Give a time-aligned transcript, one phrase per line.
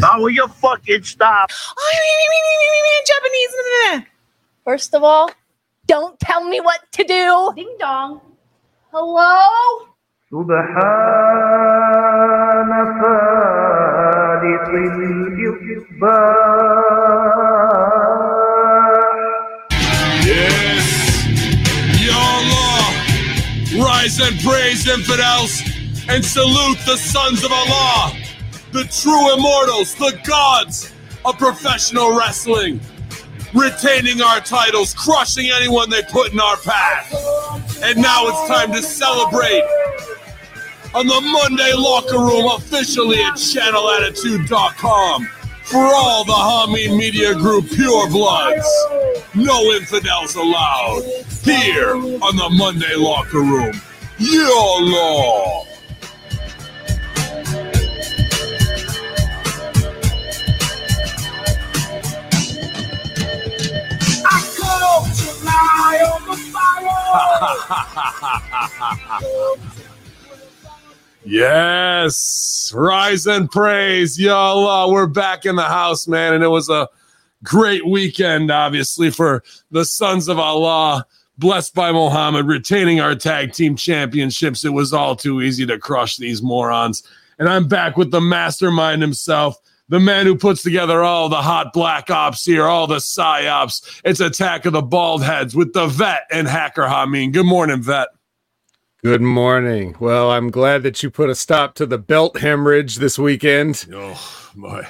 [0.00, 1.50] How will you fucking stop?
[3.04, 4.06] Japanese.
[4.64, 5.30] First of all,
[5.86, 7.52] don't tell me what to do.
[7.54, 8.20] Ding dong.
[8.90, 9.88] Hello?
[10.32, 10.62] سبحان
[13.00, 14.68] فالق
[15.52, 16.32] الإصباح
[20.24, 20.84] Yes.
[22.00, 22.80] Ya Allah.
[23.76, 25.52] Rise and praise infidels
[26.08, 28.16] and salute the sons of Allah,
[28.72, 30.92] The true immortals, the gods
[31.24, 32.80] of professional wrestling,
[33.54, 37.12] retaining our titles, crushing anyone they put in our path.
[37.82, 39.62] And now it's time to celebrate
[40.94, 45.28] on the Monday Locker Room officially at channelattitude.com
[45.64, 48.66] for all the Hamin Media Group pure bloods.
[49.34, 51.02] No infidels allowed.
[51.42, 53.80] Here on the Monday Locker Room.
[54.18, 55.66] YOLO!
[71.24, 74.90] Yes, rise and praise, y'all.
[74.90, 76.88] We're back in the house, man, and it was a
[77.44, 81.06] great weekend, obviously, for the sons of Allah,
[81.38, 84.64] blessed by Muhammad, retaining our tag team championships.
[84.64, 87.04] It was all too easy to crush these morons.
[87.38, 89.56] And I'm back with the mastermind himself,
[89.92, 94.00] the man who puts together all the hot black ops here, all the psyops.
[94.06, 97.30] It's Attack of the Bald Heads with the vet and Hacker Hamin.
[97.30, 98.08] Good morning, vet.
[99.02, 99.94] Good morning.
[100.00, 103.86] Well, I'm glad that you put a stop to the belt hemorrhage this weekend.
[103.92, 104.86] Oh boy.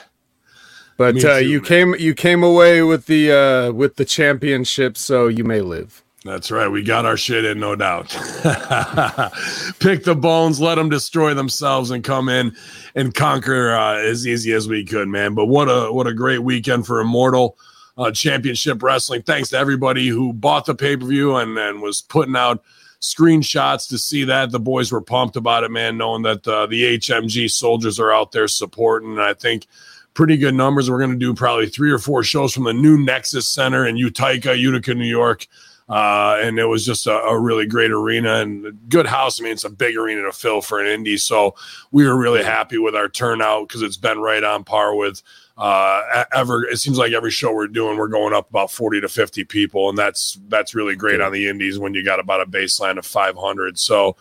[0.97, 1.65] But Me uh, you man.
[1.65, 6.02] came you came away with the uh, with the championship, so you may live.
[6.25, 6.69] That's right.
[6.69, 8.11] We got our shit in, no doubt.
[9.81, 12.55] Pick the bones, let them destroy themselves, and come in
[12.95, 15.35] and conquer uh, as easy as we could, man.
[15.35, 17.59] But what a what a great weekend for Immortal
[17.99, 19.23] uh, Championship Wrestling.
[19.23, 22.63] Thanks to everybody who bought the pay per view and and was putting out
[23.01, 24.53] screenshots to see that.
[24.53, 28.31] The boys were pumped about it, man, knowing that uh, the HMG soldiers are out
[28.33, 29.13] there supporting.
[29.13, 29.67] And I think
[30.15, 30.91] pretty good numbers.
[30.91, 33.97] We're going to do probably three or four shows from the new Nexus Center in
[33.97, 35.47] Utica, Utica, New York.
[35.93, 39.39] Uh, and it was just a, a really great arena and good house.
[39.39, 41.21] I mean, it's a big arena to fill for an indie.
[41.21, 41.55] So
[41.91, 45.23] we were really happy with our turnout because it's been right on par with
[45.59, 46.65] uh, ever.
[46.65, 49.91] It seems like every show we're doing, we're going up about 40 to 50 people.
[49.91, 53.05] And that's, that's really great on the indies when you got about a baseline of
[53.05, 53.79] 500.
[53.79, 54.17] So,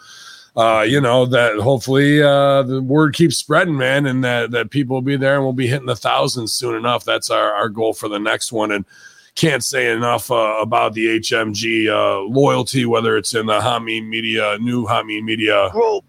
[0.57, 4.97] uh, you know, that hopefully uh, the word keeps spreading, man, and that, that people
[4.97, 7.05] will be there and we'll be hitting the thousands soon enough.
[7.05, 8.73] That's our, our goal for the next one.
[8.73, 8.83] And
[9.35, 14.57] can't say enough uh, about the HMG uh, loyalty, whether it's in the Hamin Media,
[14.59, 16.05] new Hamin Media Group.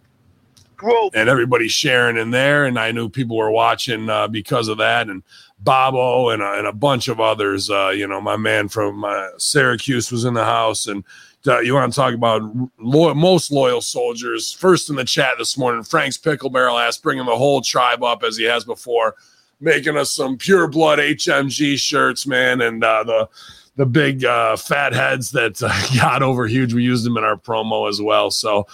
[0.76, 1.12] Group.
[1.14, 2.64] and everybody sharing in there.
[2.64, 5.08] And I knew people were watching uh, because of that.
[5.08, 5.22] And
[5.60, 7.70] Bobo and, uh, and a bunch of others.
[7.70, 10.88] Uh, you know, my man from uh, Syracuse was in the house.
[10.88, 11.04] And
[11.46, 12.42] uh, you want to talk about
[12.78, 14.52] loyal, most loyal soldiers?
[14.52, 18.24] First in the chat this morning, Frank's Pickle Barrel asked, bringing the whole tribe up
[18.24, 19.14] as he has before,
[19.62, 22.60] making us some pure blood HMG shirts, man.
[22.60, 23.28] And uh, the
[23.76, 26.74] the big uh, fat heads that uh, got over huge.
[26.74, 28.30] We used them in our promo as well.
[28.30, 28.66] So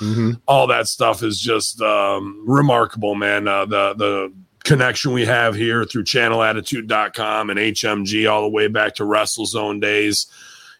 [0.48, 3.46] all that stuff is just um, remarkable, man.
[3.46, 4.32] Uh, the the
[4.64, 10.26] connection we have here through channelattitude.com and HMG all the way back to WrestleZone days.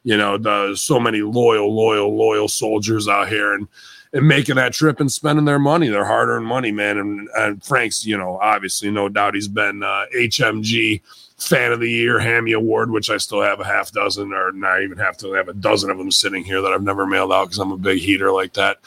[0.05, 3.69] You know, the so many loyal, loyal, loyal soldiers out here and
[4.13, 6.99] and making that trip and spending their money, their hard-earned money, man.
[6.99, 11.03] And, and Frank's, you know, obviously, no doubt he's been uh, HMG
[11.37, 14.83] fan of the year, Hammy Award, which I still have a half dozen, or not
[14.83, 17.45] even have to have a dozen of them sitting here that I've never mailed out
[17.45, 18.79] because I'm a big heater like that.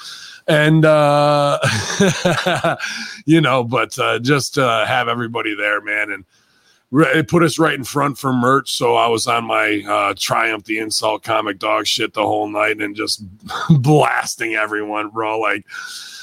[0.48, 1.60] And uh,
[3.26, 6.26] you know, but uh, just uh, have everybody there, man, and
[6.92, 8.72] it put us right in front for merch.
[8.72, 12.82] So I was on my uh, Triumph the Insult Comic Dog shit the whole night
[12.82, 13.24] and just
[13.70, 15.40] blasting everyone, bro.
[15.40, 15.66] Like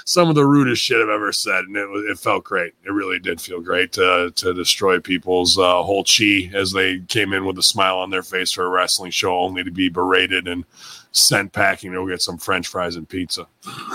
[0.05, 2.75] some of the rudest shit I've ever said, and it it felt great.
[2.85, 7.33] It really did feel great to to destroy people's uh, whole chi as they came
[7.33, 10.49] in with a smile on their face for a wrestling show, only to be berated
[10.49, 10.65] and
[11.13, 13.47] sent packing to go get some French fries and pizza.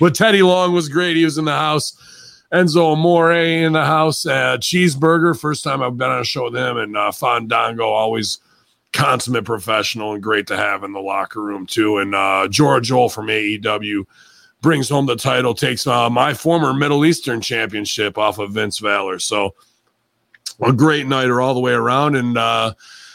[0.00, 1.16] but Teddy Long was great.
[1.16, 1.96] He was in the house.
[2.54, 4.24] Enzo Amore in the house.
[4.24, 8.38] Uh, Cheeseburger, first time I've been on a show with him, and uh, Fandango, always
[8.92, 11.98] consummate professional and great to have in the locker room too.
[11.98, 14.04] And uh, George Joel from AEW
[14.60, 19.18] brings home the title, takes uh, my former Middle Eastern championship off of Vince Valor.
[19.18, 19.54] So
[20.60, 22.14] a great nighter all the way around.
[22.14, 22.74] And uh,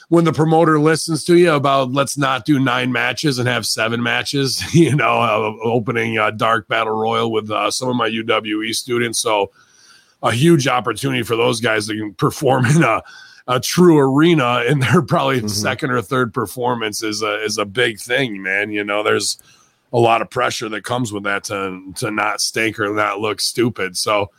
[0.09, 4.03] when the promoter listens to you about let's not do nine matches and have seven
[4.03, 8.75] matches, you know, uh, opening uh, Dark Battle Royal with uh, some of my UWE
[8.75, 9.19] students.
[9.19, 9.51] So
[10.21, 13.01] a huge opportunity for those guys to perform in a
[13.47, 15.47] a true arena in their probably Mm-hmm.
[15.47, 18.69] second or third performance is a is a big thing, man.
[18.71, 19.39] You know, there's
[19.91, 23.41] a lot of pressure that comes with that to to not stink or not look
[23.41, 23.97] stupid.
[23.97, 24.29] So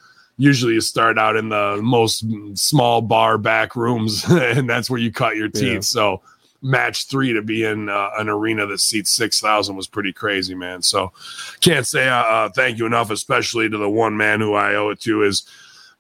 [0.40, 5.12] usually you start out in the most small bar back rooms, and that's where you
[5.12, 5.72] cut your teeth.
[5.72, 5.81] Yeah.
[5.81, 6.22] So
[6.62, 10.54] match three to be in uh, an arena that seats six thousand was pretty crazy,
[10.54, 10.82] man.
[10.82, 11.12] So
[11.60, 14.90] can't say uh, uh, thank you enough, especially to the one man who I owe
[14.90, 15.46] it to is.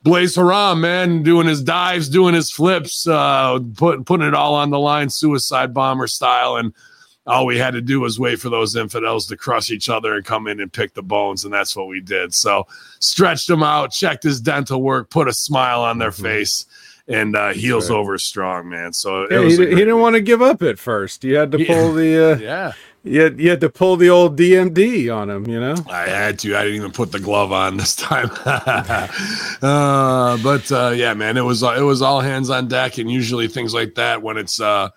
[0.02, 4.70] Blaze Haram, man, doing his dives, doing his flips, uh, put, putting it all on
[4.70, 6.56] the line, suicide bomber style.
[6.56, 6.72] And
[7.30, 10.24] all we had to do was wait for those infidels to crush each other and
[10.24, 11.44] come in and pick the bones.
[11.44, 12.34] And that's what we did.
[12.34, 12.66] So
[12.98, 16.66] stretched them out, checked his dental work, put a smile on their face,
[17.08, 17.96] and uh, heels right.
[17.96, 18.92] over strong, man.
[18.92, 20.02] So Yeah, he, he didn't week.
[20.02, 21.24] want to give up at first.
[21.24, 21.66] You had to Yeah.
[21.66, 22.72] pull the uh, Yeah,
[23.02, 25.48] you, had, you had to pull the old DMD on him.
[25.48, 25.74] You know.
[25.88, 26.54] I had to.
[26.56, 28.30] I didn't even put the glove on this time.
[29.62, 33.48] uh, but uh, yeah, man, it was it was all hands on deck, and usually
[33.48, 34.90] things like that when it's uh,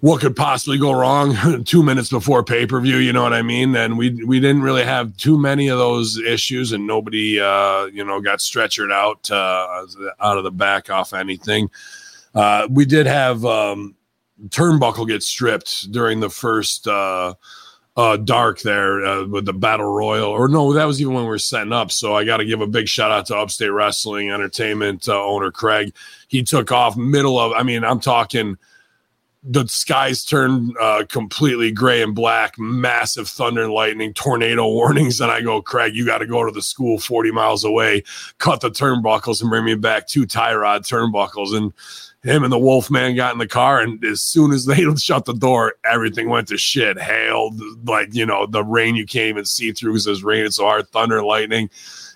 [0.00, 2.96] what could possibly go wrong two minutes before pay per view.
[2.96, 3.76] You know what I mean?
[3.76, 8.04] And we we didn't really have too many of those issues, and nobody uh, you
[8.04, 9.86] know got stretchered out uh,
[10.20, 11.70] out of the back off anything.
[12.34, 13.94] Uh, we did have um,
[14.48, 17.34] turnbuckle get stripped during the first uh,
[17.96, 21.28] uh, dark there uh, with the battle royal, or no, that was even when we
[21.28, 21.92] were setting up.
[21.92, 25.92] So I got to give a big shout out to Upstate Wrestling Entertainment owner Craig.
[26.28, 27.52] He took off middle of.
[27.52, 28.56] I mean, I'm talking
[29.42, 35.20] the skies turned uh, completely gray and black, massive thunder and lightning, tornado warnings.
[35.20, 38.02] And I go, Craig, you got to go to the school 40 miles away,
[38.38, 41.56] cut the turnbuckles and bring me back two tie rod turnbuckles.
[41.56, 41.72] And
[42.22, 45.32] him and the Wolfman got in the car, and as soon as they shut the
[45.32, 47.00] door, everything went to shit.
[47.00, 47.50] Hail,
[47.84, 50.88] like you know, the rain you can't even see through because it's raining so hard,
[50.88, 51.70] thunder and lightning.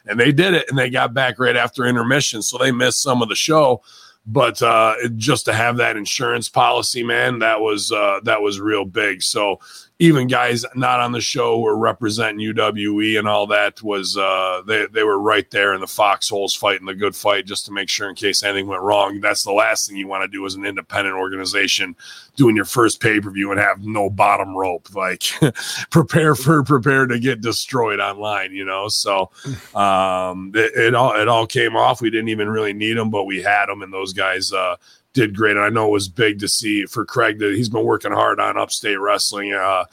[0.07, 3.23] And they did it, and they got back right after intermission, so they missed some
[3.23, 3.83] of the show.
[4.27, 8.87] But uh, just to have that insurance policy, man, that was uh, that was real
[8.87, 9.23] big.
[9.23, 9.61] So
[10.01, 14.87] even guys not on the show were representing UWE and all that was uh, they
[14.87, 18.09] they were right there in the foxholes fighting the good fight just to make sure
[18.09, 19.21] in case anything went wrong.
[19.21, 21.95] That's the last thing you want to do as an independent organization
[22.37, 24.93] doing your first pay per view and have no bottom rope.
[24.93, 25.23] Like
[25.91, 28.89] prepare for prepare to get destroyed online, you know.
[28.89, 29.31] So
[29.77, 32.01] um, it, it all it all came off.
[32.01, 34.53] We didn't even really need them, but we had them, and those guys.
[34.53, 34.75] Uh,
[35.15, 35.57] did great.
[35.57, 38.39] And I know it was big to see for Craig that he's been working hard
[38.39, 39.85] on upstate wrestling uh,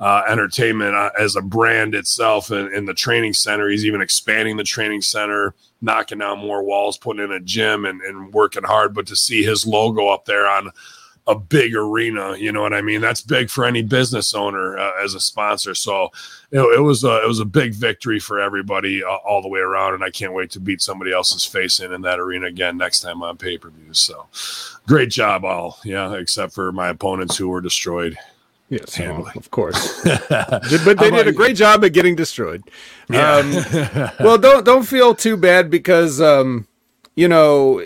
[0.00, 3.68] uh, entertainment uh, as a brand itself and, in the training center.
[3.70, 8.02] He's even expanding the training center, knocking down more walls, putting in a gym and,
[8.02, 8.94] and working hard.
[8.94, 10.70] But to see his logo up there on
[11.26, 13.00] a big arena, you know what I mean?
[13.00, 15.74] That's big for any business owner uh, as a sponsor.
[15.74, 16.10] So
[16.50, 19.60] it, it was a, it was a big victory for everybody uh, all the way
[19.60, 22.76] around, and I can't wait to beat somebody else's face in in that arena again
[22.76, 23.94] next time on pay per view.
[23.94, 24.26] So
[24.86, 28.18] great job, all yeah, except for my opponents who were destroyed.
[28.68, 30.02] Yes, well, of course.
[30.28, 32.64] but they did a great job at getting destroyed.
[33.10, 33.52] Um,
[34.20, 36.66] well, don't don't feel too bad because um,
[37.14, 37.80] you know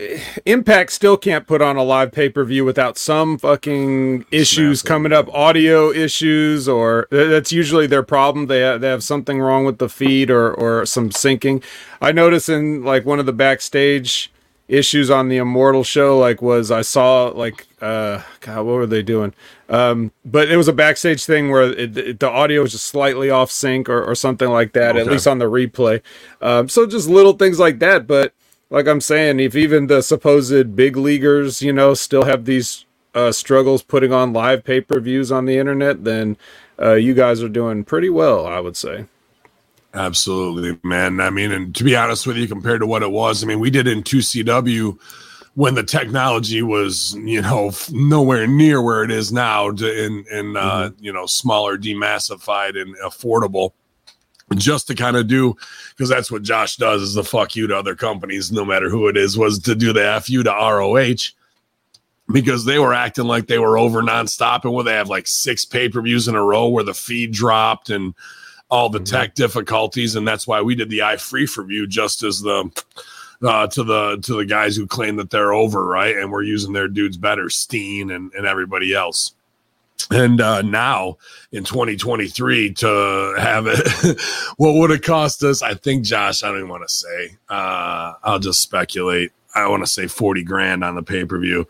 [0.46, 5.12] Impact still can't put on a live pay per view without some fucking issues coming
[5.12, 8.46] up, audio issues, or that's usually their problem.
[8.46, 11.62] They have, they have something wrong with the feed or or some syncing.
[12.00, 14.32] I noticed in like one of the backstage
[14.68, 19.02] issues on the Immortal show, like was I saw like uh God, what were they
[19.02, 19.32] doing?
[19.70, 23.28] Um, but it was a backstage thing where it, it- the audio was just slightly
[23.30, 26.00] off sync or, or something like that, at least on the replay.
[26.40, 28.06] Um, so just little things like that.
[28.06, 28.32] But
[28.70, 32.84] like I'm saying, if even the supposed big leaguers, you know, still have these
[33.14, 36.36] uh, struggles putting on live pay per views on the internet, then
[36.80, 39.06] uh, you guys are doing pretty well, I would say.
[39.94, 41.20] Absolutely, man.
[41.20, 43.58] I mean, and to be honest with you, compared to what it was, I mean,
[43.58, 44.98] we did in 2CW
[45.54, 50.24] when the technology was, you know, f- nowhere near where it is now to, in,
[50.30, 53.72] in uh, you know, smaller, demassified and affordable.
[54.56, 55.56] Just to kind of do,
[55.90, 59.06] because that's what Josh does is the fuck you to other companies, no matter who
[59.08, 61.34] it is, was to do the F you to ROH
[62.32, 65.64] because they were acting like they were over nonstop and where they have like six
[65.64, 68.14] pay per views in a row where the feed dropped and
[68.70, 72.22] all the tech difficulties, and that's why we did the i free for view just
[72.22, 72.70] as the
[73.42, 76.16] uh, to the to the guys who claim that they're over, right?
[76.16, 79.34] And we're using their dudes better, Steen and, and everybody else.
[80.10, 81.18] And uh, now
[81.52, 84.20] in 2023 to have it,
[84.56, 85.62] what would it cost us?
[85.62, 87.36] I think, Josh, I don't even want to say.
[87.48, 89.32] Uh, I'll just speculate.
[89.54, 91.66] I want to say 40 grand on the pay per view.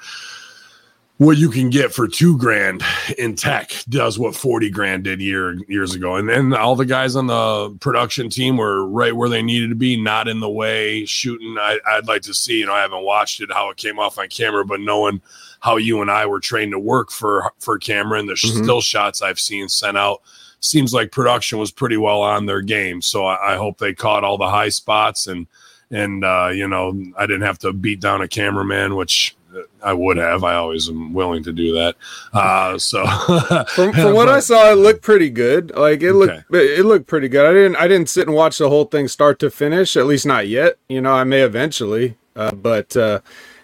[1.19, 2.83] what you can get for two grand
[3.19, 7.17] in tech does what 40 grand did year years ago and then all the guys
[7.17, 11.05] on the production team were right where they needed to be not in the way
[11.07, 13.99] shooting I, i'd like to see you know i haven't watched it how it came
[13.99, 15.21] off on camera but knowing
[15.61, 18.63] how you and i were trained to work for for camera and the Mhm.
[18.65, 20.23] still shots i've seen sent out
[20.61, 24.25] seems like production was pretty well on their game so i, I hope they caught
[24.25, 25.47] all the high spots and
[25.91, 29.35] and uh, you know i didn't have to beat down a cameraman which
[29.83, 30.45] I would have.
[30.45, 31.97] I always am willing to do that.
[32.35, 33.07] Uh, so
[33.75, 35.75] From, from what I saw, it looked pretty good.
[35.75, 37.47] Like it looked, it looked pretty good.
[37.47, 39.97] I didn't, I didn't sit and watch the whole thing start to finish.
[39.97, 40.77] At least not yet.
[40.91, 43.21] You know, I may eventually, uh, but uh,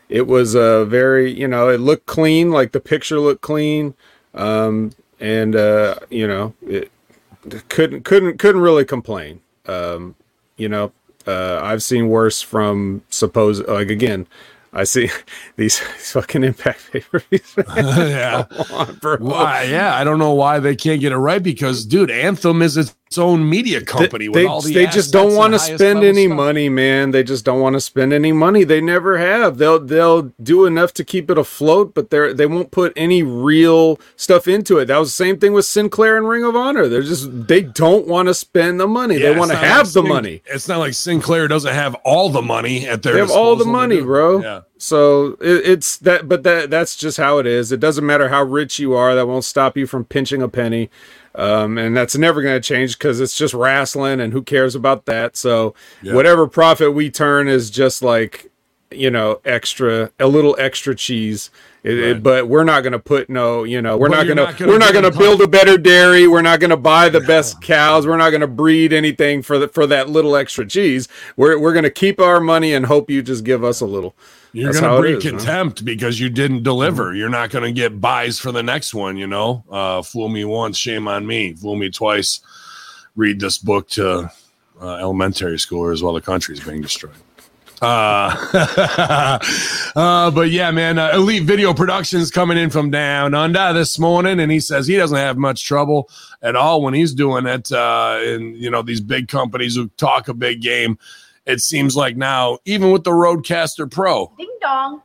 [0.09, 2.51] it was a very, you know, it looked clean.
[2.51, 3.95] Like the picture looked clean,
[4.35, 6.91] um, and uh, you know, it
[7.69, 9.41] couldn't, couldn't, couldn't really complain.
[9.67, 10.15] Um,
[10.57, 10.93] you know,
[11.27, 14.27] uh, I've seen worse from suppose like again.
[14.75, 15.09] I see
[15.57, 15.79] these
[16.13, 17.55] fucking impact pay-per-views.
[17.77, 18.45] yeah.
[18.51, 19.17] Come on, bro.
[19.19, 19.63] Why?
[19.65, 22.95] Yeah, I don't know why they can't get it right because, dude, Anthem is its
[23.19, 24.27] own media company.
[24.27, 26.37] They, with all the they just don't want to spend any stuff.
[26.37, 27.13] money, man.
[27.13, 28.65] They just don't want to spend any money.
[28.65, 29.59] They never have.
[29.59, 34.01] They'll they'll do enough to keep it afloat, but they're they won't put any real
[34.17, 34.87] stuff into it.
[34.87, 36.89] That was the same thing with Sinclair and Ring of Honor.
[36.89, 39.17] They're just they don't want to spend the money.
[39.19, 40.43] Yeah, they want to have like the Sin- money.
[40.47, 43.15] It's not like Sinclair doesn't have all the money at their.
[43.15, 44.43] They have all the money, bro.
[44.43, 44.61] Yeah.
[44.77, 47.73] So it, it's that, but that that's just how it is.
[47.73, 49.15] It doesn't matter how rich you are.
[49.15, 50.91] That won't stop you from pinching a penny,
[51.35, 55.05] um, and that's never going to change because it's just wrestling, and who cares about
[55.07, 55.37] that?
[55.37, 56.15] So Yeah.
[56.15, 58.51] whatever profit we turn is just like
[58.91, 61.51] you know extra, a little extra cheese.
[61.83, 64.67] It, it- but we're not going to put no, you know, we're not going to
[64.67, 66.27] we're not going to build a better dairy.
[66.27, 68.07] We're not going to buy the best cows.
[68.07, 71.09] We're not going to breed anything for the, for that little extra cheese.
[71.37, 74.15] We're we're going to keep our money and hope you just give us a little.
[74.55, 77.13] You're going to breed is, contempt because you didn't deliver.
[77.13, 79.17] You're not going to get buys for the next one.
[79.17, 81.55] You know, uh, fool me once, shame on me.
[81.55, 82.41] Fool me twice.
[83.17, 84.31] Read this book to
[84.81, 87.15] uh, elementary schoolers while the country's being destroyed.
[87.83, 89.39] Uh,
[89.97, 94.39] uh, but yeah, man, uh, Elite Video Productions coming in from down under this morning,
[94.39, 96.09] and he says he doesn't have much trouble
[96.43, 97.73] at all when he's doing it.
[97.73, 100.97] Uh, and you know these big companies who talk a big game.
[101.47, 105.03] It seems like now, even with the RodeCaster Pro, Ding dong.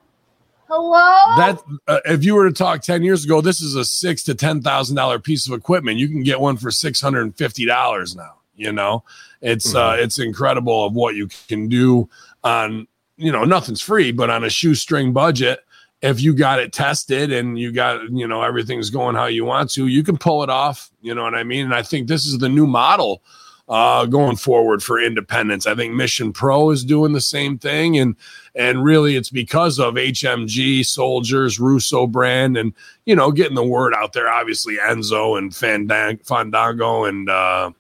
[0.68, 1.36] Hello?
[1.38, 4.36] that uh, if you were to talk 10 years ago this is a six to
[4.36, 5.98] ten thousand dollar piece of equipment.
[5.98, 9.04] You can get one for six hundred and fifty dollars now you know?
[9.42, 12.10] It's uh it's incredible of what you can do
[12.44, 15.62] on you know nothing's free but on a shoestring budget
[16.02, 19.70] if you got it tested and you got you know everything's going how you want
[19.72, 21.64] to you can pull it off you know what i mean?
[21.66, 23.22] And i think this is the new model
[23.70, 25.68] uh, going forward for independence.
[25.68, 28.16] I think Mission Pro is doing the same thing, and
[28.56, 32.74] and really it's because of HMG, Soldiers, Russo brand, and
[33.06, 34.28] you know getting the word out there.
[34.28, 37.72] Obviously Enzo and Fandang- Fandango and uh,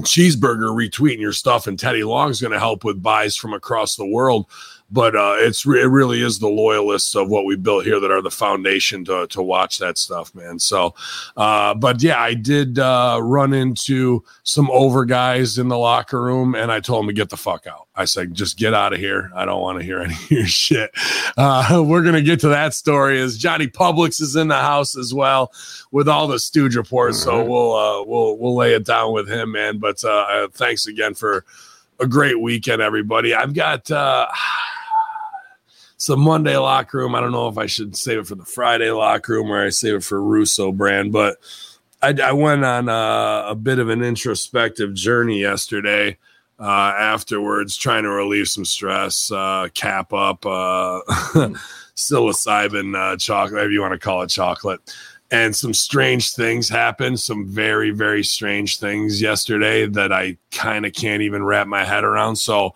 [0.00, 4.06] Cheeseburger retweeting your stuff, and Teddy Long's going to help with buys from across the
[4.06, 4.46] world.
[4.92, 8.10] But uh, it's re- it really is the loyalists of what we built here that
[8.10, 10.58] are the foundation to to watch that stuff, man.
[10.58, 10.94] So,
[11.36, 16.54] uh, but yeah, I did uh, run into some over guys in the locker room,
[16.54, 17.88] and I told them to get the fuck out.
[17.96, 19.30] I said, just get out of here.
[19.34, 20.90] I don't want to hear any of your shit.
[21.38, 25.14] Uh, we're gonna get to that story as Johnny Publix is in the house as
[25.14, 25.52] well
[25.90, 27.22] with all the Stooge reports.
[27.22, 29.78] So we'll uh, we'll we'll lay it down with him, man.
[29.78, 31.46] But uh, uh, thanks again for
[31.98, 33.34] a great weekend, everybody.
[33.34, 33.90] I've got.
[36.02, 37.14] Some Monday locker room.
[37.14, 39.68] I don't know if I should save it for the Friday locker room or I
[39.68, 41.36] save it for Russo brand, but
[42.02, 46.18] I, I went on a, a bit of an introspective journey yesterday.
[46.58, 51.02] Uh, afterwards, trying to relieve some stress, uh, cap up, uh,
[51.94, 54.80] psilocybin uh, chocolate, whatever you want to call it, chocolate.
[55.30, 60.94] And some strange things happened, some very, very strange things yesterday that I kind of
[60.94, 62.36] can't even wrap my head around.
[62.36, 62.74] So,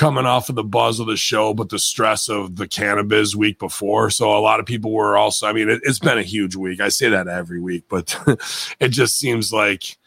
[0.00, 3.58] coming off of the buzz of the show, but the stress of the cannabis week
[3.58, 4.08] before.
[4.08, 6.80] So a lot of people were also, I mean, it, it's been a huge week.
[6.80, 8.18] I say that every week, but
[8.80, 9.98] it just seems like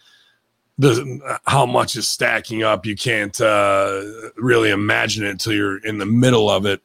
[0.80, 2.88] the how much is stacking up.
[2.88, 4.02] You can't uh,
[4.36, 6.82] really imagine it until you're in the middle of it.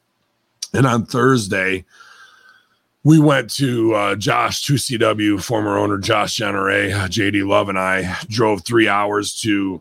[0.75, 1.87] And on Thursday,
[3.05, 8.67] we went to uh, Josh, 2CW, former owner Josh Generay, JD Love, and I drove
[8.67, 9.81] three hours to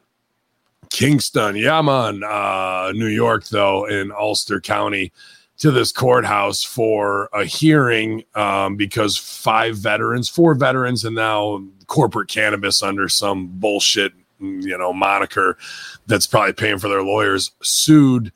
[0.89, 5.12] Kingston, yeah, man, uh, New York, though, in Ulster County,
[5.60, 12.29] to this courthouse for a hearing um, because five veterans, four veterans, and now corporate
[12.29, 15.58] cannabis under some bullshit, you know, moniker
[16.06, 18.32] that's probably paying for their lawyers sued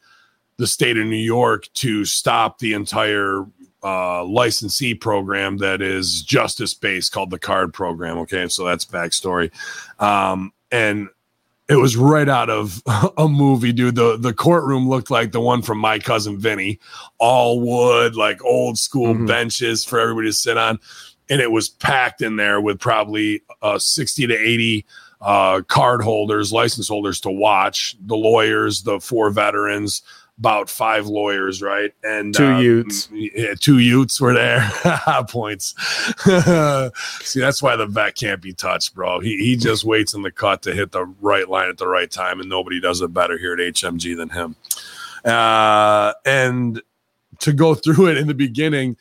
[0.57, 3.45] the state of New York to stop the entire
[3.83, 8.17] uh, licensee program that is justice based called the CAURD Program.
[8.19, 9.51] Okay, so that's backstory,
[9.99, 11.09] um, and
[11.71, 12.81] it was right out of
[13.17, 13.95] a movie, dude.
[13.95, 16.79] The the courtroom looked like the one from My Cousin Vinny,
[17.17, 19.27] all wood, like old school Mhm.
[19.27, 20.79] benches for everybody to sit on,
[21.29, 24.85] and it was packed in there with probably uh, sixty to eighty
[25.21, 30.01] uh, CAURD holders, license holders to watch, the lawyers, the four veterans,
[30.41, 31.93] about five lawyers, right?
[32.03, 33.09] And Two uh, Utes.
[33.11, 34.67] yeah, two Utes were there.
[35.29, 35.75] Points.
[37.23, 39.19] See, that's why the vet can't be touched, bro.
[39.19, 42.09] He he just waits in the cut to hit the right line at the right
[42.09, 44.55] time, and nobody does it better here at HMG than him.
[45.23, 46.81] Uh, and
[47.41, 48.97] to go through it in the beginning,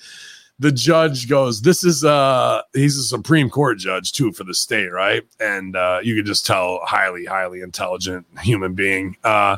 [0.60, 4.92] the judge goes, "This is uh, he's a Supreme Court judge too for the state,
[4.92, 9.16] right?" And uh, you could just tell, highly, highly intelligent human being.
[9.24, 9.56] Uh,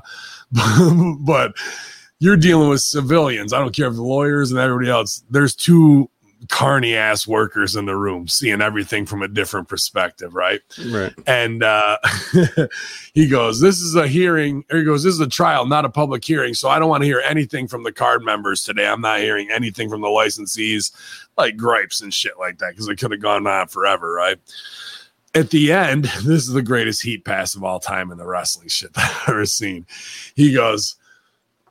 [1.20, 1.54] but
[2.20, 3.52] you're dealing with civilians.
[3.52, 5.24] I don't care if the lawyers and everybody else.
[5.28, 6.08] There's two
[6.48, 10.60] carny ass workers in the room, seeing everything from a different perspective, right?
[10.90, 11.12] Right.
[11.26, 11.98] and uh,
[13.14, 15.90] he goes, "This is a hearing." Or he goes, "This is a trial, not a
[15.90, 18.86] public hearing." So I don't want to hear anything from the CAURD members today.
[18.86, 20.92] I'm not hearing anything from the licensees,
[21.36, 24.38] like gripes and shit like that, because it could have gone on forever, right?
[25.34, 28.68] At the end, this is the greatest heat pass of all time in the wrestling
[28.68, 29.86] shit that I've ever seen.
[30.34, 30.96] He goes.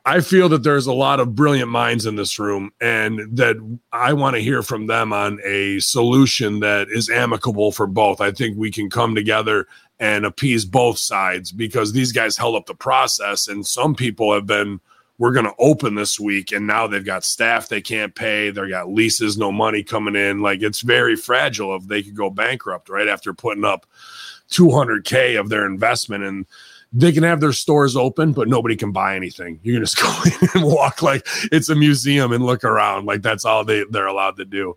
[0.04, 3.56] I feel that there's a lot of brilliant minds in this room, and that
[3.92, 8.20] I want to hear from them on a solution that is amicable for both.
[8.20, 9.68] I think we can come together
[10.00, 14.46] and appease both sides because these guys held up the process, and some people have
[14.46, 14.80] been.
[15.18, 18.50] We're going to open this week, and now they've got staff they can't pay.
[18.50, 20.40] They got leases, no money coming in.
[20.40, 23.86] Like it's very fragile if they could go bankrupt right after putting up
[24.50, 26.46] 200k of their investment and
[26.92, 29.58] they can have their stores open, but nobody can buy anything.
[29.62, 33.06] You can just go in and walk like it's a museum and look around.
[33.06, 34.76] Like that's all they, they're allowed to do.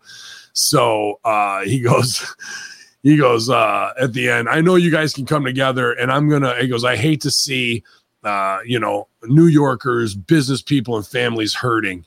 [0.54, 2.36] So uh, he goes,
[3.04, 4.50] he goes uh, at the end.
[4.50, 6.56] I know you guys can come together, and I'm gonna.
[6.60, 7.84] He goes, I hate to see,
[8.24, 12.06] uh, you know, New Yorkers, business people, and families hurting.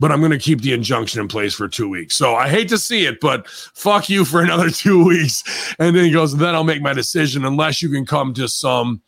[0.00, 2.16] But I'm going to keep the injunction in place for two weeks.
[2.16, 5.74] So I hate to see it, but fuck you for another two weeks.
[5.78, 9.02] And then he goes, then I'll make my decision unless you can come to some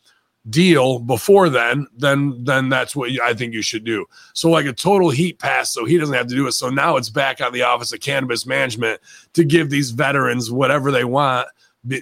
[0.48, 4.06] deal before then, then then that's what I think you should do.
[4.34, 6.52] So like a total heat pass, so he doesn't have to do it.
[6.52, 9.00] So now it's back on the Office of Cannabis Management
[9.34, 11.48] to give these veterans whatever they want
[11.90, 11.96] uh,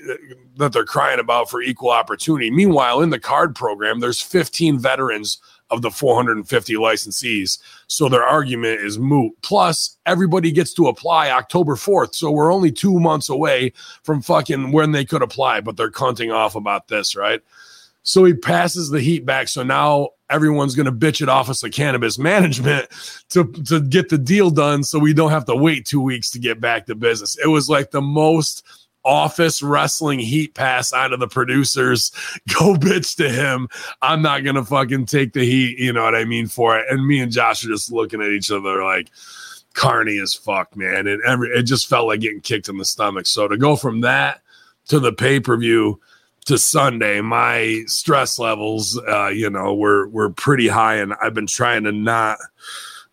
[0.56, 2.50] that they're crying about for equal opportunity.
[2.50, 5.38] Meanwhile, in the CAURD program, there's 15 veterans
[5.70, 7.58] of the 450 licensees.
[7.86, 9.32] So their argument is moot.
[9.42, 12.14] Plus, everybody gets to apply October 4th.
[12.14, 13.72] So we're only two months away
[14.02, 17.40] from fucking when they could apply, but they're cunting off about this, right?
[18.02, 19.48] So he passes the heat back.
[19.48, 22.88] So now everyone's going to bitch at Office of Cannabis Management
[23.30, 26.38] to, to get the deal done so we don't have to wait two weeks to
[26.38, 27.36] get back to business.
[27.38, 28.64] It was like the most
[29.04, 32.12] office wrestling heat pass out of the producers.
[32.58, 33.68] Go bitch to him.
[34.02, 35.78] I'm not going to fucking take the heat.
[35.78, 36.46] You know what I mean?
[36.46, 36.86] For it.
[36.90, 39.10] And me and Josh are just looking at each other like,
[39.74, 41.06] carny as fuck, man.
[41.06, 43.26] And every, it just felt like getting kicked in the stomach.
[43.26, 44.42] So to go from that
[44.88, 46.00] to the pay per view
[46.50, 51.46] to Sunday, my stress levels, uh, you know, were were pretty high, and I've been
[51.46, 52.38] trying to not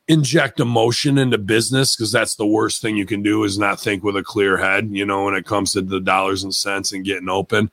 [0.08, 4.04] inject emotion into business because that's the worst thing you can do is not think
[4.04, 4.90] with a clear head.
[4.92, 7.70] You know, when it comes to the dollars and cents and getting open.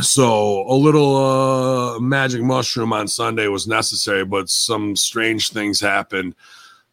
[0.00, 6.36] So a little uh, magic mushroom on Sunday was necessary, but some strange things happened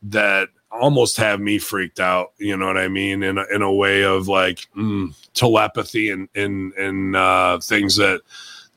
[0.01, 2.33] that almost have me freaked out.
[2.37, 3.23] You know what I mean?
[3.23, 8.21] In a, in a way of like mm, telepathy and and and uh, things that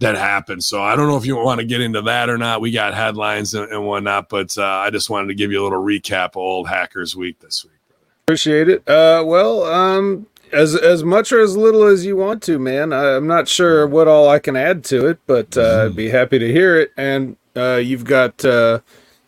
[0.01, 0.61] that happen.
[0.61, 2.61] So I don't know if you want to get into that or not.
[2.61, 5.65] We got headlines and, and whatnot, but uh, I just wanted to give you a
[5.65, 7.75] little recap of old Hackers Week this week.
[8.25, 8.89] Appreciate it.
[8.89, 12.93] Uh, well, um, as as much or as little as you want to, man.
[12.93, 16.09] I, I'm not sure what all I can add to it, but uh, I'd be
[16.09, 16.93] happy to hear it.
[16.97, 18.81] And uh, you've got, uh,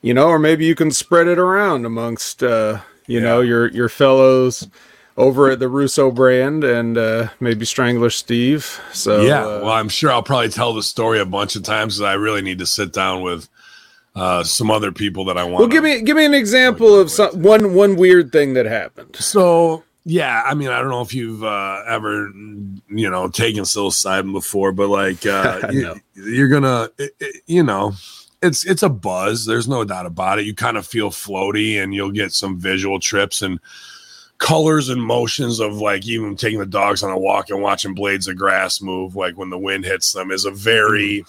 [0.03, 3.89] you know, or maybe you can spread it around amongst, uh, you know, your your
[3.89, 4.69] fellows
[5.17, 8.81] over at the Russo brand and uh, maybe Strangler Steve.
[8.93, 11.95] So yeah, uh, well, I'm sure I'll probably tell the story a bunch of times
[11.97, 13.49] because I really need to sit down with
[14.15, 15.59] uh, some other people that I want.
[15.61, 19.17] well, give me give me an example of some one one weird thing that happened.
[19.17, 22.29] So yeah, I mean, I don't know if you've uh, ever,
[22.89, 25.61] you know, taken psilocybin before, but like, uh,
[26.15, 27.93] you, are gonna, it, it- you know,
[28.43, 29.47] it's it's a buzz.
[29.47, 30.47] There's no doubt about it.
[30.47, 33.59] You kind of feel floaty, and you'll get some visual trips and
[34.39, 38.27] colors and motions of like even taking the dogs on a walk and watching blades
[38.29, 41.25] of grass move, like when the wind hits them, is a very.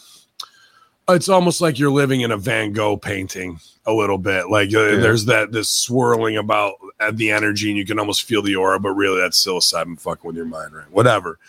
[1.10, 4.50] It's almost like you're living in a Van Gogh painting a little bit.
[4.50, 4.96] Like uh, Yeah.
[5.02, 8.80] there's that this swirling about at the energy and you can almost feel the aura,
[8.80, 10.90] but really that's psilocybin fucking with your mind, right?
[10.92, 11.40] Whatever.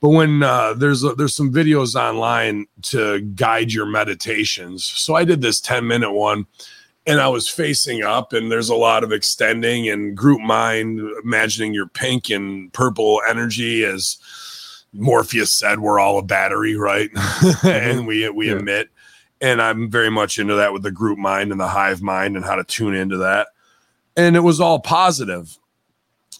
[0.00, 5.24] But when uh, there's a, there's some videos online to guide your meditations, so I
[5.24, 6.46] did this 10 minute one,
[7.06, 11.74] and I was facing up, and there's a lot of extending and group mind, imagining
[11.74, 14.18] your pink and purple energy as
[14.92, 17.10] Morpheus said, we're all a battery, right?
[17.64, 18.58] and we we Yeah.
[18.58, 18.90] emit.
[19.40, 22.44] And I'm very much into that with the group mind and the hive mind and
[22.44, 23.48] how to tune into that.
[24.16, 25.56] And it was all positive.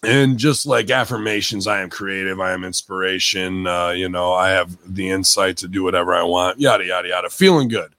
[0.01, 4.77] And just like affirmations, I am creative, I am inspiration, uh, you know, I have
[4.85, 7.93] the insight to do whatever I want, yada, yada, yada, feeling good.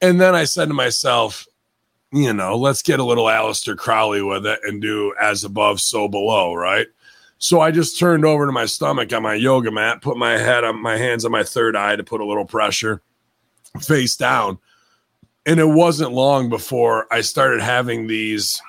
[0.00, 1.46] And then I said to myself,
[2.12, 6.06] you know, let's get a little Aleister Crowley with it and do as above, so
[6.06, 6.86] below, right?
[7.38, 10.64] So I just turned over to my stomach on my yoga mat, put my head
[10.64, 13.02] on my hands on my third eye to put a little pressure,
[13.80, 14.58] face down.
[15.44, 18.60] And it wasn't long before I started having these,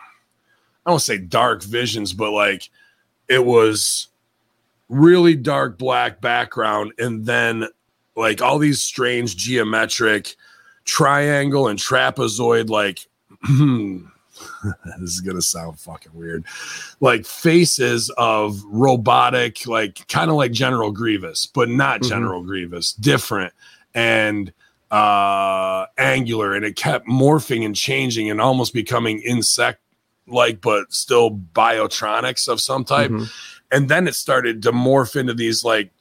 [0.87, 2.69] I don't say dark visions, but like
[3.27, 4.07] it was
[4.87, 6.93] really dark black background.
[6.97, 7.67] And then
[8.15, 10.35] like all these strange geometric
[10.85, 13.05] triangle and trapezoid, like,
[15.01, 16.45] this is gonna sound fucking weird
[17.01, 22.09] like faces of robotic like kind of like general grievous but not Mhm.
[22.09, 23.51] general grievous different
[23.95, 24.53] and
[24.91, 29.79] uh angular and it kept morphing and changing and almost becoming insect
[30.27, 33.29] like but still biotronics of some type Mhm.
[33.71, 35.91] and then it started to morph into these like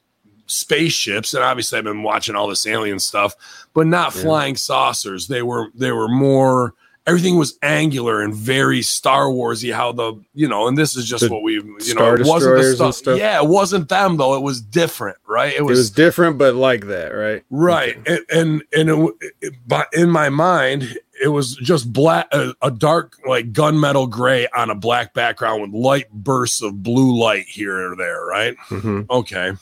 [0.47, 3.35] spaceships and obviously i've been watching all this alien stuff
[3.73, 4.21] but not Yeah.
[4.23, 6.73] flying saucers they were they were more
[7.05, 11.25] everything was angular and very star warsy how the you know and this is just
[11.25, 13.17] The what we you know it wasn't the stuff, stuff?
[13.19, 16.55] yeah it wasn't them though it was different right it It was, was different, but
[16.55, 17.43] like that, right?
[17.49, 22.53] right and and, and it, it, but in my mind it was just black a,
[22.61, 27.45] a dark like gunmetal gray on a black background with light bursts of blue light
[27.45, 28.55] here or there right?
[28.67, 29.53] Hmm okay.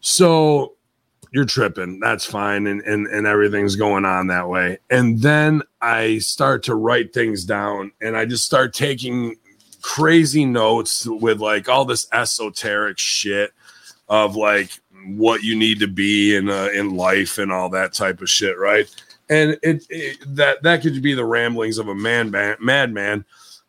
[0.00, 0.74] So
[1.32, 1.98] you're tripping.
[1.98, 2.66] That's fine.
[2.66, 4.78] And, and and everything's going on that way.
[4.90, 9.36] And then i start to write things down and i just start taking
[9.84, 13.52] crazy notes with like all this esoteric shit
[14.08, 14.70] of like
[15.04, 18.58] what you need to be in uh, in life and all that type of shit
[18.58, 18.88] right
[19.28, 23.24] and it, it that that could be the ramblings of a man madman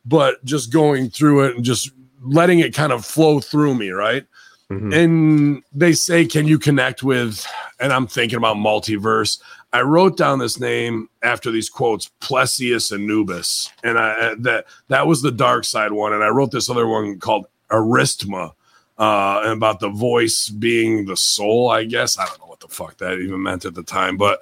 [0.06, 1.91] but just going through it and just
[2.22, 4.26] letting it kind of flow through me right?
[4.70, 7.46] Hmm and they say can you connect with
[7.80, 9.39] and i'm thinking about multiverse.
[9.74, 13.70] I wrote down this name after these quotes plesius anubis.
[13.84, 16.13] And i that that was the dark side one.
[16.13, 18.54] And i wrote this other one called aristma
[18.98, 22.18] uh and about the voice being the soul i guess.
[22.18, 24.41] I don't know what the fuck that even meant at the time but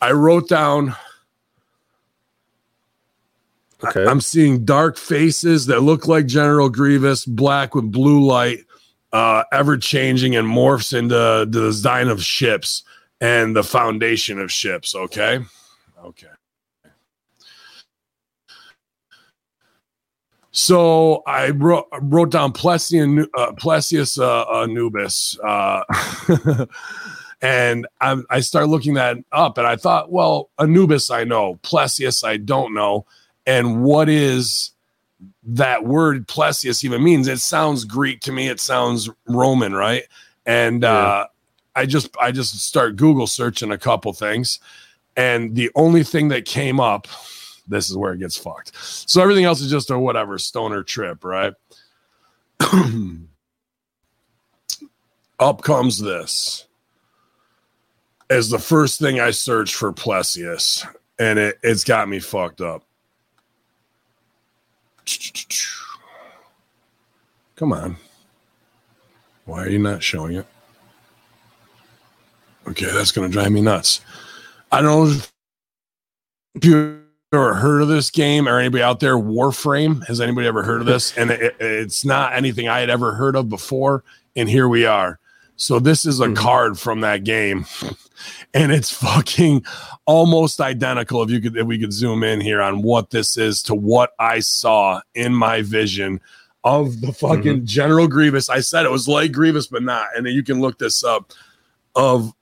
[0.00, 0.94] i wrote down
[3.82, 4.04] Okay.
[4.04, 8.66] I'm seeing dark faces that look like General Grievous, black with blue light,
[9.12, 12.82] uh, ever changing and morphs into the design of ships
[13.20, 14.94] and the foundation of ships.
[14.94, 15.40] Okay.
[16.04, 16.26] Okay.
[20.52, 25.84] So I wrote, wrote down Plesian, uh, Plesius uh, Anubis, uh,
[27.42, 32.24] and I, I started looking that up, and I thought, well, Anubis I know, Plesius
[32.24, 33.06] I don't know,
[33.46, 34.72] and what is
[35.44, 37.28] that word Plesius even means?
[37.28, 38.48] It sounds Greek to me.
[38.48, 40.04] It sounds Roman, right?
[40.46, 41.26] And uh,
[41.74, 44.58] I just I just start Google searching a couple things,
[45.16, 47.08] and the only thing that came up,
[47.66, 48.72] this is where it gets fucked.
[48.76, 51.54] So everything else is just a whatever stoner trip, right?
[55.40, 56.66] up comes this
[58.30, 60.86] as the first thing I searched for Plesius,
[61.18, 62.84] and it, it's got me fucked up.
[67.56, 67.96] Come on.
[69.44, 70.46] Why are you not showing it?
[72.68, 74.00] Okay, that's going to drive me nuts.
[74.70, 75.20] I don't know
[76.54, 80.06] if you ever heard of this game or anybody out there, Warframe.
[80.06, 81.16] Has anybody ever heard of this?
[81.18, 84.04] And it, it's not anything I had ever heard of before.
[84.36, 85.18] And here we are.
[85.56, 86.36] So this is a Mhm.
[86.36, 87.66] card from that game.
[88.54, 89.64] And it's fucking
[90.06, 91.22] almost identical.
[91.22, 94.12] If you could, if we could zoom in here on what this is to what
[94.18, 96.20] I saw in my vision
[96.64, 98.50] of the fucking General Grievous.
[98.50, 100.08] I said it was like Grievous, but not.
[100.14, 101.32] And then you can look this up
[101.96, 102.32] of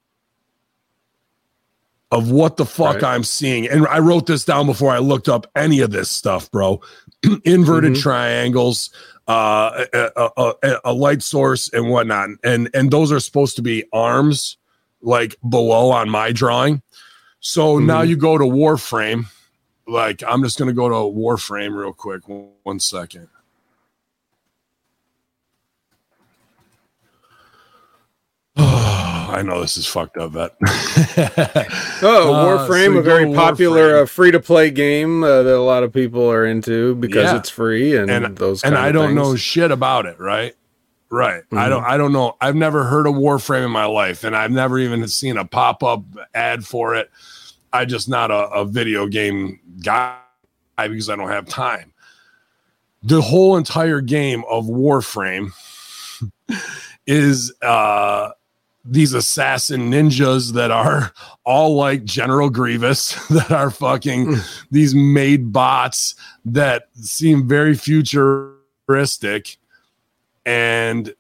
[2.11, 3.05] of what the fuck Right.
[3.05, 3.69] I'm seeing.
[3.69, 6.81] And I wrote this down before I looked up any of this stuff, bro.
[7.45, 8.01] Inverted Mhm.
[8.01, 8.89] triangles,
[9.29, 12.31] uh, a, a, a, a light source, and whatnot.
[12.43, 14.57] And and those are supposed to be arms,
[15.03, 16.83] like below on my drawing.
[17.41, 17.87] So mm-hmm.
[17.87, 19.27] now you go to Warframe.
[19.87, 22.23] Like I'm just going to go to Warframe real quick.
[22.63, 23.29] One second.
[28.57, 33.99] I know this is fucked up, but oh, uh, Warframe, uh, so a very popular
[33.99, 37.37] uh, free to play game uh, that a lot of people are into because yeah.
[37.37, 38.65] it's free and, and those.
[38.65, 40.57] and I don't know shit about it, right?
[41.11, 41.43] Right.
[41.53, 41.69] I Mhm.
[41.71, 42.37] don't I don't know.
[42.41, 46.03] I've never heard of Warframe in my life, and I've never even seen a pop-up
[46.35, 47.11] ad for it.
[47.73, 50.17] I just not a, a video game guy
[50.77, 51.93] because I don't have time.
[53.03, 55.53] The whole entire game of Warframe
[57.07, 58.31] is uh
[58.85, 61.13] these assassin ninjas that are
[61.45, 64.37] all like General Grievous that are fucking
[64.71, 69.59] these made bots that seem very futuristic
[70.49, 71.15] and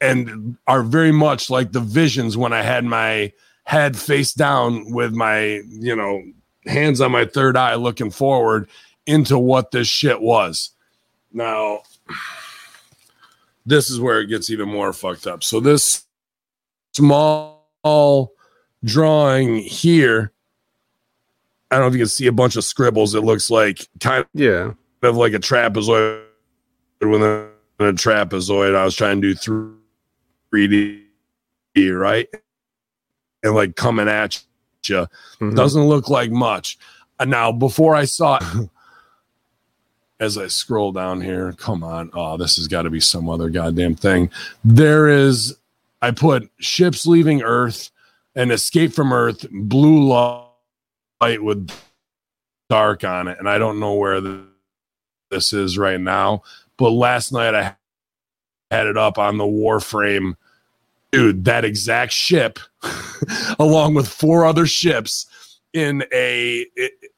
[0.00, 3.32] and are very much like the visions when I had my
[3.64, 6.22] head face down with my, you know,
[6.66, 8.68] hands on my third eye looking forward
[9.06, 10.70] into what this shit was.
[11.32, 11.80] Now,
[13.66, 15.42] this is where it gets even more fucked up.
[15.42, 16.04] So this
[16.92, 18.32] small
[18.84, 20.32] drawing here,
[21.70, 23.14] I don't know if you can see a bunch of scribbles.
[23.16, 24.74] It looks like kind Yeah.
[25.02, 26.24] of like a trapezoid
[27.00, 28.74] within a trapezoid.
[28.74, 29.78] I was trying to do
[30.52, 31.02] 3D,
[31.98, 32.28] right?
[33.42, 34.42] And like coming at
[34.88, 35.06] you.
[35.40, 35.54] Mhm.
[35.56, 36.78] Doesn't look like much.
[37.24, 38.70] Now, before I saw it,
[40.20, 42.10] as I scroll down here, come on.
[42.12, 44.30] Oh, this has got to be some other goddamn thing.
[44.64, 45.56] There is,
[46.02, 47.90] I put ships leaving Earth
[48.34, 51.70] and escape from Earth, blue light with
[52.68, 53.38] dark on it.
[53.38, 54.44] And I don't know where the,
[55.30, 56.42] this is right now.
[56.76, 57.76] But last night I
[58.70, 60.34] had it up on the Warframe.
[61.12, 62.58] Dude, that exact ship,
[63.58, 66.66] along with four other ships in a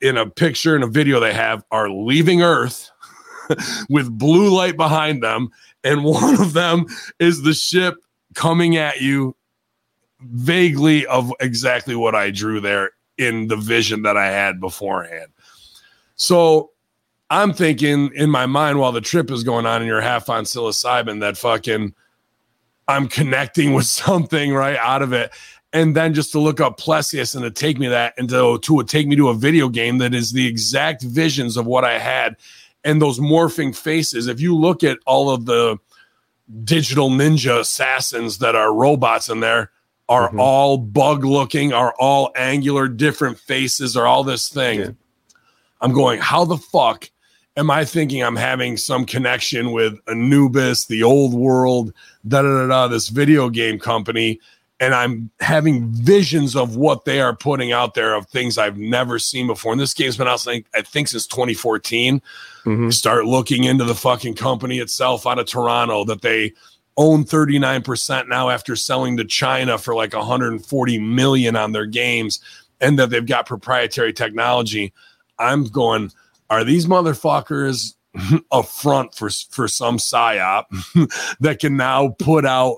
[0.01, 2.91] in a picture and a video they have, are leaving Earth
[3.89, 5.49] with blue light behind them,
[5.83, 6.87] and one of them
[7.19, 7.95] is the ship
[8.35, 9.35] coming at you
[10.21, 15.29] vaguely of exactly what I drew there in the vision that I had beforehand.
[16.17, 16.71] So
[17.31, 20.45] I'm thinking in my mind while the trip is going on and you're half on
[20.45, 21.95] psilocybin that fucking
[22.89, 25.33] I'm connecting with something right out of it.
[25.73, 28.83] And then just to look up Plesius and to take me that and to, to
[28.85, 32.37] take me to a video game that is the exact visions of what I had
[32.85, 34.29] and those morphing faces.
[34.29, 35.79] If you look at all of the
[36.63, 39.73] digital ninja assassins that are robots in there,
[40.09, 40.41] are Mhm.
[40.41, 44.79] all bug looking, are all angular, different faces, are all this thing.
[44.79, 44.91] Yeah.
[45.81, 47.11] I'm going, how the fuck
[47.57, 51.93] am I thinking I'm having some connection with Anubis, the old world,
[52.27, 54.39] da da da da, this video game company,
[54.79, 59.19] and I'm having visions of what they are putting out there of things I've never
[59.19, 59.73] seen before.
[59.73, 62.21] And this game's been out, I think, since 2014
[62.67, 62.93] Mhm.
[62.93, 66.53] start looking into the fucking company itself out of Toronto that they
[66.99, 72.41] own 39% now after selling to China for like 140 million on their games
[72.81, 74.93] and that they've got proprietary technology.
[75.39, 76.11] I'm going,
[76.51, 77.95] are these motherfuckers
[78.53, 80.65] a front for for some psyop
[81.41, 82.77] that can now put out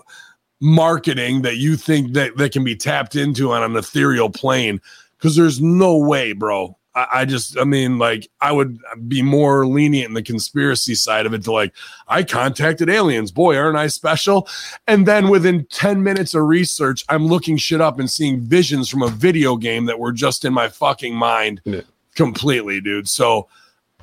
[0.60, 4.80] marketing that you think that, that can be tapped into on an ethereal plane?
[5.16, 6.76] Because there's no way, bro.
[7.12, 11.34] I, just, I mean, like, I would be more lenient in the conspiracy side of
[11.34, 11.72] it to like,
[12.08, 13.30] I contacted aliens.
[13.30, 14.48] Boy, aren't I special?
[14.88, 19.02] And then within 10 minutes of research, I'm looking shit up and seeing visions from
[19.02, 21.82] a video game that were just in my fucking mind Yeah.
[22.18, 23.08] Completely, dude.
[23.08, 23.48] So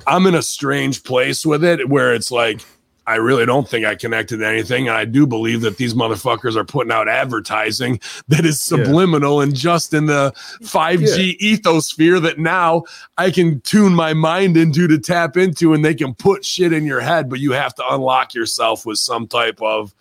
[0.08, 2.62] I'm in a strange place with it where it's like,
[3.08, 4.88] I really don't think I connected to anything.
[4.88, 8.00] And I do believe that these motherfuckers are putting out advertising
[8.30, 8.84] that is Yeah.
[8.84, 10.32] subliminal and just in the
[10.64, 12.84] 5G ethosphere that now
[13.20, 16.84] I can tune my mind into to tap into and they can put shit in
[16.86, 19.94] your head, but you have to unlock yourself with some type of,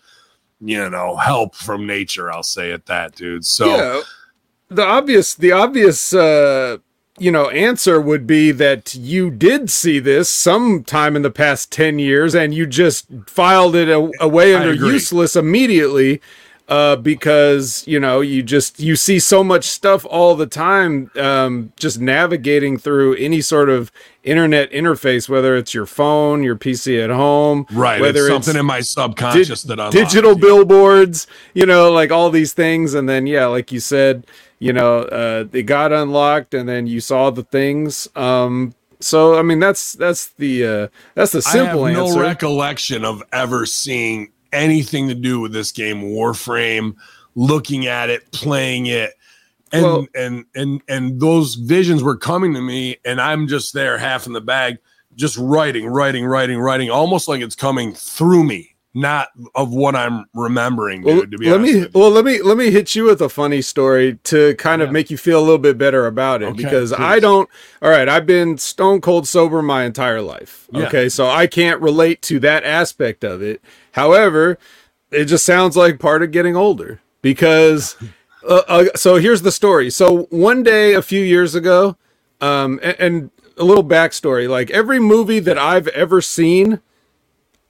[0.59, 2.31] you know, help from nature.
[2.31, 3.45] I'll say it that, dude.
[3.45, 4.01] So yeah,
[4.69, 6.77] the obvious, the obvious, uh,
[7.17, 11.97] you know, answer would be that you did see this sometime in the past ten
[11.99, 16.21] years, and you just filed it a- away under useless immediately.
[16.67, 21.71] Uh, because you know you just you see so much stuff all the time um,
[21.77, 23.91] just navigating through any sort of
[24.23, 28.59] internet interface whether it's your phone your pc at home right, whether it's it's something
[28.59, 33.27] in my subconscious that unlocks digital billboards, you know, like all these things, and then
[33.27, 34.25] yeah, like you said,
[34.59, 38.07] you know, uh, they got unlocked, and then you saw the things.
[38.15, 42.15] Um, so I mean, that's that's the uh, that's the simple I have answer.
[42.15, 46.95] no recollection of ever seeing anything to do with this game Warframe,
[47.35, 49.11] looking at it, playing it.
[49.71, 53.97] And, Well- and and and those visions were coming to me and I'm just there
[53.97, 54.77] half in the bag
[55.15, 60.25] just writing writing writing writing almost like it's coming through me not of what I'm
[60.33, 61.17] remembering, dude.
[61.17, 63.27] Well, to be let honest me well let me let me hit you with a
[63.27, 64.93] funny story to kind of Yeah.
[64.93, 67.49] make you feel a little bit better about it Okay, because I don't
[67.81, 70.87] all right I've been stone cold sober my entire life Yeah.
[70.87, 74.57] okay so I can't relate to that aspect of it however
[75.11, 77.97] it just sounds like part of getting older because
[78.47, 81.97] uh, uh, so here's the story so one day a few years ago
[82.39, 86.79] um and, and a little backstory like every movie that I've ever seen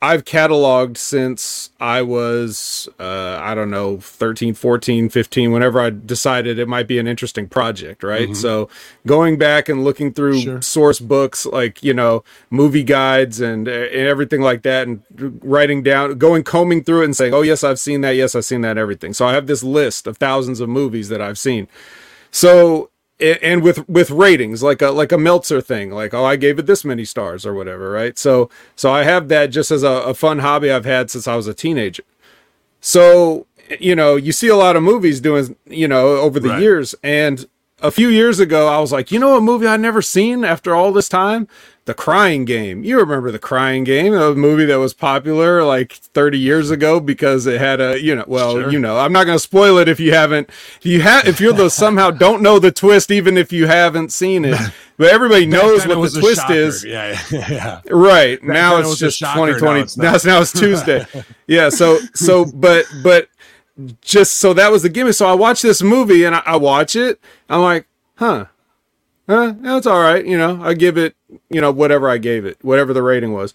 [0.06, 6.60] I've cataloged since I was, uh, I don't know, 13, 14, 15, whenever I decided
[6.60, 8.36] it might be an interesting project, right?
[8.36, 8.70] So
[9.08, 10.62] going back and looking through Sure.
[10.62, 15.02] source books like, you know, movie guides and, uh, and everything like that, and
[15.44, 18.12] writing down, going combing through it and saying, oh, yes, I've seen that.
[18.12, 19.12] Yes, I've seen that, everything.
[19.12, 21.68] So I have this list of thousands of movies that I've seen.
[22.30, 26.60] So and with with ratings like a like a Meltzer thing like oh I gave
[26.60, 29.88] it this many stars or whatever right so so I have that just as a,
[29.88, 32.04] a fun hobby I've had since I was a teenager
[32.82, 33.48] so
[33.80, 36.62] you know you see a lot of movies doing you know over the Right.
[36.62, 37.48] years and
[37.88, 40.74] a few years ago I was like you know a movie I'd never seen after
[40.76, 41.48] all this time?
[41.86, 42.84] The Crying Game.
[42.84, 47.46] You remember the Crying Game a movie that was popular like 30 years ago because
[47.46, 48.72] it had a you know well Sure.
[48.72, 50.50] you know I'm not going to spoil it if you haven't.
[50.80, 54.12] If you have if you're the somehow don't know the twist even if you haven't
[54.12, 54.58] seen it.
[54.98, 56.54] But everybody knows Back then it what the twist shocker.
[56.54, 56.86] is.
[56.86, 57.82] Yeah, yeah, yeah.
[57.92, 58.42] right.
[58.42, 61.06] Now then it it's just shocker, now 2020 it's now it's, now it's tuesday.
[61.48, 63.28] Yeah so so but but
[64.02, 65.14] just so that was the gimmick.
[65.14, 67.20] So i watch this movie and i, I watch it.
[67.50, 68.46] I'm like huh
[69.28, 71.16] huh that's all right you know i give it
[71.50, 73.54] you know whatever i gave it whatever the rating was.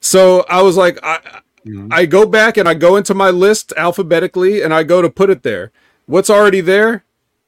[0.00, 1.18] So i was like i
[1.66, 1.88] mm-hmm.
[1.90, 5.30] i go back and i go into my list alphabetically and i go to put
[5.30, 5.72] it there.
[6.06, 7.04] What's already there?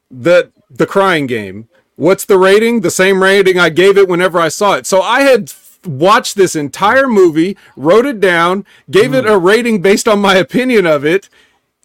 [0.09, 1.69] The the crying game.
[1.95, 2.81] What's the rating?
[2.81, 4.87] The same rating i gave it whenever i saw it.
[4.87, 5.51] So i had
[5.85, 9.33] watched this entire movie wrote it down gave it mm-hmm.
[9.33, 11.29] a rating based on my opinion of it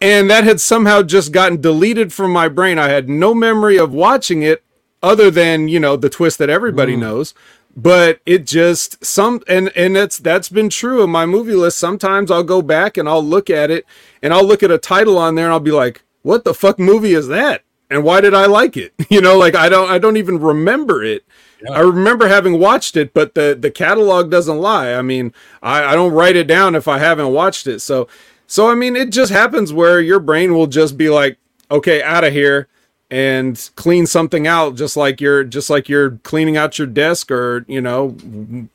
[0.01, 2.79] and that had somehow just gotten deleted from my brain.
[2.79, 4.63] I had no memory of watching it
[5.03, 6.99] other than you know the twist that everybody mm.
[6.99, 7.33] knows.
[7.73, 11.77] But it just some and and that's that's been true of my movie list.
[11.77, 13.85] Sometimes i'll go back and i'll look at it
[14.21, 16.77] and i'll look at a title on there and i'll be like what the fuck
[16.77, 17.63] movie is that?
[17.89, 18.93] And why did i like it?
[19.09, 21.23] You know like i don't i don't even remember it.
[21.69, 24.93] I remember having watched it, but the the catalog doesn't lie.
[24.93, 27.81] I mean, I, I don't write it down if I haven't watched it.
[27.81, 28.07] So
[28.51, 31.37] so I mean, it just happens where your brain will just be like,
[31.71, 32.67] okay, out of here
[33.09, 37.63] and clean something out just like you're just like you're cleaning out your desk or,
[37.69, 38.17] you know,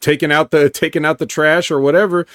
[0.01, 2.27] taking out the taking out the trash or whatever.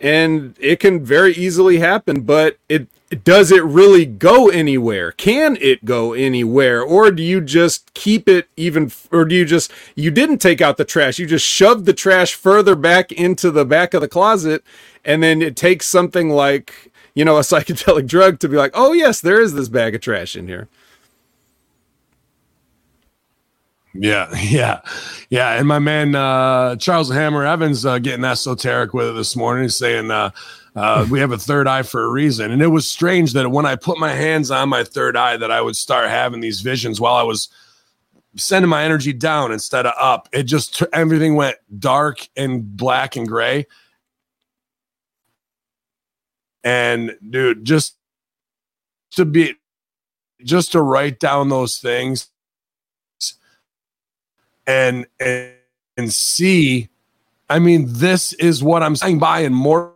[0.00, 2.88] And it can very easily happen, but it
[3.24, 5.12] does it really go anywhere?
[5.12, 6.82] Can it go anywhere?
[6.82, 10.76] Or do you just keep it even, or do you just, you didn't take out
[10.76, 14.62] the trash, you just shoved the trash further back into the back of the closet,
[15.04, 18.92] and then it takes something like, you know, a psychedelic drug to be like, oh,
[18.92, 20.68] yes, there is this bag of trash in here.
[23.94, 24.80] Yeah, yeah,
[25.30, 25.58] yeah.
[25.58, 29.76] And my man uh, Charles Hammer Evans uh, getting esoteric with it this morning, He's
[29.76, 30.30] saying uh,
[30.74, 32.50] uh, we have a third eye for a reason.
[32.50, 35.50] And it was strange that when I put my hands on my third eye, that
[35.50, 37.48] I would start having these visions while I was
[38.36, 40.28] sending my energy down instead of up.
[40.32, 43.66] It just everything went dark and black and gray.
[46.64, 47.96] And dude, just
[49.12, 49.54] to be,
[50.44, 52.28] just to write down those things
[54.68, 55.52] and and,
[55.96, 56.88] and see
[57.48, 59.92] i mean this is what i'm saying by and morphing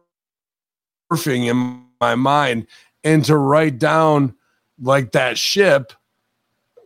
[1.46, 2.66] in my mind
[3.04, 4.34] and to write down
[4.80, 5.92] like that ship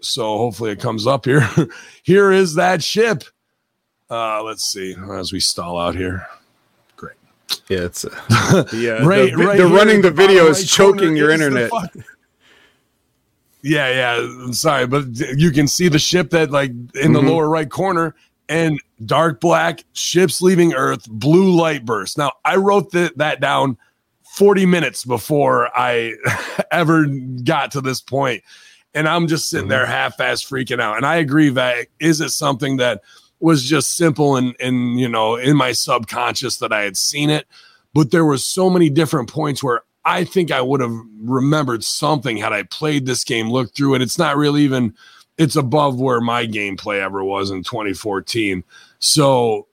[0.03, 1.49] so hopefully it comes up here
[2.03, 3.23] here is that ship
[4.11, 6.27] uh let's see as we stall out here
[6.97, 7.17] Great.
[7.69, 9.05] Yeah, it's uh, yeah.
[9.07, 11.71] right, the, vi- right the running the video is choking your the internet.
[13.69, 14.17] Yeah, yeah.
[14.21, 17.29] I'm sorry, but you can see the ship that like in the Mhm.
[17.29, 18.15] lower right corner
[18.49, 22.17] and dark black ships leaving Earth, blue light burst.
[22.17, 23.77] Now I wrote th- that down
[24.37, 26.13] 40 minutes before I
[26.71, 27.07] ever
[27.45, 28.43] got to this point,
[28.95, 30.97] and I'm just sitting there half-ass freaking out.
[30.97, 33.03] And I agree that is it something that
[33.41, 37.47] was just simple and and you know in my subconscious that I had seen it,
[37.95, 42.37] but there were so many different points where I think I would have remembered something
[42.37, 44.03] had I played this game, looked through it.
[44.03, 44.95] It's not really even
[45.37, 48.63] it's above where my gameplay ever was in 2014.
[49.01, 49.67] So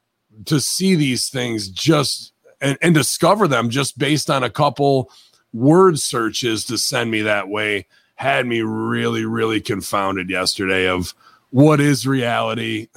[0.45, 5.11] to see these things just and, and discover them just based on a couple
[5.53, 11.13] word searches to send me that way had me really, really confounded yesterday of
[11.53, 12.87] what is reality?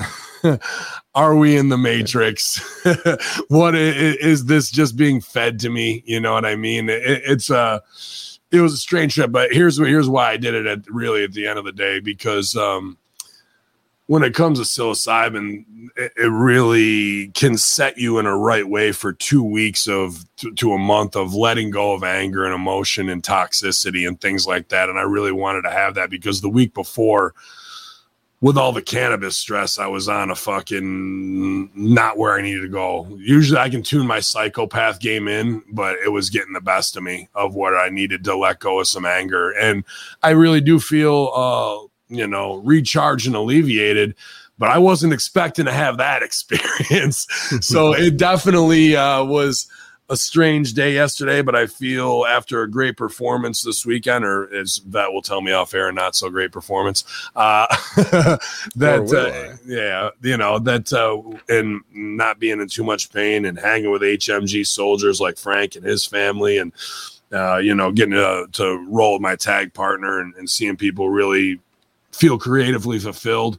[1.14, 2.58] Are we in the matrix?
[3.48, 6.02] what is, is, this just being fed to me?
[6.06, 6.88] You know what I mean?
[6.88, 7.82] It, it's a,
[8.50, 11.34] it was a strange trip, but here's here's why I did it at really at
[11.34, 12.96] the end of the day because um,
[14.06, 18.90] when it comes to psilocybin, it, it, really can set you in a right way
[18.90, 23.10] for two weeks of to, to, a month of letting go of anger and emotion
[23.10, 24.88] and toxicity and things like that.
[24.88, 27.34] And I really wanted to have that because the week before,
[28.46, 32.68] with all the cannabis stress, I was on a fucking not where I needed to
[32.68, 33.08] go.
[33.18, 37.02] Usually I can tune my psychopath game in, but it was getting the best of
[37.02, 39.50] me of what I needed to let go of some anger.
[39.50, 39.82] And
[40.22, 44.14] I really do feel, uh, you know, recharged and alleviated,
[44.58, 47.26] but I wasn't expecting to have that experience.
[47.60, 49.66] so it definitely uh, was
[50.08, 54.80] a strange day yesterday, but I feel after a great performance this weekend, or as
[54.86, 57.04] that will tell me off air, not so great performance.
[57.34, 57.66] Uh,
[58.76, 63.58] that uh, yeah, you know that uh, and not being in too much pain and
[63.58, 66.72] hanging with HMG soldiers like Frank and his family, and
[67.32, 71.10] uh, you know getting to, to roll with my tag partner and, and seeing people
[71.10, 71.60] really
[72.12, 73.58] feel creatively fulfilled.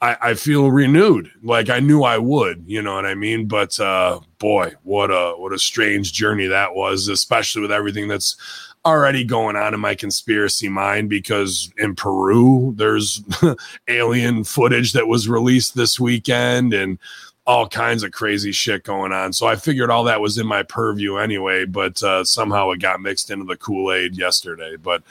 [0.00, 2.64] I, I, feel renewed, like I knew I would.
[2.66, 3.46] You know what I mean?
[3.46, 8.36] But uh, boy, what a what a strange journey that was, especially with everything that's
[8.84, 11.08] already going on in my conspiracy mind.
[11.10, 13.22] Because in Peru, there's
[13.88, 16.98] alien footage that was released this weekend, and
[17.46, 19.32] all kinds of crazy shit going on.
[19.32, 23.00] So I figured all that was in my purview anyway, but uh, somehow it got
[23.00, 24.76] mixed into the Kool Aid yesterday.
[24.76, 25.02] But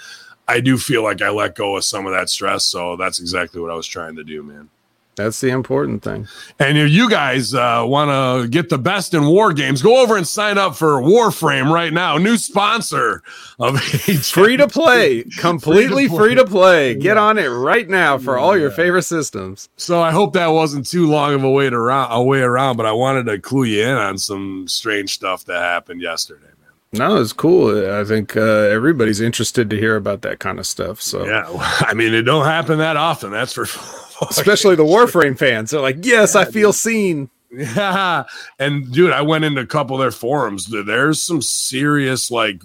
[0.48, 2.66] I do feel like I let go of some of that stress.
[2.66, 4.70] So that's exactly what I was trying to do, man.
[5.16, 6.28] That's the important thing.
[6.60, 10.18] And if you guys uh, want to get the best in war games, go over
[10.18, 12.18] and sign up for Warframe right now.
[12.18, 13.24] New sponsor
[13.58, 16.96] of free to play, completely free to play.
[16.96, 19.70] Get on it right now for all your favorite systems.
[19.78, 22.86] So I hope that wasn't too long of a wait around, a way around, but
[22.86, 26.55] I wanted to clue you in on some strange stuff that happened yesterday.
[26.94, 27.94] No, it's cool.
[27.94, 31.02] I think uh, everybody's interested to hear about that kind of stuff.
[31.02, 31.46] So yeah,
[31.82, 33.32] I mean, it don't happen that often.
[33.32, 33.64] That's for
[34.30, 35.72] especially the Warframe fans.
[35.72, 36.76] They're like, yes, yeah, I feel dude.
[36.76, 37.30] seen.
[37.52, 38.26] Yeah,
[38.60, 40.68] and dude, I went into a couple of their forums.
[40.68, 42.62] There's some serious like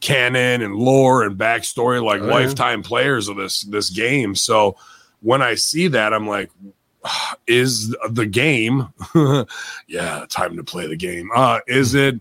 [0.00, 2.88] canon and lore and backstory, like oh, lifetime yeah.
[2.88, 4.34] players of this this game.
[4.34, 4.76] So
[5.20, 6.50] when I see that, I'm like,
[7.46, 8.88] is the game?
[9.88, 11.30] yeah, time to play the game.
[11.34, 12.20] Uh, is it?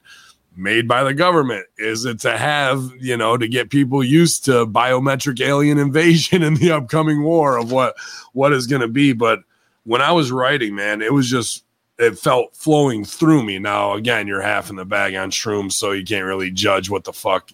[0.58, 1.66] Made by the government?
[1.78, 6.56] Is it to have, you know, to get people used to biometric alien invasion in
[6.56, 7.96] the upcoming war of what
[8.34, 9.14] what is going to be?
[9.14, 9.40] But
[9.84, 11.64] when I was writing, man, it was just
[11.98, 13.60] it felt flowing through me.
[13.60, 17.04] Now, again, you're half in the bag on shrooms, so you can't really judge what
[17.04, 17.52] the fuck,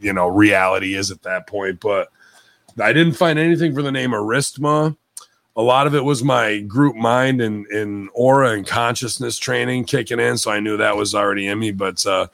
[0.00, 1.80] you know, reality is at that point.
[1.80, 2.08] But
[2.80, 4.96] I didn't find anything for the name Aristma
[5.56, 10.20] a lot of it was my group mind and, and aura and consciousness training kicking
[10.20, 10.38] in.
[10.38, 12.28] So I knew that was already in me, but, uh,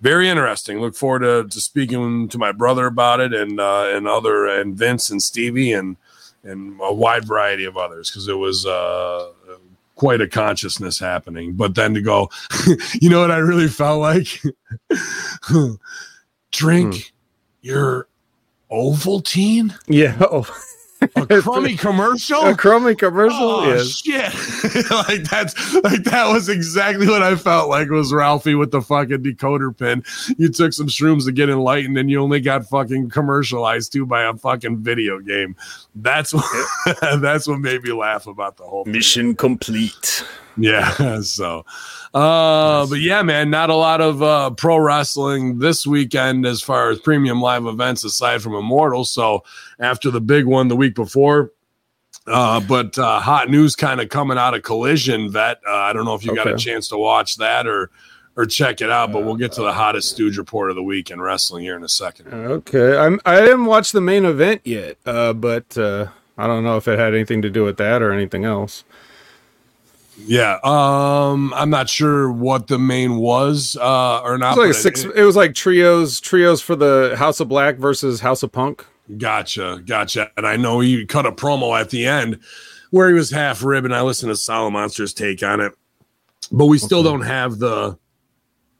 [0.00, 0.80] very interesting.
[0.80, 4.74] Look forward to, to speaking to my brother about it and, uh, and other, and
[4.74, 5.96] Vince and Stevie and,
[6.42, 8.10] and a wide variety of others.
[8.10, 9.30] Cause it was, uh,
[10.00, 12.30] quite a consciousness happening, but then to go,
[12.94, 14.40] you know what I really felt like?
[16.50, 17.00] Drink hmm.
[17.60, 18.08] your
[18.70, 19.78] Ovaltine.
[19.86, 20.16] Yeah.
[20.32, 20.46] Oh
[21.16, 22.44] a crummy commercial?
[22.46, 23.86] A crummy commercial oh, yes.
[23.88, 24.32] shit.
[24.90, 29.22] Like that's like that was exactly what i felt like was ralphie with the fucking
[29.22, 30.02] decoder pin.
[30.36, 34.22] You took some shrooms to get enlightened and you only got fucking commercialized too by
[34.24, 35.56] a fucking video game.
[35.94, 36.44] That's what
[37.20, 39.36] that's what made me laugh about the whole mission thing.
[39.36, 40.24] complete
[40.56, 41.64] yeah so
[42.12, 46.90] uh, but yeah, man, not a lot of uh, pro wrestling this weekend as far
[46.90, 49.04] as premium live events aside from Immortal.
[49.04, 49.44] So
[49.78, 51.52] after the big one the week before,
[52.26, 55.30] uh, but uh, hot news kind of coming out of Collision.
[55.30, 56.44] Vet, uh, I don't know if you okay.
[56.44, 57.90] got a chance to watch that or
[58.36, 61.10] or check it out, but we'll get to the hottest stooge report of the week
[61.10, 62.32] in wrestling here in a second.
[62.32, 66.76] Okay, I'm I didn't watch the main event yet, uh, but uh, I don't know
[66.76, 68.84] if it had anything to do with that or anything else.
[70.26, 74.56] Yeah, um, I'm not sure what the main was uh, or not.
[74.56, 75.04] It was like six.
[75.04, 78.84] It, it, was like trios, trios for the House of Black versus House of Punk.
[79.18, 80.30] Gotcha, gotcha.
[80.36, 82.38] And I know he cut a promo at the end
[82.90, 85.72] where he was half rib, and I listened to Solid Monster's take on it,
[86.52, 87.08] but we still okay.
[87.08, 87.98] don't have the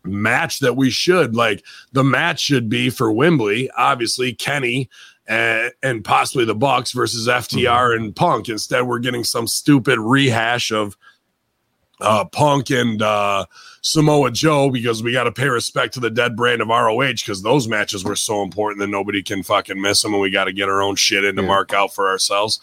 [0.05, 1.35] match that we should.
[1.35, 4.89] Like the match should be for Wembley, obviously Kenny
[5.31, 8.05] and, and possibly the Bucks versus FTR mm-hmm.
[8.05, 8.49] and Punk.
[8.49, 10.97] Instead, we're getting some stupid rehash of
[12.01, 13.47] uh, Punk and uh,
[13.83, 17.43] Samoa Joe because we got to pay respect to the dead brand of ROH because
[17.43, 20.53] those matches were so important that nobody can fucking miss them and we got to
[20.53, 21.49] get our own shit in to yeah.
[21.49, 22.61] mark out for ourselves.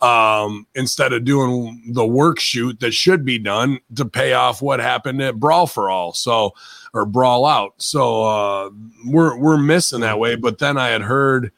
[0.00, 4.80] um, instead of doing the work shoot that should be done to pay off what
[4.80, 6.12] happened at Brawl for All.
[6.14, 6.54] So,
[6.94, 7.74] or Brawl Out.
[7.78, 8.70] So uh,
[9.06, 10.36] we're we're missing that way.
[10.36, 11.52] But then I had heard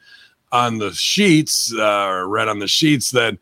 [0.51, 3.37] on the sheets, uh, or read on the sheets that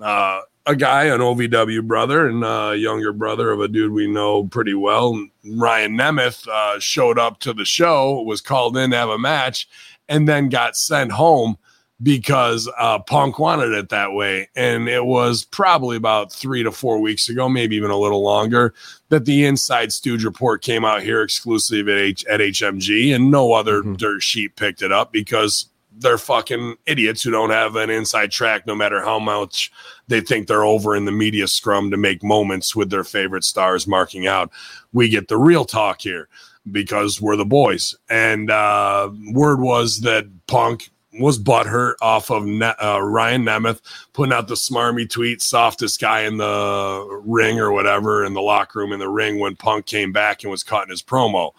[0.00, 4.44] uh, a guy, an OVW brother and a younger brother of a dude we know
[4.44, 9.10] pretty well, Ryan Nemeth, uh, showed up to the show, was called in to have
[9.10, 9.68] a match,
[10.08, 11.56] and then got sent home
[12.02, 14.48] because uh, Punk wanted it that way.
[14.56, 18.74] And it was probably about three to four weeks ago, maybe even a little longer,
[19.10, 23.52] that the Inside Stooge report came out here exclusively at, H- at HMG, and no
[23.52, 23.96] other Mhm.
[23.96, 28.66] dirt sheet picked it up because they're fucking idiots who don't have an inside track,
[28.66, 29.70] no matter how much
[30.08, 33.86] they think they're over in the media scrum to make moments with their favorite stars
[33.86, 34.50] marking out.
[34.92, 36.28] We get the real talk here
[36.70, 37.94] because we're the boys.
[38.08, 40.90] And uh, word was that Punk
[41.20, 43.80] was butthurt off of ne- uh, Ryan Nemeth
[44.12, 48.80] putting out the smarmy tweet, softest guy in the ring or whatever, in the locker
[48.80, 51.52] room in the ring when Punk came back and was cutting his promo,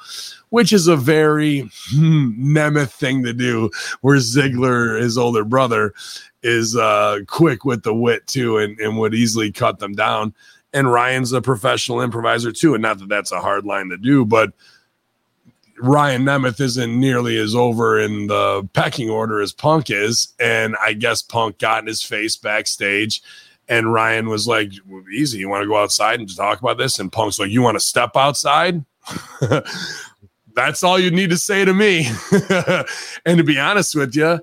[0.49, 3.69] which is a very hmm, Nemeth thing to do,
[4.01, 5.93] where Ziggler, his older brother,
[6.45, 10.31] is uh, quick with the wit too and, and would easily cut them down.
[10.73, 12.75] And Ryan's a professional improviser too.
[12.75, 14.53] And not that that's a hard line to do, but
[15.79, 20.33] Ryan Nemeth isn't nearly as over in the pecking order as Punk is.
[20.39, 23.23] And I guess Punk got in his face backstage.
[23.67, 24.71] And Ryan was like,
[25.11, 26.99] easy, you want to go outside and talk about this?
[26.99, 28.85] And Punk's like, you want to step outside?
[30.53, 32.07] That's all you need to say to me.
[33.25, 34.39] and to be honest with you,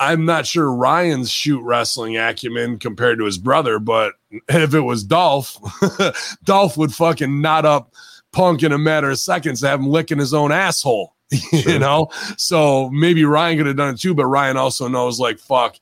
[0.00, 4.14] I'm not sure Ryan's shoot wrestling acumen compared to his brother, but
[4.48, 5.58] if it was Dolph,
[6.44, 7.92] Dolph would fucking knot up
[8.32, 11.14] Punk in a matter of seconds, to have him licking his own asshole.
[11.52, 15.38] you know, so maybe Ryan could have done it too, but Ryan also knows like
[15.38, 15.76] fuck,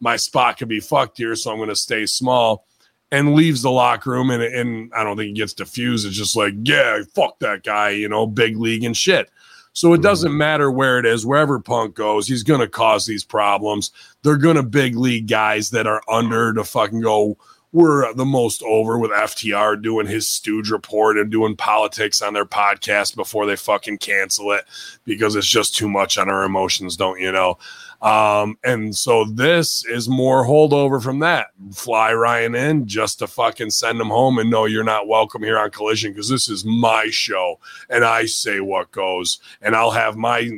[0.00, 2.66] my spot could be fucked here, so I'm going to stay small.
[3.10, 6.06] And leaves the locker room, and, and I don't think he gets diffused.
[6.06, 9.28] It's just like, yeah, fuck that guy, you know, big league and shit.
[9.72, 10.02] So it hmm.
[10.02, 13.90] doesn't matter where it is, wherever Punk goes, he's going to cause these problems.
[14.22, 17.36] They're going to big league guys that are under to fucking go.
[17.72, 22.44] We're the most over with FTR doing his stooge report and doing politics on their
[22.44, 24.66] podcast before they fucking cancel it
[25.06, 27.56] because it's just too much on our emotions, don't you know?
[28.02, 31.48] Um, and so this is more holdover from that.
[31.72, 35.58] Fly Ryan in just to fucking send him home and no, you're not welcome here
[35.58, 39.38] on Collision because this is my show and I say what goes.
[39.60, 40.50] And I'll have my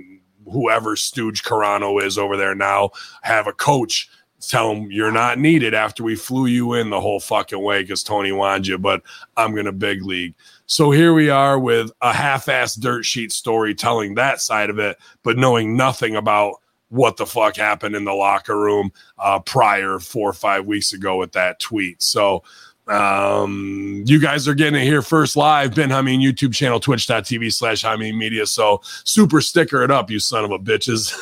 [0.51, 2.91] whoever Stooge Carano is over there now
[3.23, 4.09] have a coach
[4.49, 8.03] tell him you're not needed after we flew you in the whole fucking way because
[8.03, 9.03] Tony wanted you, but
[9.37, 10.35] I'm gonna big league.
[10.67, 14.99] So here we are with a half-ass dirt sheet story telling that side of it,
[15.23, 16.57] but knowing nothing about
[16.89, 21.17] what the fuck happened in the locker room uh, prior four or five weeks ago
[21.17, 22.03] with that tweet.
[22.03, 22.43] So
[22.87, 25.75] um you guys are getting it here first live.
[25.75, 28.45] Ben Hamin youtube channel twitch.tv slash Hamin media.
[28.45, 31.15] So super sticker it up you son of a bitches.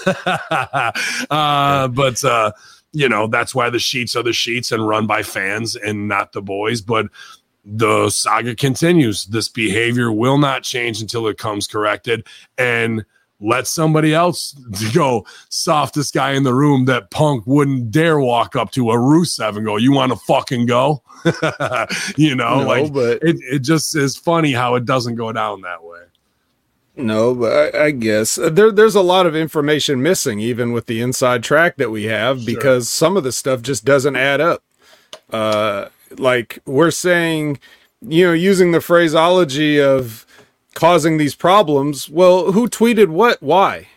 [1.31, 2.51] Uh but uh
[2.93, 6.33] you know that's why the sheets are the sheets and run by fans and not
[6.33, 6.81] the boys.
[6.81, 7.07] But
[7.65, 9.27] the saga continues.
[9.27, 12.27] This behavior will not change until it comes corrected.
[12.59, 13.05] And
[13.43, 14.53] let somebody else
[14.95, 19.57] go softest guy in the room that punk wouldn't dare walk up to a Rusev
[19.57, 21.03] and go, you want to fucking go?
[22.16, 25.61] you know, No, like but- it, it just is funny how it doesn't go down
[25.62, 25.99] that way.
[26.95, 30.84] No, but I, I guess Uh, there there's a lot of information missing, even with
[30.86, 32.47] the inside track that we have, Sure.
[32.55, 34.62] because some of the stuff just doesn't add up.
[35.30, 35.86] Uh,
[36.18, 37.59] like we're saying,
[38.07, 40.26] you know, using the phraseology of
[40.75, 42.09] causing these problems.
[42.09, 43.43] Well, who tweeted what?
[43.43, 43.89] Why?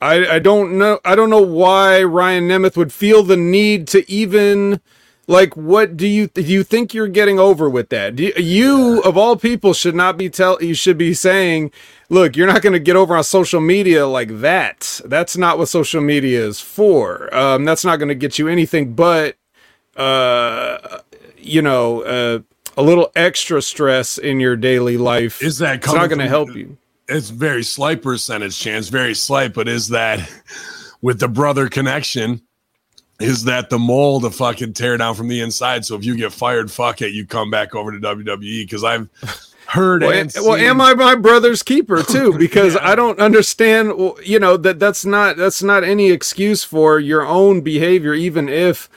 [0.00, 1.00] I I don't know.
[1.04, 4.80] I don't know why Ryan Nemeth would feel the need to even
[5.26, 9.02] like what do you do you think you're getting over with that do you, you
[9.02, 11.70] of all people should not be tell you should be saying
[12.10, 15.68] look you're not going to get over on social media like that that's not what
[15.68, 19.36] social media is for um, that's not going to get you anything but
[19.96, 20.98] uh
[21.38, 22.38] you know uh,
[22.76, 26.54] a little extra stress in your daily life Is that it's not going to help
[26.54, 26.76] you
[27.08, 30.28] It's very slight percentage chance, very slight, but is that
[31.02, 32.40] with the brother connection?
[33.20, 35.84] Is that the mole to fucking tear down from the inside?
[35.84, 39.08] So if you get fired, fuck it, you come back over to WWE because I've
[39.66, 42.86] heard well, and well seen- am i my brother's keeper too because Yeah.
[42.86, 47.62] i don't understand you know that that's not that's not any excuse for your own
[47.62, 48.90] behavior even if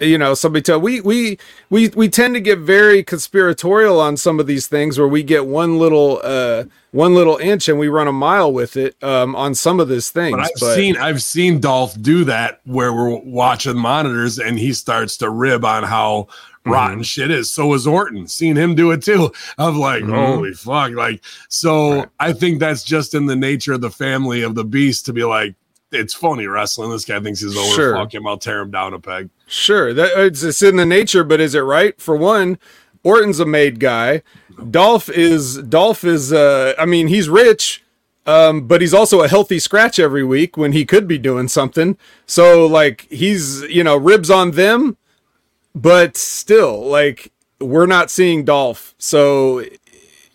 [0.00, 1.38] you know somebody tell we we
[1.68, 5.46] we we tend to get very conspiratorial on some of these things where we get
[5.46, 9.54] one little uh one little inch and we run a mile with it um on
[9.54, 13.76] some of these things But I've seen I've seen Dolph do that where we're watching
[13.76, 16.28] monitors and he starts to rib on how
[16.66, 17.50] rotten shit is.
[17.50, 18.28] So is Orton.
[18.28, 19.32] Seen him do it too.
[19.58, 20.14] I'm like, Mhm.
[20.34, 20.92] holy fuck.
[20.92, 22.08] Like, so Right.
[22.20, 25.24] I think that's just in the nature of the family of the beast to be
[25.24, 25.54] like,
[25.92, 26.90] it's funny wrestling.
[26.90, 27.74] This guy thinks he's over.
[27.74, 27.94] Sure.
[27.94, 28.26] Fuck him.
[28.26, 29.30] I'll tear him down a peg.
[29.46, 32.00] Sure, that it's, it's in the nature, but is it right?
[32.00, 32.58] For one,
[33.02, 34.22] Orton's a made guy.
[34.70, 36.32] Dolph is Dolph is.
[36.32, 37.82] Uh, I mean, he's rich,
[38.26, 41.96] um, but he's also a healthy scratch every week when he could be doing something.
[42.26, 44.96] So like he's you know ribs on them,
[45.74, 48.94] but still like we're not seeing Dolph.
[48.98, 49.64] So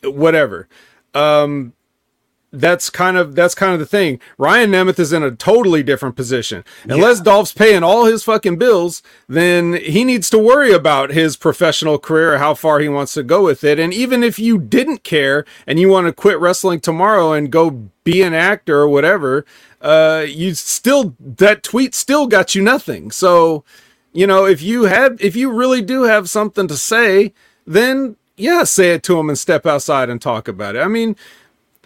[0.03, 0.67] whatever.
[1.13, 1.73] Um,
[2.59, 4.19] that's kind of that's kind of the thing.
[4.37, 6.63] Ryan Nemeth is in a totally different position.
[6.85, 11.97] Unless Dolph's paying all his fucking bills, then he needs to worry about his professional
[11.99, 13.79] career, how far he wants to go with it.
[13.79, 17.89] And even if you didn't care and you want to quit wrestling tomorrow and go
[18.03, 19.45] be an actor or whatever,
[19.81, 23.11] uh, you still that tweet still got you nothing.
[23.11, 23.63] So,
[24.13, 27.33] you know, if you have if you really do have something to say,
[27.67, 30.79] then yeah, say it to him and step outside and talk about it.
[30.79, 31.15] I mean,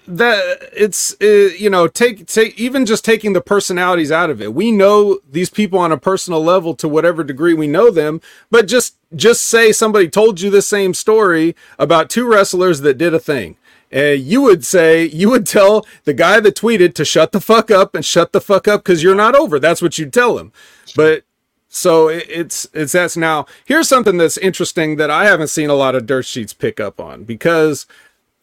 [0.09, 1.25] that it's uh,
[1.57, 4.53] you know take take even just taking the personalities out of it.
[4.53, 8.67] We know these people on a personal level to whatever degree we know them but
[8.67, 13.19] just just say somebody told you the same story about two wrestlers that did a
[13.19, 13.55] thing.
[13.95, 17.71] Uh, you would say you would tell the guy that tweeted to shut the fuck
[17.71, 19.59] up and shut the fuck up because you're not over.
[19.59, 20.51] That's what you'd tell him.
[20.95, 21.23] But
[21.69, 25.75] so it- it's it's that's now here's something that's interesting that I haven't seen a
[25.75, 27.85] lot of dirt sheets pick up on because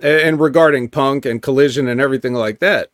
[0.01, 2.91] and regarding punk and collision and everything like that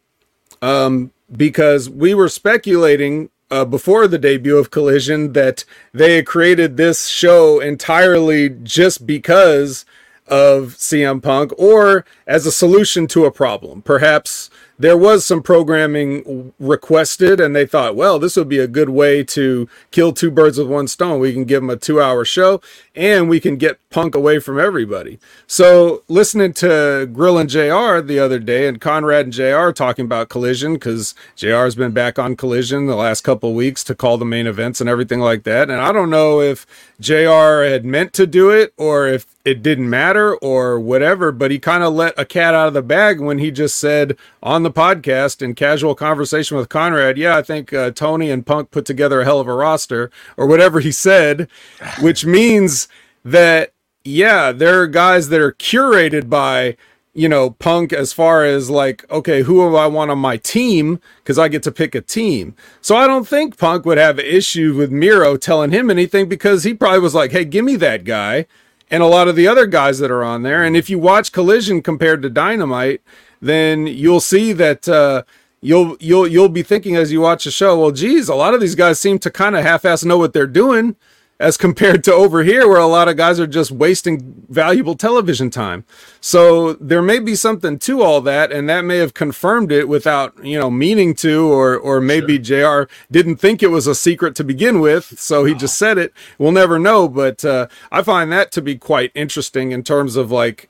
[0.61, 6.76] um because we were speculating uh, before the debut of collision that they had created
[6.76, 9.84] this show entirely just because
[10.26, 13.82] of CM Punk or as a solution to a problem.
[13.82, 14.48] Perhaps
[14.83, 19.22] there was some programming requested and they thought, well, this would be a good way
[19.22, 21.20] to kill two birds with one stone.
[21.20, 22.61] We can give them a two hour show
[22.97, 25.18] and we can get Punk away from everybody.
[25.47, 30.74] So listening to Grilling JR the other day and Conrad and JR talking about Collision
[30.74, 34.47] because JR has been back on Collision the last couple weeks to call the main
[34.47, 35.70] events and everything like that.
[35.70, 36.66] And I don't know if
[37.01, 41.59] JR had meant to do it or if it didn't matter or whatever, but he
[41.59, 44.70] kind of let a cat out of the bag when he just said on the
[44.70, 49.20] podcast in casual conversation with Conrad, yeah, I think uh, Tony and Punk put together
[49.20, 51.49] a hell of a roster or whatever he said,
[52.01, 52.86] which means
[53.24, 53.72] that,
[54.05, 56.76] yeah, there are guys that are curated by,
[57.12, 61.01] you know, Punk as far as like, okay, who do I want on my team?
[61.18, 62.55] Because I get to pick a team.
[62.80, 66.62] So I don't think Punk would have an issue with Miro telling him anything because
[66.62, 68.47] he probably was like, hey, give me that guy
[68.93, 70.62] and a lot of the other guys that are on there.
[70.62, 73.01] And if you watch Collision compared to Dynamite,
[73.40, 75.22] then you'll see that uh,
[75.62, 78.61] you'll you'll you'll be thinking as you watch the show, well, geez, a lot of
[78.61, 80.95] these guys seem to kind of half-ass know what they're doing,
[81.41, 85.51] as compared to over here where a lot of guys are just wasting valuable television
[85.51, 85.85] time.
[86.20, 90.33] So there may be something to all that, and that may have confirmed it without
[90.45, 92.83] you know meaning to, or or maybe Jr.
[93.11, 96.12] didn't think it was a secret to begin with, so he just said it.
[96.39, 100.30] We'll never know, but uh, I find that to be quite interesting in terms of
[100.30, 100.68] like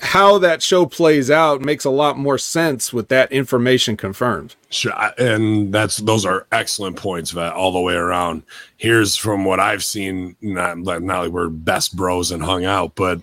[0.00, 4.56] how that show plays out makes a lot more sense with that information confirmed.
[4.70, 8.42] Sure, and that's those are excellent points, Vet, all the way around.
[8.76, 10.36] Here's from what I've seen.
[10.40, 13.20] Not like not like we're best bros and hung out, but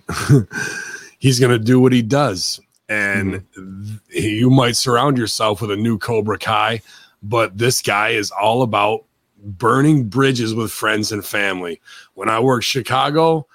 [1.18, 3.96] he's gonna do what he does, and mm-hmm.
[4.12, 6.80] th- you might surround yourself with a new Cobra Kai,
[7.22, 9.04] but this guy is all about
[9.42, 11.80] burning bridges with friends and family.
[12.14, 13.46] When I worked Chicago,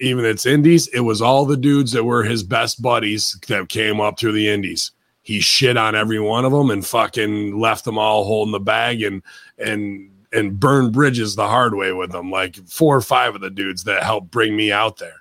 [0.00, 4.00] even its indies, it was all the dudes that were his best buddies that came
[4.00, 4.92] up through the indies.
[5.22, 9.02] He shit on every one of them and fucking left them all holding the bag
[9.02, 9.22] and
[9.58, 12.30] and and burned bridges the hard way with them.
[12.30, 15.16] Like four or five of the dudes that helped bring me out there.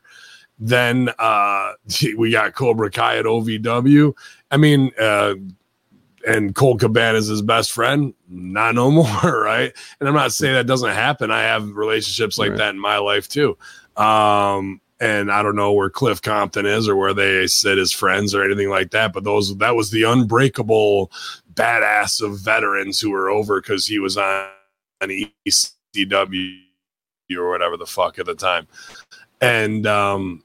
[0.58, 1.74] Then uh
[2.18, 4.14] we got Cobra Kai at OVW.
[4.52, 5.36] I mean, uh
[6.28, 8.14] and Colt Cabana is his best friend.
[8.28, 8.92] Not no
[9.24, 9.72] more, right?
[10.00, 11.32] And I'm not saying that doesn't happen.
[11.32, 12.58] I have relationships like Right.
[12.58, 13.58] that in my life too.
[14.00, 18.34] Um, and I don't know where Cliff Compton is or where they sit as friends
[18.34, 19.14] or anything like that.
[19.14, 21.12] But those that was the unbreakable
[21.54, 24.48] badass of veterans who were over because he was on
[25.02, 26.60] ECW
[27.38, 28.68] or whatever the fuck at the time.
[29.42, 30.44] And um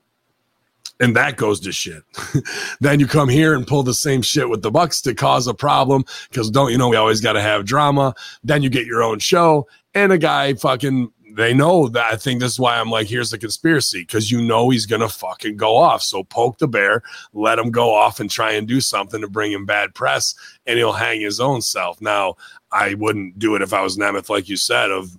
[1.00, 2.04] and that goes to shit.
[2.80, 5.54] then you come here and pull the same shit with the Bucks to cause a
[5.54, 8.14] problem because don't you know we always got to have drama.
[8.44, 12.40] Then you get your own show and a guy fucking they know that I think
[12.40, 15.76] this is why I'm like, here's the conspiracy because you know he's gonna fucking go
[15.76, 16.02] off.
[16.02, 19.52] So poke the bear, let him go off and try and do something to bring
[19.52, 20.34] him bad press,
[20.66, 22.00] and he'll hang his own self.
[22.00, 22.36] Now,
[22.70, 25.16] I wouldn't do it if I was Nemeth, like you said, of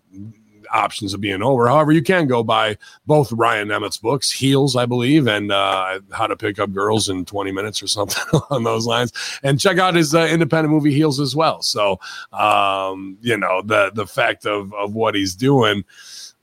[0.74, 1.68] options of being over.
[1.68, 6.28] However, you can go by both Ryan Nemeth's books, Heels, I believe, and uh, How
[6.28, 9.12] to Pick Up Girls in 20 Minutes or something along those lines,
[9.44, 11.62] and check out his uh, independent movie Heels as well.
[11.62, 12.00] So,
[12.34, 15.84] um, you know, the the fact of of what he's doing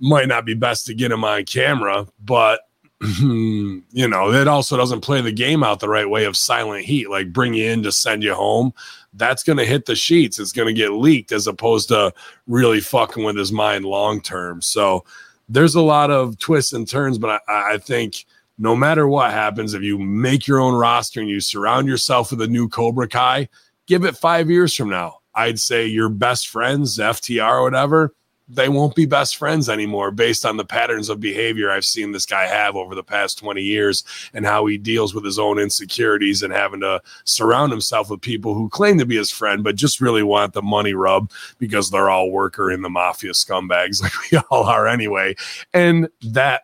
[0.01, 2.63] might not be best to get him on camera, but
[3.21, 7.11] you know, it also doesn't play the game out the right way of silent heat,
[7.11, 8.73] like bring you in to send you home.
[9.15, 10.39] That's going to hit the sheets.
[10.39, 12.13] It's going to get leaked as opposed to
[12.47, 14.63] really fucking with his mind long term.
[14.63, 15.05] So
[15.49, 18.25] there's a lot of twists and turns, but I, I think
[18.59, 22.41] no matter what happens, if you make your own roster and you surround yourself with
[22.43, 23.49] a new Cobra Kai,
[23.87, 25.19] give it five years from now.
[25.35, 28.15] I'd say your best friends, FTR whatever,
[28.55, 32.27] they won't be best friends anymore based on the patterns of behavior I've seen this
[32.27, 36.43] guy have over the past 20 years and how he deals with his own insecurities
[36.43, 40.01] and having to surround himself with people who claim to be his friend, but just
[40.01, 44.39] really want the money rub because they're all worker in the mafia scumbags like we
[44.51, 45.35] all are anyway.
[45.73, 46.63] And that,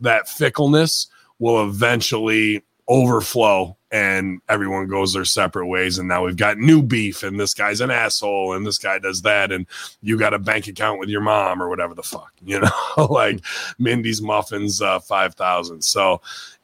[0.00, 1.08] that fickleness
[1.38, 7.22] will eventually overflow and everyone goes their separate ways and now we've got new beef
[7.22, 9.66] and this guy's an asshole and this guy does that and
[10.02, 12.70] you got a bank account with your mom or whatever the fuck you know?
[13.08, 13.38] Like
[13.78, 16.20] mindy's muffins uh 5000 so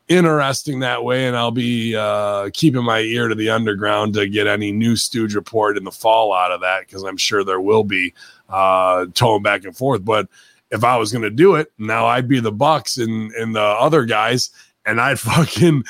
[0.09, 4.49] interesting that way and i'll be uh keeping my ear to the underground to get
[4.49, 7.85] any new stooge report in the fall out of that because i'm sure there will
[7.85, 8.13] be
[8.49, 10.05] uh towing back and forth.
[10.05, 10.29] But
[10.73, 13.61] if i was going to do it now i'd be the bucks and and the
[13.61, 14.51] other guys
[14.87, 15.85] and I'd fucking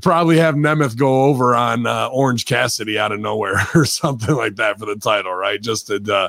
[0.00, 4.56] probably have Nemeth go over on uh, Orange Cassidy out of nowhere or something like
[4.56, 5.60] that for the title, right?
[5.60, 6.28] Just to uh,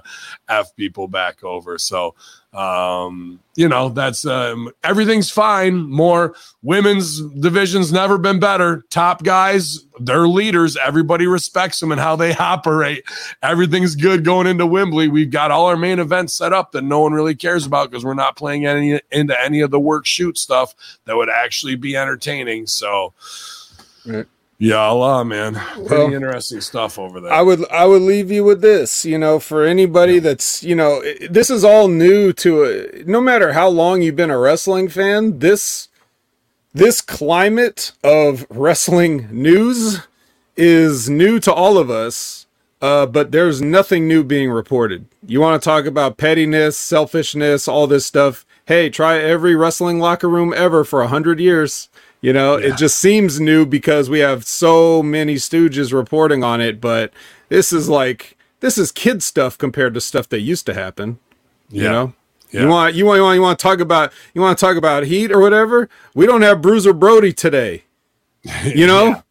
[0.49, 1.77] f people back over.
[1.77, 2.15] So
[2.53, 5.89] um, you know, that's um, everything's fine.
[5.89, 8.83] More women's division's never been better.
[8.89, 10.77] Top guys, they're leaders.
[10.77, 13.03] Everybody respects them and how they operate.
[13.41, 15.07] Everything's good going into Wembley.
[15.07, 18.05] We've got all our main events set up that no one really cares about because
[18.05, 20.75] we're not playing any into any of the work shoot stuff
[21.05, 22.67] that would actually be entertaining.
[22.67, 23.13] So.
[24.05, 24.27] Right.
[24.59, 25.55] Yeah, Allah, man.
[25.55, 27.33] Pretty well, interesting stuff over there.
[27.33, 30.19] I would I would leave you with this, you know, for anybody yeah.
[30.21, 34.37] that's, you know, this is all new to no matter how long you've been a
[34.37, 35.89] wrestling fan, this
[36.73, 40.07] this climate of wrestling news
[40.55, 42.45] is new to all of us.
[42.81, 45.05] Uh, but there's nothing new being reported.
[45.25, 48.45] You want to talk about pettiness, selfishness, all this stuff.
[48.65, 51.87] Hey, try every wrestling locker room ever for a hundred years
[52.23, 52.69] you know, yeah.
[52.69, 57.11] it just seems new because we have so many stooges reporting on it, but
[57.49, 61.19] this is like this is kid stuff compared to stuff that used to happen.
[61.69, 61.83] Yeah.
[61.83, 62.13] You know?
[62.51, 62.61] Yeah.
[62.61, 64.77] You want you want you want you want to talk about you want to talk
[64.77, 65.89] about heat or whatever?
[66.15, 67.83] We don't have Bruiser Brody today.
[68.63, 69.07] You know?
[69.07, 69.21] yeah.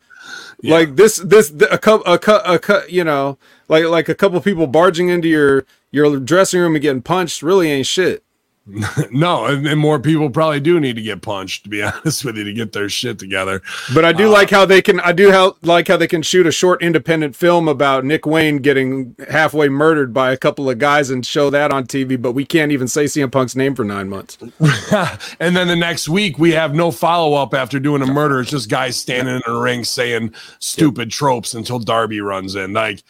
[0.60, 0.74] Yeah.
[0.74, 3.38] Like this this a couple a cut a cut you know,
[3.68, 7.70] like like a couple people barging into your your dressing room and getting punched really
[7.70, 8.22] ain't shit.
[9.10, 12.36] no, and, and, more people probably do need to get punched, to be honest with
[12.36, 13.60] you, to get their shit together.
[13.92, 15.00] But I do uh, like how they can.
[15.00, 18.58] I do how, like how they can shoot a short independent film about Nick Wayne
[18.58, 22.20] getting halfway murdered by a couple of guys and show that on TV.
[22.20, 24.38] But we can't even say CM Punk's name for nine months.
[25.40, 28.40] and then the next week we have no follow up after doing a murder.
[28.40, 32.74] It's just guys standing in a ring saying stupid tropes until Darby runs in.
[32.74, 33.02] Like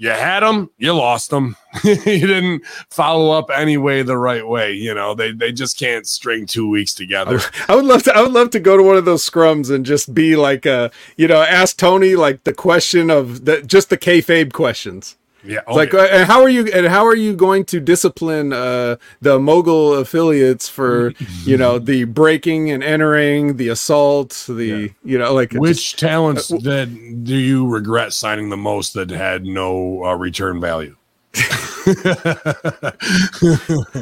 [0.00, 1.56] you had them, you lost them.
[1.84, 4.72] you didn't follow up anyway the right way.
[4.72, 7.38] You know, they they just can't string two weeks together.
[7.68, 8.16] I would love to.
[8.16, 10.88] I would love to go to one of those scrums and just be like, uh,
[11.18, 15.18] you know, ask Tony like the question of the just the kayfabe questions.
[15.44, 15.60] Yeah.
[15.66, 16.00] Oh, like, yeah.
[16.00, 16.66] Uh, and how are you?
[16.72, 21.12] And how are you going to discipline uh, the mogul affiliates for
[21.44, 24.88] you know the breaking and entering, the assault, the yeah.
[25.04, 29.10] you know like which just, talents uh, that do you regret signing the most that
[29.10, 30.96] had no uh, return value?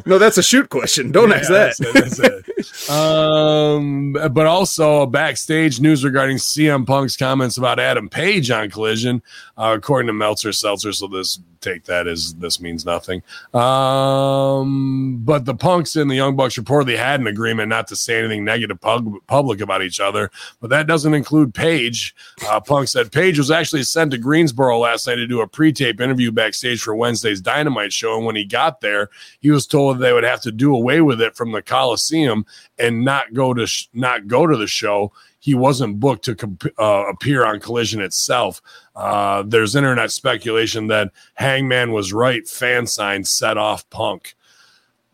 [0.07, 1.13] no, that's a shoot question.
[1.13, 1.77] Don't yeah, ask that.
[1.79, 2.58] That's it, that's it.
[2.91, 9.23] Um, but also backstage news regarding CM Punk's comments about Adam Page on Collision,
[9.57, 10.93] uh, according to Meltzer Seltzer.
[10.93, 13.23] So this take that as this means nothing.
[13.55, 18.19] Um, but the Punks and the Young Bucks reportedly had an agreement not to say
[18.19, 20.31] anything negative pub- public about each other,
[20.61, 22.15] but that doesn't include Page.
[22.49, 26.01] Uh, Punk said Page was actually sent to Greensboro last night to do a pre-tape
[26.01, 30.13] interview backstage for Wednesday's Dynamite show, and when he got there, he was told they
[30.13, 32.47] would have to do away with it from the Coliseum
[32.79, 36.75] and not go to sh- not go to the show he wasn't booked to comp-
[36.79, 38.61] uh, appear on Collision itself.
[38.97, 42.47] Uh, there's internet speculation that Hangman was right.
[42.47, 44.35] Fan sign set off Punk.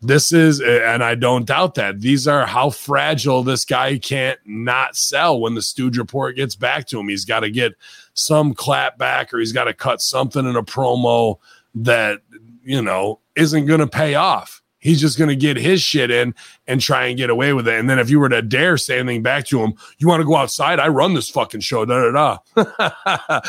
[0.01, 2.01] This is, and I don't doubt that.
[2.01, 6.85] These are how fragile this guy can't not sell when the Stooge report gets back
[6.87, 7.07] to him.
[7.07, 7.73] He's got to get
[8.13, 11.37] some clap back or he's got to cut something in a promo
[11.75, 12.19] that,
[12.63, 14.61] you know, isn't going to pay off.
[14.85, 16.35] He's just going to get his shit in
[16.67, 17.79] and try and get away with it.
[17.79, 20.25] And then if you were to dare say anything back to him, you want to
[20.25, 20.79] go outside?
[20.79, 21.85] I run this fucking show.
[21.85, 23.39] Da da da.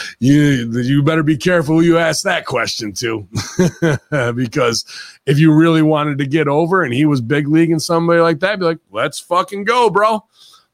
[0.20, 3.26] you you better be careful who you ask that question to,
[4.34, 4.84] because
[5.26, 8.38] if you really wanted to get over and he was big league and somebody like
[8.38, 10.24] that, be like, let's fucking go, bro.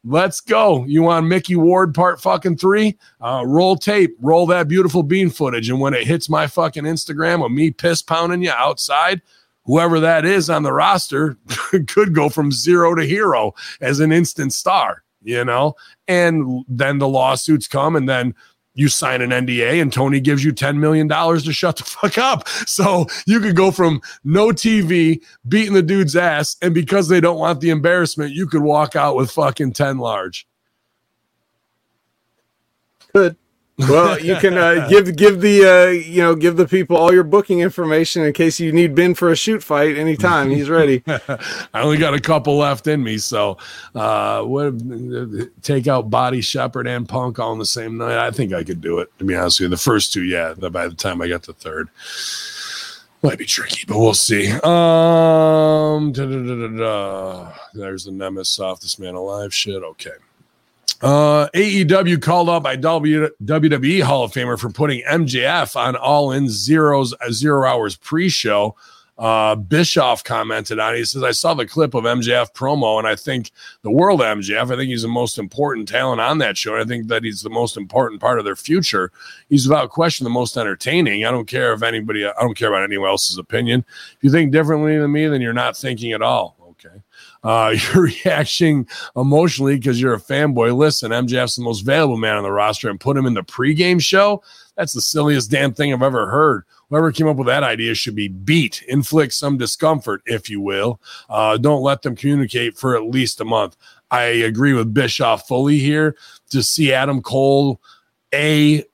[0.04, 0.84] Let's go.
[0.86, 2.98] You want Micky Ward part fucking three?
[3.20, 5.68] Uh, roll tape, roll that beautiful bean footage.
[5.68, 9.20] And when it hits my fucking Instagram of me piss pounding you outside,
[9.64, 11.36] whoever that is on the roster
[11.88, 15.74] could go from zero to hero as an instant star, you know?
[16.08, 18.34] And then the lawsuits come and then
[18.74, 22.48] you sign an NDA and Tony gives you $10 million to shut the fuck up.
[22.48, 26.56] So you could go from no TV beating the dude's ass.
[26.62, 30.46] And because they don't want the embarrassment, you could walk out with fucking 10 large.
[33.12, 33.36] Good.
[33.88, 37.24] Well, you can uh, give give the uh, you know give the people all your
[37.24, 40.50] booking information in case you need Ben for a shoot fight anytime.
[40.50, 41.02] He's ready.
[41.06, 43.58] I only got a couple left in me, so
[43.94, 44.74] uh, what
[45.62, 48.18] take out Body Shepherd and Punk all in the same night?
[48.18, 49.10] I think I could do it.
[49.18, 50.54] To be honest with you, the first two, yeah.
[50.54, 51.88] By the time I got the third,
[53.22, 54.50] might be tricky, but we'll see.
[54.50, 59.82] Um, there's the Nemesis off this man alive shit.
[59.82, 60.10] Okay.
[61.00, 66.32] Uh, AEW called out by w- WWE Hall of Famer for putting MJF on All
[66.32, 68.76] In Zeros uh, Zero Hours pre-show.
[69.16, 70.98] Uh, Bischoff commented on it.
[70.98, 73.50] He says, I saw the clip of MJF promo, and I think
[73.82, 74.72] the world MJF.
[74.72, 76.74] I think he's the most important talent on that show.
[76.74, 79.12] And I think that he's the most important part of their future.
[79.50, 81.26] He's without question the most entertaining.
[81.26, 83.84] I don't care if anybody, I don't care about anyone else's opinion.
[84.16, 86.56] If you think differently than me, then you're not thinking at all.
[87.42, 88.86] Uh, you're reacting
[89.16, 90.76] emotionally because you're a fanboy.
[90.76, 94.00] Listen, MJF's the most valuable man on the roster and put him in the pregame
[94.00, 94.42] show.
[94.76, 96.64] That's the silliest damn thing I've ever heard.
[96.88, 101.00] Whoever came up with that idea should be beat, inflict some discomfort, if you will.
[101.28, 103.76] Uh, don't let them communicate for at least a month.
[104.10, 106.16] I agree with Bischoff fully here
[106.50, 107.80] to see Adam Cole
[108.34, 108.84] a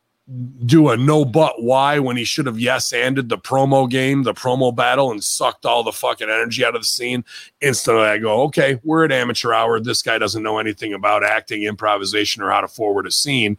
[0.65, 4.35] do a no but why when he should have yes ended the promo game, the
[4.35, 7.25] promo battle, and sucked all the fucking energy out of the scene.
[7.61, 9.79] Instantly, I go, okay, we're at amateur hour.
[9.79, 13.57] This guy doesn't know anything about acting, improvisation, or how to forward a scene.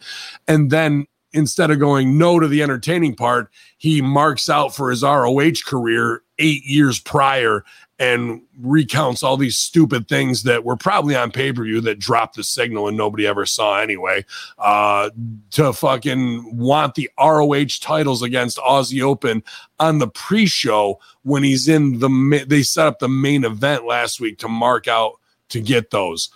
[0.47, 5.03] And then instead of going no to the entertaining part, he marks out for his
[5.03, 7.63] ROH career eight years prior
[7.99, 12.35] and recounts all these stupid things that were probably on pay per view that dropped
[12.35, 14.23] the signal and nobody ever saw anyway.
[14.59, 15.09] Uh,
[15.51, 19.43] to fucking want the ROH titles against Aussie Open
[19.79, 24.19] on the pre show when he's in the, they set up the main event last
[24.19, 25.13] week to mark out
[25.49, 26.29] to get those.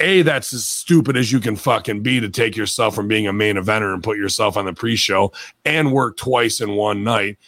[0.00, 3.32] A, that's as stupid as you can fucking be to take yourself from being a
[3.32, 5.32] main eventer and put yourself on the pre show
[5.64, 7.38] and work twice in one night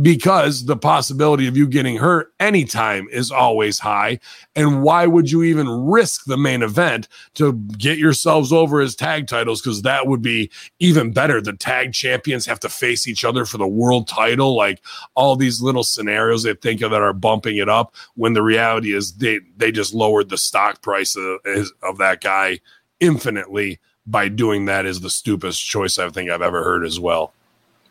[0.00, 4.20] because the possibility of you getting hurt anytime is always high.
[4.54, 9.26] And why would you even risk the main event to get yourselves over as tag
[9.26, 9.60] titles?
[9.60, 11.40] Because that would be even better.
[11.40, 14.80] The tag champions have to face each other for the world title, like
[15.16, 17.94] all these little scenarios they think of that are bumping it up.
[18.14, 21.40] When the reality is they they just lowered the stock price of,
[21.82, 22.60] of that guy
[23.00, 27.32] infinitely by doing that is the stupidest choice I think I've ever heard as well.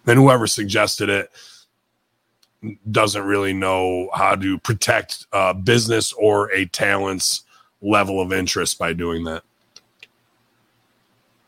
[0.05, 1.29] And whoever suggested it
[2.91, 7.43] doesn't really know how to protect uh, business or a talent's
[7.81, 9.43] level of interest by doing that.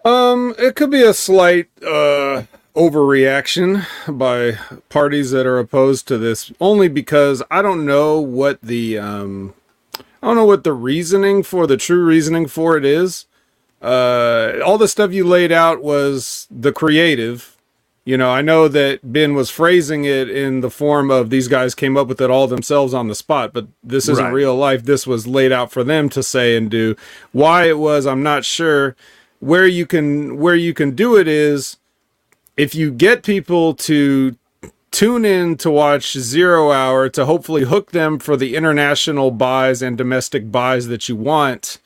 [0.04, 2.44] Um, it could be a slight uh,
[2.76, 4.58] overreaction by
[4.90, 9.54] parties that are opposed to this, only because I don't know what the um,
[10.00, 13.26] I don't know what the reasoning for the true reasoning for it is.
[13.82, 17.58] Uh, all the stuff you laid out was the creative,
[18.04, 21.76] you know, I know that Ben was phrasing it in the form of these guys
[21.76, 24.34] came up with it all themselves on the spot, but this isn't right.
[24.34, 24.84] real life.
[24.84, 26.96] This was laid out for them to say and do.
[27.32, 28.96] Why it was, I'm not sure.
[29.40, 31.78] Where you can where you can do it is
[32.58, 34.36] if you get people to
[34.92, 39.98] tune in to watch Zero Hour to hopefully hook them for the international buys and
[39.98, 41.80] domestic buys that you want.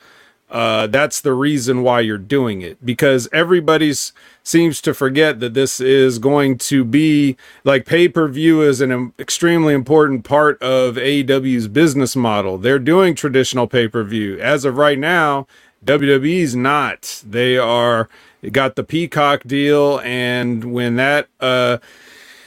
[0.48, 4.12] Uh, that's the reason why you're doing it because everybody's
[4.44, 9.12] seems to forget that this is going to be like pay per view is an
[9.18, 12.58] extremely important part of AEW's business model.
[12.58, 14.38] They're doing traditional pay per view.
[14.38, 15.48] As of right now,
[15.84, 17.24] WWE's not.
[17.28, 18.08] They are
[18.52, 21.78] got the Peacock deal, and when that uh,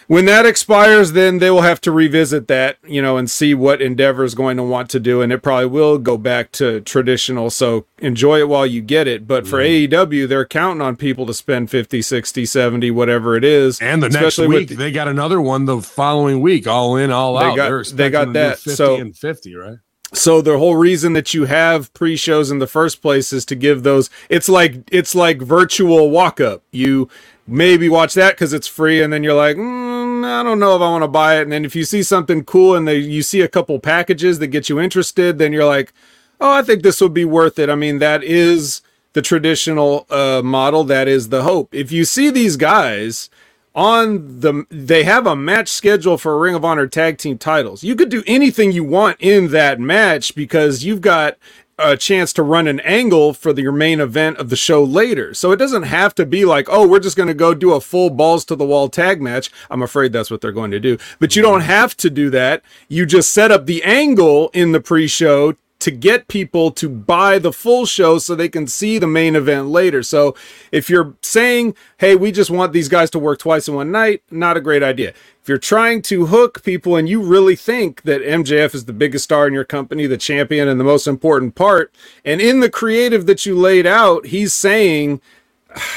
[0.10, 3.80] when that expires, then they will have to revisit that, you know, and see what
[3.80, 5.22] Endeavor is going to want to do.
[5.22, 7.52] And it probably will go back to traditional.
[7.52, 9.28] So enjoy it while you get it.
[9.28, 13.80] But for AEW, they're counting on people to spend 50, 60, 70, whatever it is.
[13.80, 17.46] And the next week they got another one the following week, all in, all They
[17.46, 17.56] out.
[17.56, 18.58] got- They're got that.
[18.58, 19.78] 50 So- and fifty, right?
[20.12, 23.84] so the whole reason that you have pre-shows in the first place is to give
[23.84, 27.08] those it's like it's like virtual walk-up you
[27.46, 30.82] maybe watch that because it's free and then you're like mm, i don't know if
[30.82, 31.44] i want to buy it.
[31.44, 34.48] And then if you see something cool and they, you see a couple packages that
[34.48, 35.94] get you interested then you're like
[36.40, 37.70] oh i think this would be worth it.
[37.70, 38.82] I mean that is
[39.14, 40.84] the traditional uh, model.
[40.84, 41.74] That is the hope.
[41.74, 43.30] If you see these guys
[43.76, 47.84] on the they have a match schedule for Ring of Honor tag team titles.
[47.84, 51.38] You could do anything you want in that match because you've got
[51.80, 55.34] a chance to run an angle for the, your main event of the show later.
[55.34, 57.82] So it doesn't have to be like, oh, we're just going to go do a
[57.82, 59.50] full balls to the wall tag match.
[59.70, 60.98] I'm afraid that's what they're going to do.
[61.20, 62.64] But you don't have to do that.
[62.88, 67.54] You just set up the angle in the pre-show to get people to buy the
[67.54, 70.04] full show so they can see the main event later.
[70.04, 70.36] So
[70.72, 74.22] if you're saying, hey, we just want these guys to work twice in one night,
[74.30, 75.14] not a great idea.
[75.42, 79.24] If you're trying to hook people and you really think that MJF is the biggest
[79.24, 81.94] star in your company, the champion, and the most important part,
[82.26, 85.22] and in the creative that you laid out, he's saying,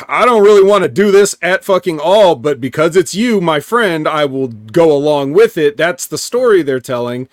[0.06, 3.58] I don't really want to do this at fucking all, but because it's you, my
[3.58, 5.76] friend, I will go along with it.
[5.76, 7.28] That's the story they're telling.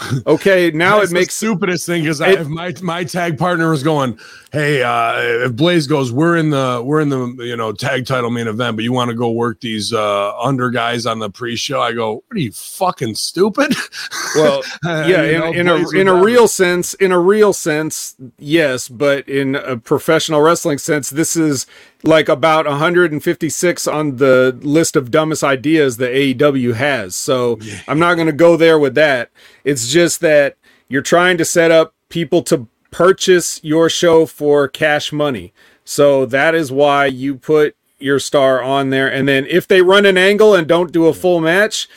[0.26, 3.82] Okay, now That's it the makes stupidest thing because if my my tag partner was
[3.82, 4.18] going,
[4.52, 8.30] hey, uh, if Blaze goes, we're in the we're in the you know tag title
[8.30, 11.80] main event, but you want to go work these uh, under guys on the pre-show?
[11.80, 13.74] I go, what are you fucking stupid?
[14.34, 18.14] well yeah you in, know, in a in a real sense in a real sense
[18.38, 21.66] yes but in a professional wrestling sense this is
[22.02, 28.14] like about 156 on the list of dumbest ideas that AEW has so I'm not
[28.14, 29.30] going to go there with that
[29.64, 30.56] it's just that
[30.88, 35.52] you're trying to set up people to purchase your show for cash money
[35.84, 40.06] so that is why you put your star on there and then if they run
[40.06, 41.88] an angle and don't do a full match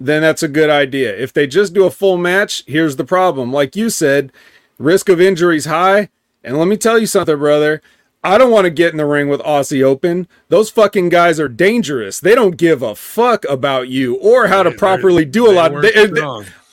[0.00, 1.14] then that's a good idea.
[1.14, 3.52] If they just do a full match, here's the problem.
[3.52, 4.32] Like you said,
[4.78, 6.08] risk of injuries high.
[6.42, 7.82] And let me tell you something, brother.
[8.22, 10.28] I don't want to get in the ring with Aussie Open.
[10.48, 12.20] Those fucking guys are dangerous.
[12.20, 15.72] They don't give a fuck about you or how to They're- properly do a lot.
[15.80, 16.20] They- they-.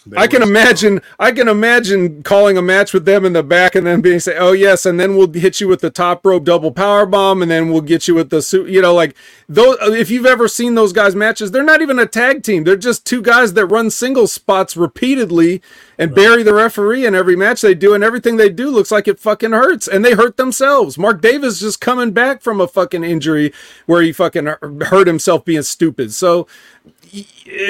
[0.09, 0.49] They I can strong.
[0.49, 1.01] imagine.
[1.19, 4.37] I can imagine calling a match with them in the back and then being say,
[4.37, 7.51] "Oh yes," and then we'll hit you with the top rope double power bomb, and
[7.51, 8.69] then we'll get you with the suit.
[8.69, 9.15] You know, like
[9.49, 9.77] those.
[9.81, 12.63] If you've ever seen those guys matches, they're not even a tag team.
[12.63, 15.61] They're just two guys that run single spots repeatedly
[15.97, 19.07] and bury the referee in every match they do, and everything they do looks like
[19.07, 20.97] it fucking hurts, and they hurt themselves.
[20.97, 23.51] Mark Davis just coming back from a fucking injury
[23.87, 26.13] where he fucking hurt himself being stupid.
[26.13, 26.47] So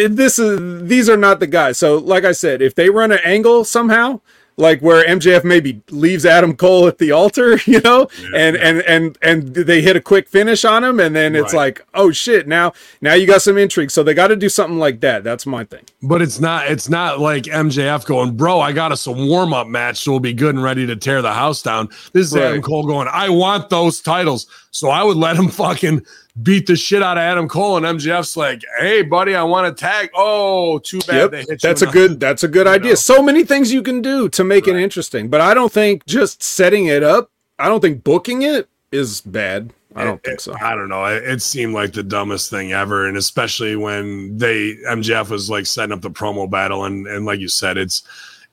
[0.09, 1.77] this is these are not the guys.
[1.77, 4.21] So, like I said, if they run an angle somehow,
[4.59, 9.17] like where MJF maybe leaves Adam Cole at the altar, you know, and and and
[9.21, 11.77] and they hit a quick finish on him, and then it's Right.
[11.77, 13.91] like, oh shit, now now you got some intrigue.
[13.91, 15.23] So they got to do something like that.
[15.23, 15.83] That's my thing.
[16.01, 19.67] But it's not it's not like MJF going, bro, I got us a warm up
[19.67, 21.89] match, so we'll be good and ready to tear the house down.
[22.13, 22.45] This is Right.
[22.45, 24.47] Adam Cole going, I want those titles.
[24.71, 26.03] So I would let him fucking
[26.41, 27.77] beat the shit out of Adam Cole.
[27.77, 30.09] And MJF's like, hey, buddy, I want to tag.
[30.13, 32.91] Oh, too bad they hit you that's a good that's a good idea.
[32.91, 32.95] know?
[32.95, 36.43] So many things you can do to make it interesting, but I don't think just
[36.43, 37.31] setting it up.
[37.59, 39.73] I don't think booking it is bad.
[39.95, 40.55] I don't think so.
[40.61, 41.05] I don't know.
[41.05, 45.65] It, it seemed like the dumbest thing ever, and especially when they MJF was like
[45.65, 48.03] setting up the promo battle, and and like you said, it's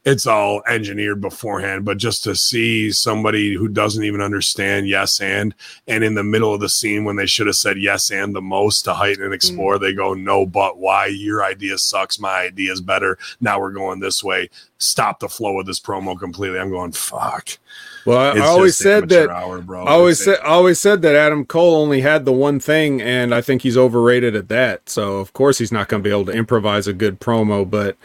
[0.04, 1.84] it's all engineered beforehand.
[1.84, 5.54] But just to see somebody who doesn't even understand yes and
[5.88, 8.42] and in the middle of the scene when they should have said yes and the
[8.42, 9.36] most to heighten and mm.
[9.36, 11.06] explore, they go no, but why?
[11.06, 12.18] Your idea sucks.
[12.18, 13.18] My idea is better.
[13.40, 14.50] Now we're going this way.
[14.78, 16.58] Stop the flow of this promo completely.
[16.58, 17.58] I'm going fuck.
[18.04, 19.84] Well, I, I always said that hour, bro.
[19.84, 23.34] I always said I always said that Adam Cole only had the one thing, and
[23.34, 24.90] I think he's overrated at that.
[24.90, 27.68] So of course he's not going to be able to improvise a good promo.
[27.68, 27.96] But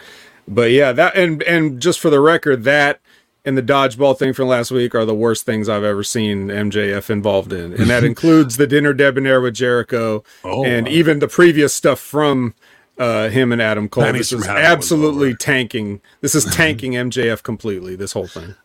[0.50, 3.00] but yeah, that and and just for the record, that
[3.46, 7.10] and the dodgeball thing from last week are the worst things I've ever seen MJF
[7.10, 10.92] involved in, and that includes the dinner debonair with Jericho, Oh, and wow.
[10.92, 12.54] even the previous stuff from.
[12.98, 14.12] Uh, him and Adam Cole.
[14.12, 16.02] This is absolutely tanking.
[16.20, 17.96] This is tanking MJF completely.
[17.96, 18.56] This whole thing.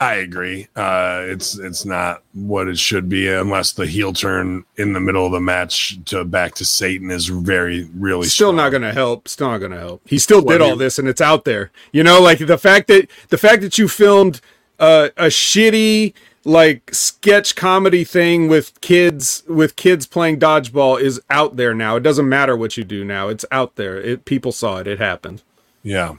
[0.00, 0.68] I agree.
[0.76, 5.24] Uh, it's it's not what it should be unless the heel turn in the middle
[5.24, 8.56] of the match to back to Satan is very really still strong.
[8.56, 9.28] not going to help.
[9.28, 10.02] Still not going to help.
[10.06, 11.70] He still did all this, and it's out there.
[11.90, 14.40] You know, like the fact that the fact that you filmed
[14.78, 16.12] uh, a shitty
[16.44, 21.96] like sketch comedy thing with kids with kids playing dodgeball is out there now.
[21.96, 23.28] It doesn't matter what you do now.
[23.28, 23.96] It's out there.
[23.98, 24.86] It people saw it.
[24.86, 25.42] It happened.
[25.82, 26.16] Yeah.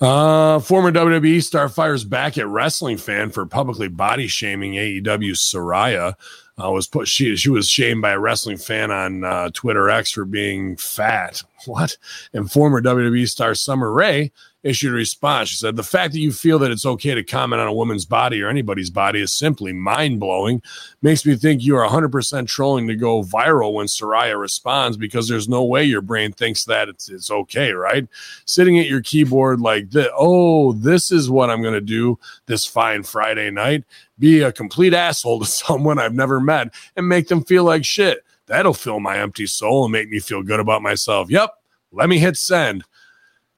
[0.00, 6.14] Uh, former WWE star fires back at wrestling fan for publicly body shaming AEW Saraya.
[6.60, 10.10] Uh, was put she she was shamed by a wrestling fan on uh, Twitter X
[10.12, 11.42] for being fat.
[11.66, 11.96] What?
[12.32, 14.30] And former WWE star Summer Rae
[14.68, 15.48] issued a response.
[15.48, 18.04] She said, The fact that you feel that it's okay to comment on a woman's
[18.04, 20.62] body or anybody's body is simply mind blowing.
[21.02, 25.48] Makes me think you are 100% trolling to go viral when Saraya responds because there's
[25.48, 28.06] no way your brain thinks that it's, it's okay, right?
[28.44, 32.64] Sitting at your keyboard like this, oh, this is what I'm going to do this
[32.64, 33.84] fine Friday night.
[34.18, 38.24] Be a complete asshole to someone I've never met and make them feel like shit.
[38.46, 41.30] That'll fill my empty soul and make me feel good about myself.
[41.30, 41.50] Yep.
[41.92, 42.84] Let me hit send.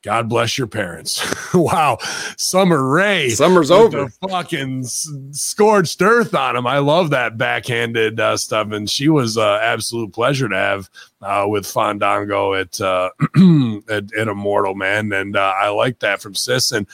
[0.03, 1.23] God bless your parents.
[1.55, 1.99] wow.
[2.39, 3.29] Summer Rae.
[3.29, 4.09] Summer's over.
[4.31, 6.67] Fucking scorched earth on him.
[6.67, 8.73] I love that backhanded uh, stuff.
[8.73, 10.91] And she was uh, absolute pleasure to have
[11.21, 13.11] uh, with Fandango at, uh,
[13.91, 15.13] at, at Immortal, man.
[15.13, 16.73] And uh, I like that from Sis.
[16.73, 16.87] And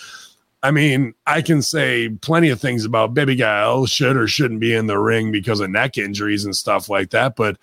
[0.65, 4.75] I mean, I can say plenty of things about Baby Guile should or shouldn't be
[4.75, 7.37] in the ring because of neck injuries and stuff like that.
[7.37, 7.57] But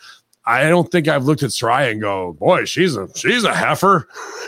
[0.46, 4.08] I don't think I've looked at Saraya and go, boy, she's a she's a heifer.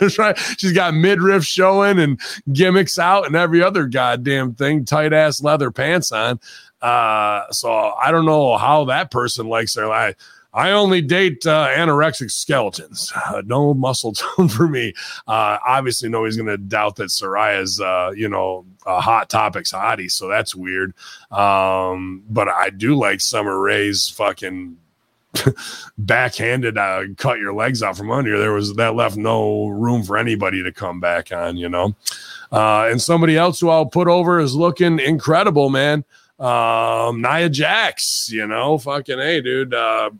[0.58, 2.20] She's got midriff showing and
[2.52, 6.38] gimmicks out and every other goddamn thing, tight ass leather pants on.
[6.82, 10.16] Uh, so I don't know how that person likes their life.
[10.56, 13.12] I only date uh, anorexic skeletons.
[13.14, 14.94] Uh, no muscle tone for me.
[15.26, 20.10] Uh, obviously, nobody's going to doubt that Saraya's, uh, you know, a hot topics hottie.
[20.10, 20.94] So that's weird.
[21.30, 24.78] Um, but I do like Summer Rae's fucking
[25.98, 28.38] backhanded uh, cut your legs out from under you.
[28.38, 31.94] There was that left no room for anybody to come back on, you know.
[32.52, 36.04] Uh, and somebody else who I'll put over is looking incredible, man.
[36.38, 39.72] Um, Nia Jax, you know, fucking hey, dude.
[39.72, 40.10] Uh,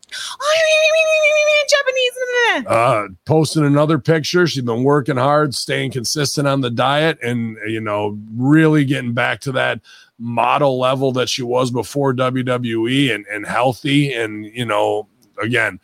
[1.68, 2.12] Japanese.
[2.66, 4.46] uh, posting another picture.
[4.46, 9.40] She's been working hard, staying consistent on the diet, and you know, really getting back
[9.40, 9.80] to that
[10.18, 14.12] model level that she was before WWE and and healthy.
[14.12, 15.08] And you know,
[15.40, 15.80] again,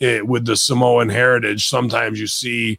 [0.00, 2.78] it, with the Samoan heritage, sometimes you see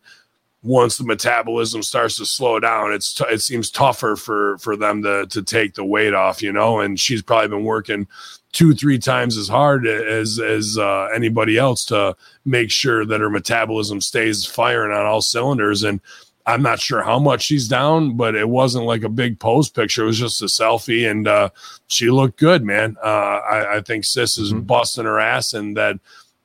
[0.64, 5.04] once the metabolism starts to slow down, it's t- it seems tougher for for them
[5.04, 6.80] to to take the weight off, you know.
[6.80, 8.08] And she's probably been working
[8.54, 13.30] two three times as hard as as uh, anybody else to make sure that her
[13.30, 15.84] metabolism stays firing on all cylinders.
[15.84, 16.00] And
[16.46, 20.04] I'm not sure how much she's down, but it wasn't like a big pose picture.
[20.04, 21.50] It was just a selfie, and uh,
[21.88, 22.98] she looked good, man.
[23.04, 24.68] Uh, I, I think Sis is Mhm.
[24.68, 26.00] busting her ass, and that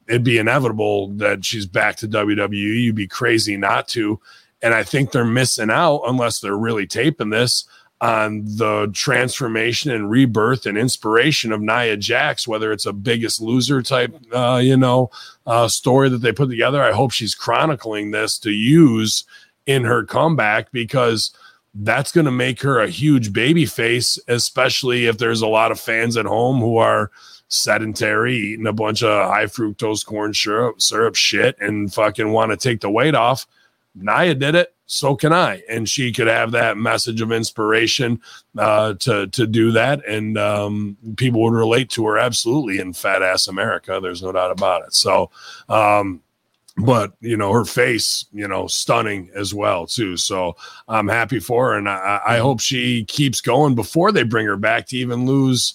[0.07, 2.83] it'd be inevitable that she's back to WWE.
[2.85, 4.21] You'd be crazy not to.
[4.63, 7.65] And I think they're missing out unless they're really taping this
[8.01, 13.83] on the transformation and rebirth and inspiration of Nia Jax, whether it's a biggest loser
[13.83, 15.11] type, uh, you know,
[15.47, 16.83] uh, story that they put together.
[16.83, 19.25] I hope she's chronicling this to use
[19.69, 21.31] in her comeback because
[21.75, 25.79] that's going to make her a huge baby face, especially if there's a lot of
[25.79, 27.11] fans at home who are
[27.49, 32.57] sedentary, eating a bunch of high fructose corn syrup, syrup shit, and fucking want to
[32.57, 33.47] take the weight off.
[33.95, 38.23] Naya did it, so can I, and she could have that message of inspiration
[38.57, 43.23] uh, to to do that, and um, people would relate to her absolutely in fat
[43.23, 43.99] ass America.
[44.03, 44.95] There's no doubt about it.
[44.95, 45.31] So.
[45.69, 46.23] Um,
[46.79, 50.57] but you know her face you know stunning as well too so
[50.89, 54.57] i'm happy for her and i, I hope she keeps going before they bring her
[54.57, 55.75] back to even lose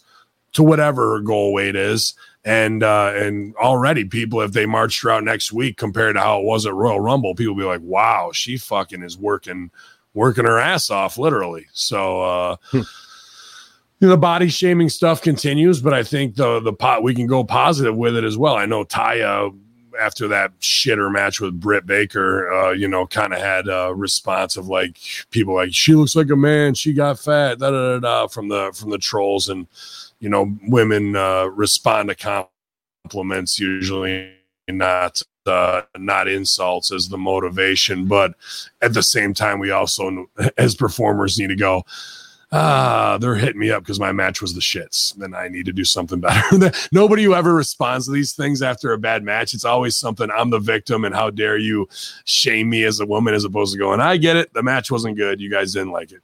[0.54, 2.14] to whatever her goal weight is
[2.46, 6.40] and uh and already people if they marched her out next week compared to how
[6.40, 9.70] it was at royal rumble people be like wow she fucking is working
[10.14, 12.78] working her ass off literally so uh Hmm.
[14.00, 17.26] you know, the body shaming stuff continues, but I think the the pot we can
[17.26, 18.56] go positive with it as well.
[18.56, 19.58] I know Taya
[20.00, 24.58] after that shitter match with Britt Baker, uh, you know, kind of had a response
[24.58, 24.98] of like
[25.32, 28.50] people like she looks like a man, she got fat, da da da, da from
[28.50, 29.68] the from the trolls, and
[30.20, 32.48] you know, women uh, respond to
[33.06, 34.32] compliments usually,
[34.68, 38.34] not uh, not insults as the motivation, but
[38.82, 41.84] at the same time, we also as performers need to go
[42.54, 45.16] ah, they're hitting me up because my match was the shits.
[45.16, 46.72] Then I need to do something better.
[46.92, 50.52] Nobody who ever responds to these things after a bad match, it's always something I'm
[50.52, 51.90] the victim and how dare you
[52.26, 54.54] shame me as a woman as opposed to going, I get it.
[54.54, 55.42] The match wasn't good.
[55.42, 56.22] You guys didn't like it.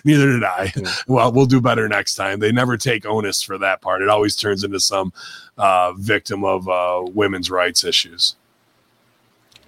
[0.04, 0.72] Neither did I.
[0.76, 0.94] Yeah.
[1.08, 2.38] Well, we'll do better next time.
[2.38, 4.02] They never take onus for that part.
[4.02, 5.12] It always turns into some
[5.58, 8.36] uh, victim of uh, women's rights issues.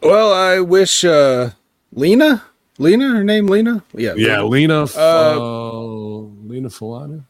[0.02, 1.50] Well, I wish uh
[1.92, 2.42] Lena,
[2.78, 4.84] Lena, her name Lena, yeah, Yeah, Lena.
[4.84, 7.24] Lena, Uh, uh, Lena Falana.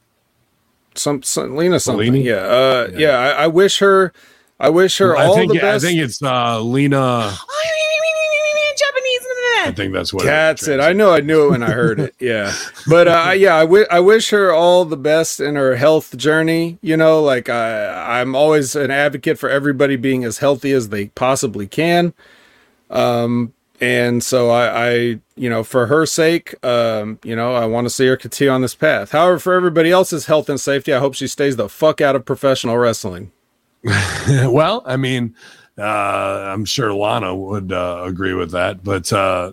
[0.94, 2.12] some, some Lena something.
[2.12, 2.26] Bellini?
[2.28, 2.98] Yeah, uh, yeah.
[2.98, 3.18] Yeah.
[3.18, 4.12] I, I wish her,
[4.58, 5.84] I wish her I all think the best.
[5.84, 7.32] I think it's uh, Lena.
[8.76, 9.20] Japanese.
[9.64, 10.24] I think that's what.
[10.24, 10.80] That's it.
[10.80, 11.12] I know.
[11.12, 12.14] I knew it when I heard it.
[12.20, 12.52] Yeah,
[12.88, 16.78] but uh, yeah, I wi- I wish her all the best in her health journey.
[16.82, 21.06] You know, like I, I'm always an advocate for everybody being as healthy as they
[21.08, 22.12] possibly can.
[22.90, 24.92] Um, and so I, I,
[25.36, 28.62] you know, for her sake, um, you know, I want to see her continue on
[28.62, 29.12] this path.
[29.12, 32.24] However, for everybody else's health and safety, I hope she stays the fuck out of
[32.24, 33.32] professional wrestling.
[34.28, 35.34] well, I mean,
[35.78, 39.52] uh, I'm sure Lana would uh, agree with that, but uh,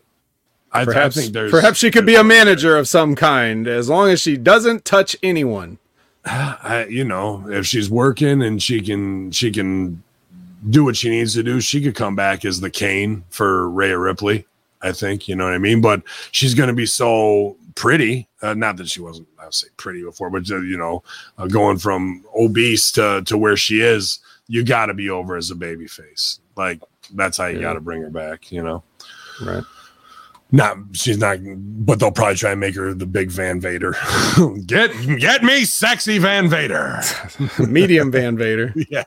[0.71, 3.89] I, I Perhaps, think there's perhaps she could be a manager of some kind as
[3.89, 5.77] long as she doesn't touch anyone.
[6.25, 10.01] I, you know, if she's working and she can she can
[10.69, 13.97] do what she needs to do, she could come back as the Kane for Rhea
[13.97, 14.45] Ripley.
[14.81, 15.81] I think you know what I mean.
[15.81, 18.27] But she's going to be so pretty.
[18.41, 21.03] Uh, not that she wasn't, I would say pretty before, but uh, you know,
[21.37, 25.51] uh, going from obese to to where she is, you got to be over as
[25.51, 26.39] a baby face.
[26.57, 26.81] Like
[27.13, 27.61] that's how you Yeah.
[27.63, 28.51] got to bring her back.
[28.51, 28.83] You know.
[29.43, 29.63] Right.
[30.51, 33.95] Not she's not, but they'll probably try and make her the big Van Vader.
[34.67, 36.99] get get me sexy Van Vader.
[37.67, 38.71] Medium Van Vader.
[38.89, 39.05] yeah.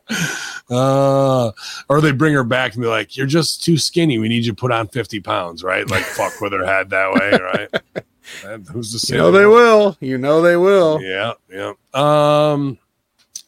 [0.70, 1.52] Uh,
[1.88, 4.18] or they bring her back and be like, "You're just too skinny.
[4.18, 5.88] We need you to put on fifty pounds, right?
[5.88, 7.82] Like fuck with her head that way, right?
[8.42, 9.96] That- who's to say You know they will.
[10.00, 11.00] You know they will.
[11.00, 11.74] yeah, yeah.
[11.94, 12.76] Um,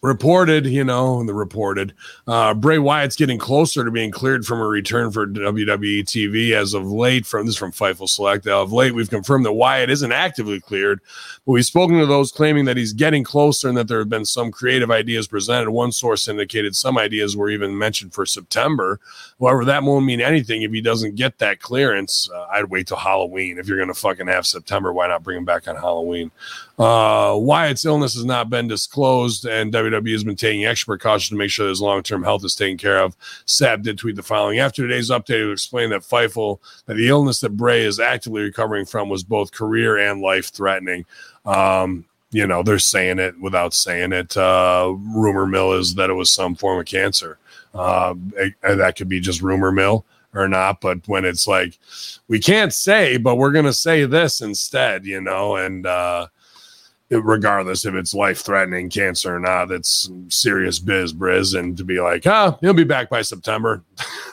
[0.09, 1.93] reported, you know, the reported,
[2.27, 6.73] uh, Bray Wyatt's getting closer to being cleared from a return for WWE TV as
[6.73, 7.27] of late.
[7.27, 8.47] From this is from Fightful Select.
[8.47, 11.01] Of late, we've confirmed that Wyatt isn't actively cleared,
[11.45, 14.25] but we've spoken to those claiming that he's getting closer and that there have been
[14.25, 15.71] some creative ideas presented.
[15.71, 18.99] One source indicated some ideas were even mentioned for September.
[19.39, 22.31] However, that won't mean anything if he doesn't get that clearance.
[22.35, 23.59] Uh, I'd wait till Halloween.
[23.59, 26.31] If you're going to fucking have September, why not bring him back on Halloween?
[26.79, 31.37] Uh, Wyatt's illness has not been disclosed, and WWE has been taking extra precautions to
[31.37, 33.17] make sure that his long term health is taken care of.
[33.47, 37.41] Sapp did tweet the following After today's update, it explained that Fightful, that the illness
[37.41, 41.05] that Bray is actively recovering from was both career and life threatening.
[41.45, 44.37] Um, you know, they're saying it without saying it.
[44.37, 47.39] Uh, rumor mill is that it was some form of cancer.
[47.75, 50.05] Uh, it- that could be just rumor mill
[50.35, 50.81] or not.
[50.83, 51.79] But when it's like,
[52.29, 56.27] we can't say, but we're going to say this instead, you know, and, uh,
[57.11, 61.59] regardless if it's life threatening cancer or not, it's serious biz, Briz.
[61.59, 63.83] And to be like, ah, he'll be back by September.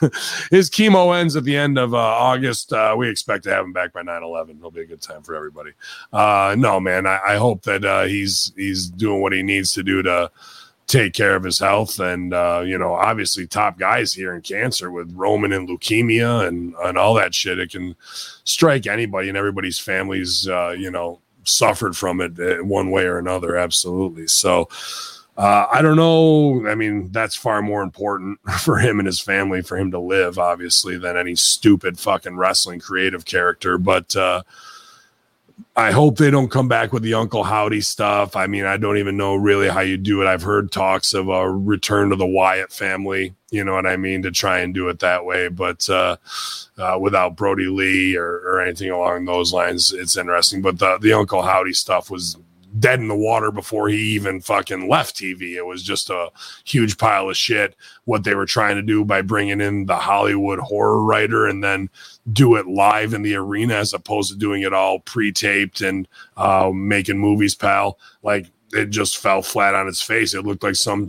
[0.50, 2.72] His chemo ends at the end of uh, August.
[2.72, 4.58] Uh, we expect to have him back by 9 11.
[4.58, 5.72] It'll be a good time for everybody.
[6.12, 9.82] Uh, no, man, I, I hope that uh, he's he's doing what he needs to
[9.82, 10.30] do to
[10.86, 11.98] take care of his health.
[11.98, 16.74] And, uh, you know, obviously, top guys here in cancer with Roman and leukemia and,
[16.84, 17.58] and all that shit.
[17.58, 17.96] It can
[18.44, 23.18] strike anybody, and everybody's families, uh, you know, suffered from it uh, one way or
[23.18, 23.56] another.
[23.56, 24.26] Absolutely.
[24.26, 24.68] So,
[25.36, 26.66] uh, I don't know.
[26.66, 30.38] I mean, that's far more important for him and his family for him to live,
[30.38, 33.76] obviously, than any stupid fucking wrestling creative character.
[33.78, 34.42] But uh,
[35.74, 38.34] I hope they don't come back with the Uncle Howdy stuff.
[38.34, 40.26] I mean, I don't even know really how you do it.
[40.26, 43.34] I've heard talks of a return to the Wyatt family.
[43.50, 44.22] You know what I mean?
[44.22, 46.16] To try and do it that way, but uh,
[46.78, 50.62] uh, without Brodie Lee or, or anything along those lines, it's interesting.
[50.62, 52.36] But the the Uncle Howdy stuff was
[52.78, 55.56] dead in the water before he even fucking left TV.
[55.56, 56.30] It was just a
[56.64, 57.76] huge pile of shit.
[58.04, 61.90] What they were trying to do by bringing in the Hollywood horror writer and then
[62.32, 66.70] do it live in the arena as opposed to doing it all pre-taped and uh,
[66.74, 67.98] making movies, pal.
[68.22, 70.34] Like it just fell flat on its face.
[70.34, 71.08] It looked like some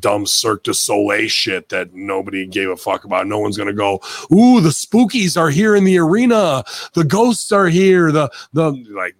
[0.00, 3.26] dumb Cirque du Soleil shit that nobody gave a fuck about.
[3.26, 4.00] No one's gonna go,
[4.32, 6.64] "Ooh, the spookies are here in the arena.
[6.94, 9.14] The ghosts are here." The the like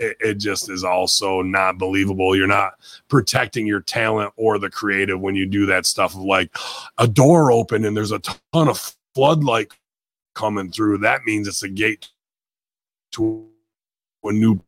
[0.00, 2.34] it, it just is also not believable.
[2.34, 2.74] You're not
[3.08, 6.56] protecting your talent or the creative when you do that stuff of like
[6.98, 9.72] a door open and there's a ton of floodlight
[10.34, 10.98] coming through.
[10.98, 12.08] That means it's a gate
[13.12, 13.46] to
[14.24, 14.60] a new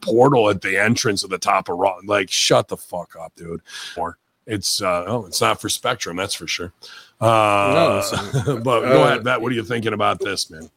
[0.00, 1.98] portal at the entrance of the top of Raw.
[2.04, 3.60] Like, shut the fuck up, dude.
[3.96, 6.72] Or it's uh oh, it's not for Spectrum, that's for sure.
[7.20, 8.02] Uh,
[8.46, 9.40] No, but go uh, ahead, Matt.
[9.40, 10.70] What are you thinking about this, man?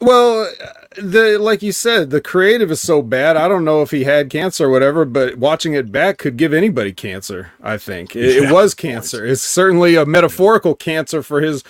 [0.00, 0.50] Well,
[0.96, 3.36] the like you said, the creative is so bad.
[3.36, 6.52] I don't know if he had cancer or whatever, but watching it back could give
[6.52, 7.52] anybody cancer.
[7.62, 9.26] I think it, Yeah, it was cancer.
[9.26, 11.64] It's certainly a metaphorical cancer for his,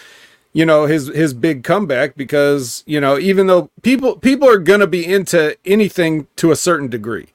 [0.52, 4.86] you know, his his big comeback because you know even though people people are gonna
[4.86, 7.28] be into anything to a certain degree,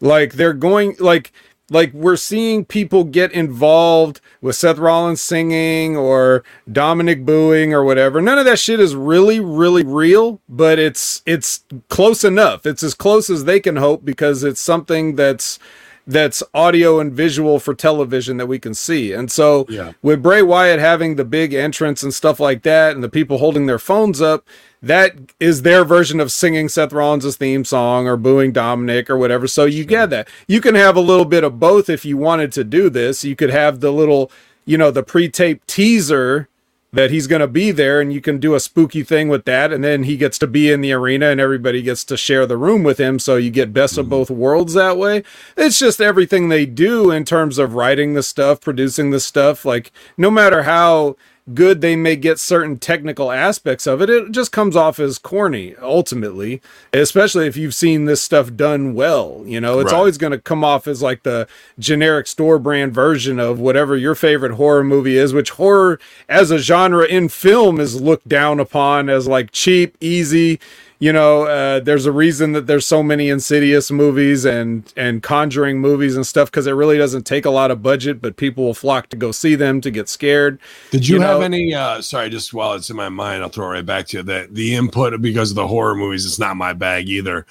[0.00, 1.32] like they're going like
[1.70, 8.20] like we're seeing people get involved with Seth Rollins singing or Dominik booing or whatever.
[8.20, 12.66] None of that shit is really really real, but it's it's close enough.
[12.66, 15.58] It's as close as they can hope because it's something that's
[16.06, 19.12] that's audio and visual for television that we can see.
[19.12, 19.92] And so Yeah.
[20.02, 23.66] with Bray Wyatt having the big entrance and stuff like that, and the people holding
[23.66, 24.46] their phones up,
[24.82, 29.46] that is their version of singing Seth Rollins' theme song or booing Dominik or whatever.
[29.46, 30.28] So you get that.
[30.46, 33.24] You can have a little bit of both if you wanted to do this.
[33.24, 34.30] You could have the little,
[34.66, 36.48] you know, the pre-taped teaser
[36.94, 39.72] that he's going to be there and you can do a spooky thing with that
[39.72, 42.56] and then he gets to be in the arena and everybody gets to share the
[42.56, 44.10] room with him so you get best of mm-hmm.
[44.10, 45.24] both worlds that way.
[45.56, 49.90] It's just everything they do in terms of writing the stuff producing the stuff like
[50.16, 51.16] no matter how
[51.52, 55.74] good they may get certain technical aspects of it it just comes off as corny
[55.82, 56.62] ultimately
[56.94, 59.98] especially if you've seen this stuff done well you know it's Right.
[59.98, 61.46] always going to come off as like the
[61.78, 66.00] generic store brand version of whatever your favorite horror movie is which horror
[66.30, 70.58] as a genre in film is looked down upon as like cheap easy
[70.98, 75.78] you know uh, there's a reason that there's so many insidious movies and and conjuring
[75.80, 78.74] movies and stuff because it really doesn't take a lot of budget but people will
[78.74, 80.58] flock to go see them to get scared
[80.90, 81.74] Did you, You have know- any?
[81.74, 84.22] Uh, sorry, just while it's in my mind, I'll throw it right back to you.
[84.22, 87.46] That the input because of the horror movies, it's not my bag either.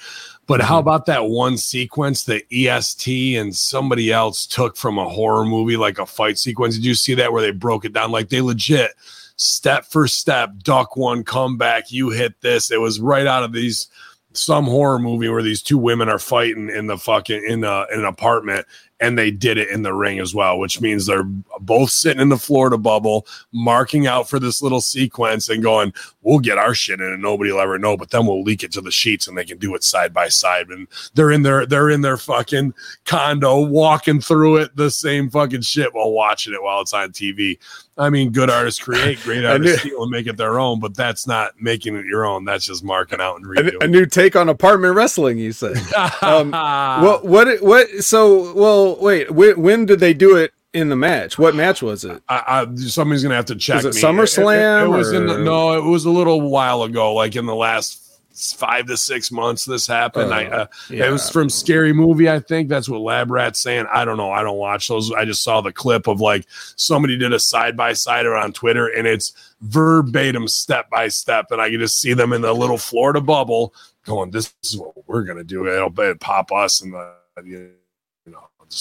[0.46, 0.88] But how Mm-hmm.
[0.88, 5.98] about that one sequence that EST and somebody else took from a horror movie, like
[5.98, 6.74] a fight sequence?
[6.74, 8.10] Did you see that where they broke it down?
[8.10, 8.90] Like they legit
[9.36, 12.70] step for step, duck one, come back, you hit this.
[12.70, 13.88] It was right out of these
[14.36, 18.00] some horror movie where these two women are fighting in the fucking in a in
[18.00, 18.66] an apartment
[19.00, 21.28] and they did it in the ring as well, which means they're
[21.60, 25.92] both sitting in the Florida bubble, marking out for this little sequence and going,
[26.22, 28.72] "We'll get our shit in, and nobody will ever know." But then we'll leak it
[28.72, 30.68] to the sheets, and they can do it side by side.
[30.68, 32.72] And they're in their they're in their fucking
[33.04, 37.58] condo, walking through it, the same fucking shit while watching it while it's on TV.
[37.96, 41.26] I mean, good artists create, great artists steal and make it their own, but that's
[41.26, 42.44] not making it your own.
[42.44, 45.76] That's just marking out and a, a new take on apartment wrestling you said
[46.22, 50.96] um, what what what so well wait when, when did they do it in the
[50.96, 53.84] match what match was it I, I, somebody's gonna have to check.
[53.84, 54.02] Was it me.
[54.02, 57.46] SummerSlam It, it was in the, no, it was a little while ago, like in
[57.46, 58.03] the last
[58.34, 59.64] five to six months.
[59.64, 60.32] This happened.
[60.32, 61.06] Oh, I, uh, yeah.
[61.06, 62.68] It was from Scary Movie, I think.
[62.68, 63.86] That's what Lab Rat's saying.
[63.92, 64.32] I don't know.
[64.32, 65.12] I don't watch those.
[65.12, 66.46] I just saw the clip of like
[66.76, 71.60] somebody did a side by side on Twitter, and it's verbatim, step by step, and
[71.60, 73.74] I can just see them in the little Florida bubble
[74.04, 75.66] going, "This is what we're gonna do.
[75.66, 77.12] It'll, it'll pop us and the
[77.44, 77.70] you know."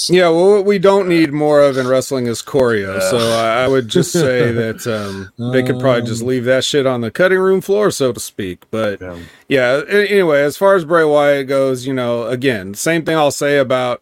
[0.10, 3.00] Yeah, well, what we don't need more of in wrestling is choreo.
[3.00, 7.02] So I, would just say that um, they could probably just leave that shit on
[7.02, 8.64] the cutting room floor, so to speak.
[8.72, 9.20] But Yeah.
[9.48, 13.58] yeah, anyway, as far as Bray Wyatt goes, you know, again, same thing I'll say
[13.58, 14.02] about.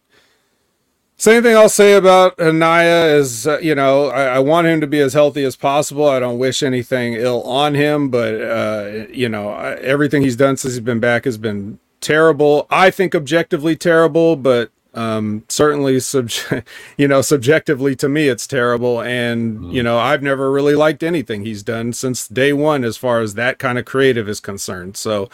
[1.18, 4.88] Same thing I'll say about Anaya is, uh, you know, I, I want him to
[4.88, 6.08] be as healthy as possible.
[6.08, 10.74] I don't wish anything ill on him, but, uh, you know, everything he's done since
[10.74, 12.66] he's been back has been terrible.
[12.70, 16.30] I think objectively terrible, but um, certainly, sub-
[16.96, 19.00] you know, subjectively to me, it's terrible.
[19.00, 23.20] And, you know, I've never really liked anything he's done since day one as far
[23.20, 24.96] as that kind of creative is concerned.
[24.96, 25.30] So,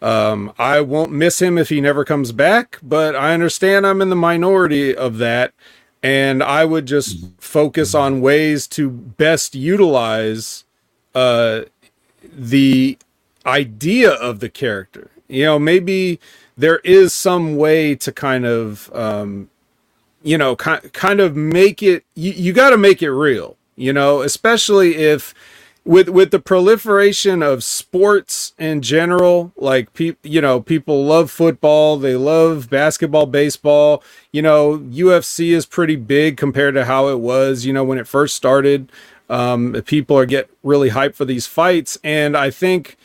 [0.00, 4.10] um, I won't miss him if he never comes back, but I understand I'm in
[4.10, 5.52] the minority of that.
[6.02, 10.64] And I would just focus on ways to best utilize
[11.14, 11.62] uh,
[12.22, 12.96] the
[13.44, 15.10] idea of the character.
[15.26, 16.20] You know, maybe
[16.58, 19.48] there is some way to kind of, um,
[20.22, 23.92] you know, ki- kind of make it, you, you got to make it real, you
[23.92, 25.34] know, especially if
[25.88, 31.96] with with the proliferation of sports in general like people you know people love football
[31.96, 37.64] they love basketball baseball you know UFC is pretty big compared to how it was
[37.64, 38.92] you know when it first started.
[39.30, 42.96] Um people are get really hyped for these fights and i think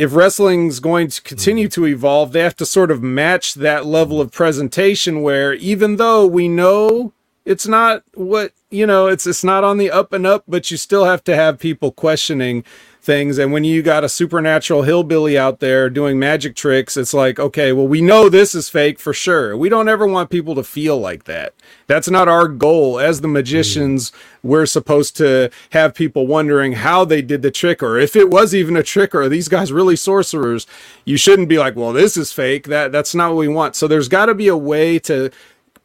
[0.00, 1.82] if wrestling's going to continue mm-hmm.
[1.82, 6.26] to evolve they have to sort of match that level of presentation where even though
[6.26, 7.12] we know
[7.44, 10.78] it's not what you know it's it's not on the up and up but you
[10.78, 12.64] still have to have people questioning
[13.00, 13.38] things.
[13.38, 17.72] And when you got a supernatural hillbilly out there doing magic tricks it's like okay
[17.72, 19.56] well we know this is fake for sure.
[19.56, 21.54] We don't ever want people to feel like that.
[21.86, 22.98] That's not our goal.
[22.98, 24.12] As the magicians
[24.42, 28.54] we're supposed to have people wondering how they did the trick or if it was
[28.54, 30.66] even a trick or are these guys really sorcerers?
[31.04, 32.66] You shouldn't be like well this is fake.
[32.66, 33.76] That that's not what we want.
[33.76, 35.30] So there's got to be a way to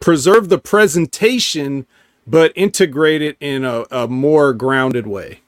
[0.01, 1.87] preserve the presentation
[2.27, 5.41] but integrate it in a, a more grounded way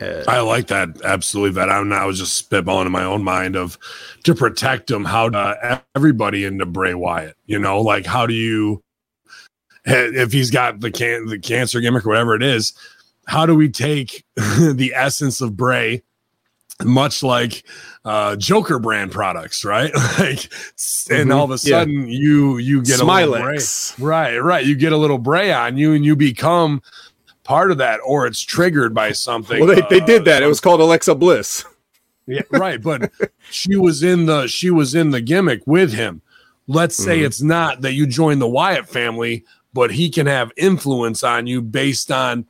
[0.00, 1.52] I like that absolutely.
[1.52, 3.78] That I'm I was just spitballing in my own mind of
[4.24, 5.04] to protect him.
[5.04, 7.36] How to everybody into Bray Wyatt.
[7.46, 8.82] You know, like how do you
[9.86, 12.74] if he's got the can the cancer gimmick or whatever it is?
[13.26, 16.02] How do we take the essence of Bray
[16.84, 17.64] much like
[18.04, 19.92] uh Joker brand products, right?
[20.18, 20.50] like
[21.10, 21.80] and Mhm, all of a yeah.
[21.80, 23.56] sudden you you get a little bray.
[23.56, 23.94] Smilex.
[23.98, 24.64] Right, right.
[24.66, 26.82] You get a little bray on you and you become
[27.46, 29.64] part of that or it's triggered by something.
[29.64, 30.42] Well, they, they uh, did that.
[30.42, 31.64] It was called Alexa Bliss.
[32.26, 32.82] yeah, right.
[32.82, 33.10] But
[33.50, 36.20] she was in the she was in the gimmick with him.
[36.66, 37.26] Let's say Mhm.
[37.26, 41.62] it's not that you join the Wyatt family, but he can have influence on you
[41.62, 42.46] based on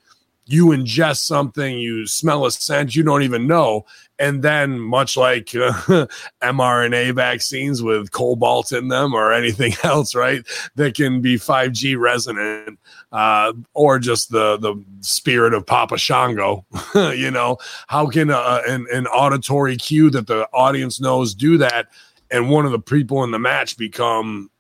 [0.47, 3.85] you ingest something, you smell a scent you don't even know,
[4.19, 5.73] and then much like uh,
[6.43, 10.47] mRNA vaccines with cobalt in them or anything else, right?
[10.77, 12.79] That can be 5G resonant,
[13.13, 16.65] uh, or just the the spirit of Papa Shango.
[16.95, 17.59] you know,
[17.89, 21.89] how can uh, an an auditory cue that the audience knows do that,
[22.31, 24.51] and one of the people in the match become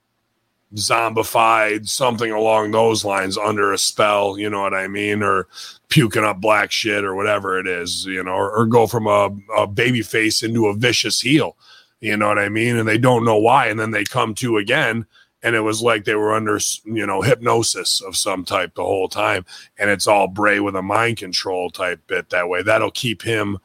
[0.76, 5.22] zombified, something along those lines under a spell, you know what I mean?
[5.22, 5.48] Or
[5.88, 9.30] puking up black shit or whatever it is, you know, or, or go from a,
[9.56, 11.56] a baby face into a vicious heel,
[12.00, 12.76] you know what I mean?
[12.76, 13.66] And they don't know why.
[13.66, 15.06] And then they come to again.
[15.42, 19.08] And it was like they were under, you know, hypnosis of some type the whole
[19.08, 19.44] time.
[19.78, 22.62] And it's all Bray with a mind control type bit that way.
[22.62, 23.58] That'll keep him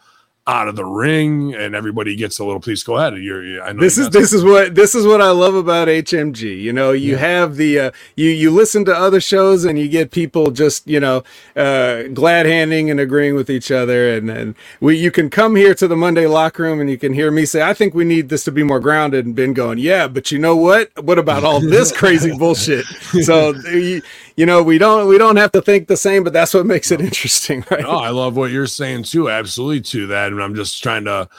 [0.47, 3.73] out of the ring and everybody gets a little please go ahead you're, you I
[3.73, 6.61] know this is this is what this is what I love about HMG.
[6.61, 7.19] You know, you Yeah.
[7.19, 10.99] have the uh, you you listen to other shows and you get people just you
[10.99, 11.23] know
[11.55, 15.73] uh, glad handing and agreeing with each other, and then we you can come here
[15.75, 18.29] to the Monday locker room and you can hear me say, I think we need
[18.29, 20.91] this to be more grounded, and Ben going, yeah, but you know what?
[21.03, 22.85] What about all this crazy bullshit?
[23.23, 24.01] So you,
[24.35, 26.91] you know we don't we don't have to think the same, but that's what makes
[26.91, 27.85] it interesting, right?
[27.85, 29.29] Oh, I love what you're saying too.
[29.29, 30.31] Absolutely to that.
[30.31, 31.29] And I'm just trying to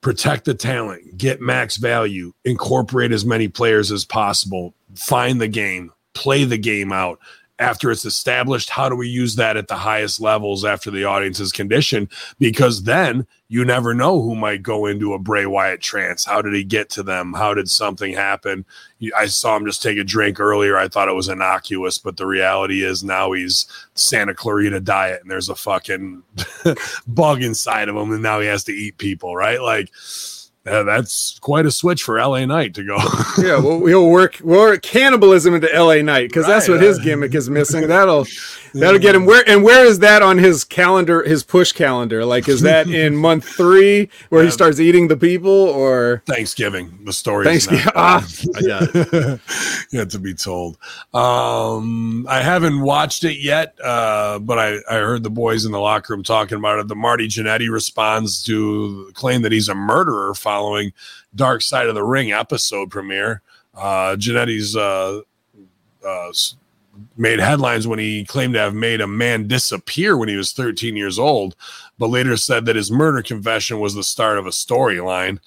[0.00, 5.92] protect the talent, get max value, incorporate as many players as possible, find the game,
[6.14, 7.18] play the game out.
[7.62, 11.38] After it's established, how do we use that at the highest levels after the audience
[11.38, 12.08] is conditioned?
[12.40, 16.24] Because then you never know who might go into a Bray Wyatt trance.
[16.24, 17.34] How did he get to them?
[17.34, 18.64] How did something happen?
[19.16, 20.76] I saw him just take a drink earlier.
[20.76, 25.30] I thought it was innocuous, but the reality is now he's Santa Clarita diet and
[25.30, 26.24] there's a fucking
[27.06, 29.60] bug inside of him and now he has to eat people, right?
[29.60, 29.90] Like
[30.64, 32.96] uh, that's quite a switch for LA Knight to go.
[33.38, 36.02] yeah, well, we'll work we'll work cannibalism into L.A.
[36.02, 37.88] Knight because that's Right, what his uh, gimmick is missing.
[37.88, 38.26] That'll
[38.74, 42.24] that'll get him where and where is that on his calendar, his push calendar?
[42.24, 47.12] Like, is that in month three where he starts eating the people, or Thanksgiving, the
[47.12, 47.44] story.
[47.44, 47.92] Thanksgiving?
[47.96, 48.24] Ah,
[48.54, 49.40] I got it.
[49.90, 50.78] yet to be told.
[51.12, 55.80] Um, I haven't watched it yet, uh, but I, I heard the boys in the
[55.80, 56.86] locker room talking about it.
[56.86, 60.92] The Marty Jannetty responds to claim that he's a murderer following
[61.34, 63.40] Dark Side of the Ring episode premiere.
[63.74, 65.22] Uh, Jannetty's uh,
[66.06, 66.32] uh,
[67.16, 70.96] made headlines when he claimed to have made a man disappear when he was 13
[70.96, 71.54] years old,
[71.98, 75.38] but later said that his murder confession was the start of a storyline.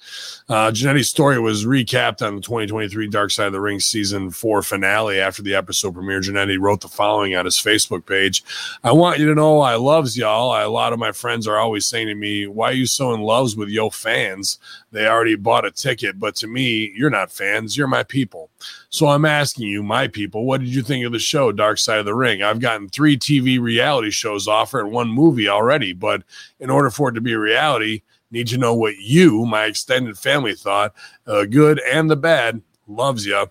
[0.48, 4.62] Uh, Jannetty's story was recapped on the 2023 Dark Side of the Ring season four
[4.62, 5.20] finale.
[5.20, 8.44] After the episode premiere, Jannetty wrote the following on his Facebook page
[8.84, 10.50] I want you to know I loves y'all.
[10.50, 13.12] I, a lot of my friends are always saying to me, Why are you so
[13.12, 14.58] in loves with yo fans?
[14.92, 18.50] They already bought a ticket, but to me, you're not fans, you're my people.
[18.88, 21.98] So I'm asking you, my people, what did you think of the show, Dark Side
[21.98, 22.42] of the Ring?
[22.42, 26.22] I've gotten three TV reality shows offered and one movie already, but
[26.60, 30.18] in order for it to be a reality, need to know what you, my extended
[30.18, 30.94] family, thought.
[31.26, 32.62] Uh, good and the bad.
[32.86, 33.46] Loves you.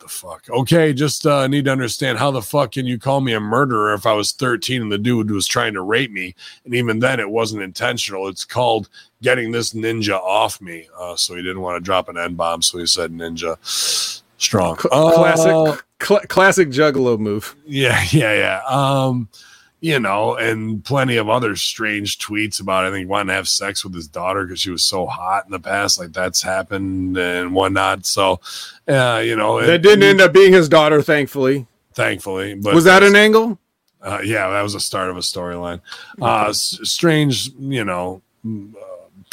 [0.00, 0.50] The fuck.
[0.50, 3.94] Okay, just uh, need to understand how the fuck can you call me a murderer
[3.94, 6.34] if I was 13 and the dude was trying to rape me?
[6.64, 8.28] And even then, it wasn't intentional.
[8.28, 8.90] It's called
[9.22, 10.88] getting this ninja off me.
[10.98, 13.56] Uh, so he didn't want to drop an N bomb, so he said ninja.
[14.44, 14.78] Strong.
[14.92, 17.56] Uh, classic cl- classic Juggalo move?
[17.66, 18.60] yeah, yeah, yeah.
[18.68, 19.28] Um,
[19.80, 23.84] you know, and plenty of other strange tweets about I think wanting to have sex
[23.84, 25.98] with his daughter because she was so hot in the past.
[25.98, 28.06] Like that's happened and whatnot.
[28.06, 28.40] So,
[28.88, 31.66] uh, you know, That it- didn't end up being his daughter, thankfully.
[31.92, 32.54] thankfully.
[32.54, 33.58] But Was that an angle?
[34.02, 35.80] uh, yeah, that was the start of a storyline.
[36.20, 38.22] Uh, s- strange, you know,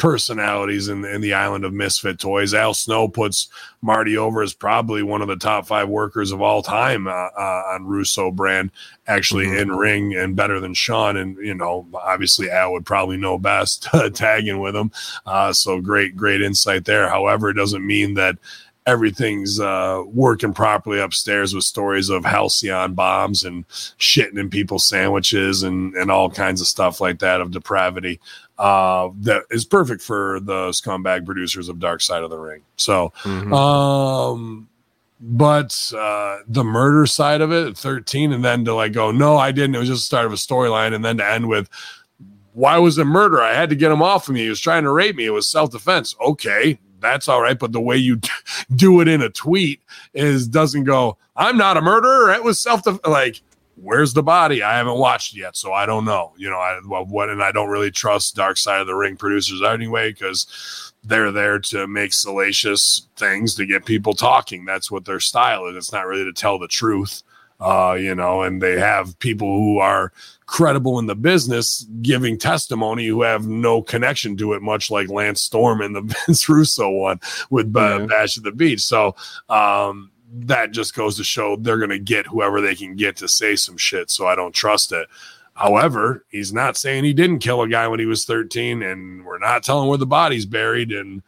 [0.02, 2.52] personalities in, in the island of misfit toys.
[2.54, 3.46] Al Snow puts
[3.82, 7.62] Marty over as probably one of the top five workers of all time uh, uh,
[7.72, 8.72] on Russo brand,
[9.06, 9.60] actually Mhm.
[9.60, 11.16] in ring and better than Shawn.
[11.16, 14.90] And you know, obviously Al would probably know best tagging with him.
[15.24, 17.08] Uh, so great, great insight there.
[17.08, 18.38] However, it doesn't mean that
[18.86, 25.62] everything's uh, working properly upstairs with stories of Halcion bombs and shitting in people's sandwiches
[25.62, 28.18] and, and all kinds of stuff like that of depravity
[28.58, 32.62] uh, that is perfect for the scumbag producers of Dark Side of the Ring.
[32.76, 33.52] So, Mhm.
[33.54, 34.68] um,
[35.20, 39.52] but uh, the murder side of it, 13, and then to like go, no, I
[39.52, 39.76] didn't.
[39.76, 41.68] It was just the start of a storyline, and then to end with
[42.54, 43.40] why was it murder?
[43.40, 44.42] I had to get him off of me.
[44.42, 45.24] He was trying to rape me.
[45.26, 46.14] It was self defense.
[46.20, 47.58] Okay, that's all right.
[47.58, 48.20] But the way you
[48.74, 49.80] do it in a tweet
[50.14, 51.18] is doesn't go.
[51.36, 52.32] I'm not a murderer.
[52.32, 53.06] It was self defense.
[53.06, 53.42] Like,
[53.76, 54.62] where's the body?
[54.62, 56.32] I haven't watched yet, so I don't know.
[56.36, 59.16] You know, I well, what and I don't really trust Dark Side of the Ring
[59.16, 64.64] producers anyway because they're there to make salacious things to get people talking.
[64.64, 65.76] That's what their style is.
[65.76, 67.22] It's not really to tell the truth.
[67.62, 70.12] Uh, you know, and they have people who are
[70.46, 75.40] credible in the business giving testimony who have no connection to it, much like Lance
[75.40, 77.20] Storm and the Vince Russo one
[77.50, 78.06] with uh, Yeah.
[78.06, 78.80] Bash at the Beach.
[78.80, 79.14] So
[79.48, 83.28] um, that just goes to show they're going to get whoever they can get to
[83.28, 84.10] say some shit.
[84.10, 85.06] So I don't trust it.
[85.54, 89.38] However, he's not saying he didn't kill a guy when he was 13, and we're
[89.38, 90.90] not telling where the body's buried.
[90.90, 91.22] And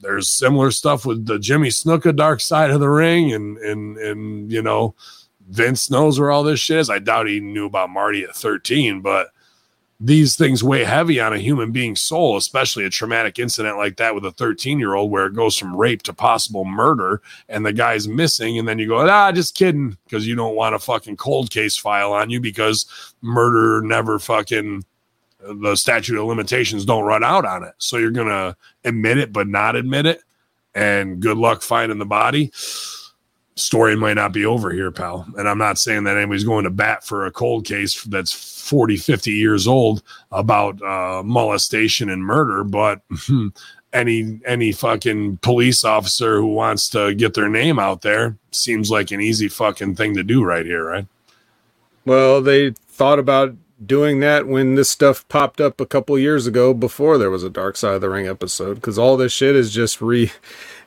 [0.00, 4.50] there's similar stuff with the Jimmy Snuka dark side of the ring, and and and
[4.50, 4.94] you know,
[5.48, 6.90] Vince knows where all this shit is.
[6.90, 9.28] I doubt he knew about Marty at 13, but
[10.00, 14.14] these things weigh heavy on a human being's soul, especially a traumatic incident like that
[14.14, 17.72] with a 13 year old where it goes from rape to possible murder and the
[17.72, 18.58] guy's missing.
[18.58, 21.76] And then you go, ah, just kidding, because you don't want a fucking cold case
[21.76, 22.86] file on you because
[23.22, 24.84] murder never fucking
[25.40, 27.74] the statute of limitations don't run out on it.
[27.78, 30.22] So you're going to admit it, but not admit it.
[30.74, 32.52] And good luck finding the body
[33.58, 35.26] story might not be over here, pal.
[35.36, 38.96] And I'm not saying that anybody's going to bat for a cold case that's 40,
[38.96, 43.02] 50 years old about uh, molestation and murder, but
[43.92, 49.10] any any fucking police officer who wants to get their name out there seems like
[49.10, 51.06] an easy fucking thing to do right here, right?
[52.04, 53.54] Well, they thought about
[53.84, 57.50] doing that when this stuff popped up a couple years ago before there was a
[57.50, 60.30] Dark Side of the Ring episode because all this shit is just re.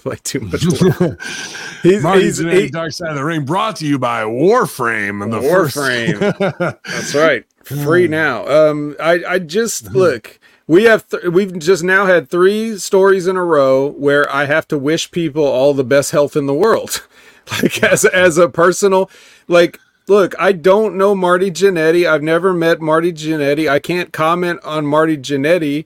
[0.02, 0.62] playing too much.
[1.82, 5.32] he's, Marty's he's, he- Dark Side of the Ring brought to you by Warframe and
[5.32, 6.18] the Warframe.
[6.18, 7.44] first That's right.
[7.64, 8.46] Free now.
[8.48, 10.38] Um, I, I just look.
[10.66, 14.66] We have th- we've just now had three stories in a row where I have
[14.68, 17.06] to wish people all the best health in the world.
[17.52, 19.10] like as as a personal,
[19.48, 19.78] like
[20.08, 22.08] look, I don't know Marty Jannetty.
[22.08, 23.68] I've never met Marty Jannetty.
[23.68, 25.84] I can't comment on Marty Jannetty,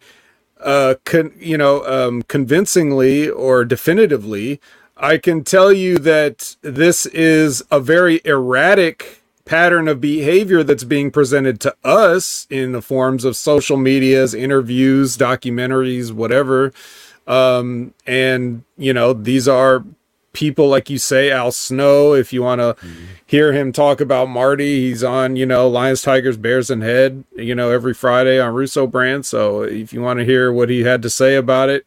[0.64, 4.60] uh, con- you know, um, convincingly or definitively.
[4.96, 11.10] I can tell you that this is a very erratic pattern of behavior that's being
[11.10, 16.72] presented to us in the forms of social medias, interviews, documentaries, whatever.
[17.26, 19.84] Um, and you know, these are
[20.34, 22.12] people like you say, Al Snow.
[22.12, 22.76] If you want to
[23.24, 27.54] hear him talk about Marty, he's on, you know, Lions, Tigers, Bears, and Head, you
[27.54, 29.24] know, every Friday on Russo Brand.
[29.24, 31.86] So if you want to hear what he had to say about it,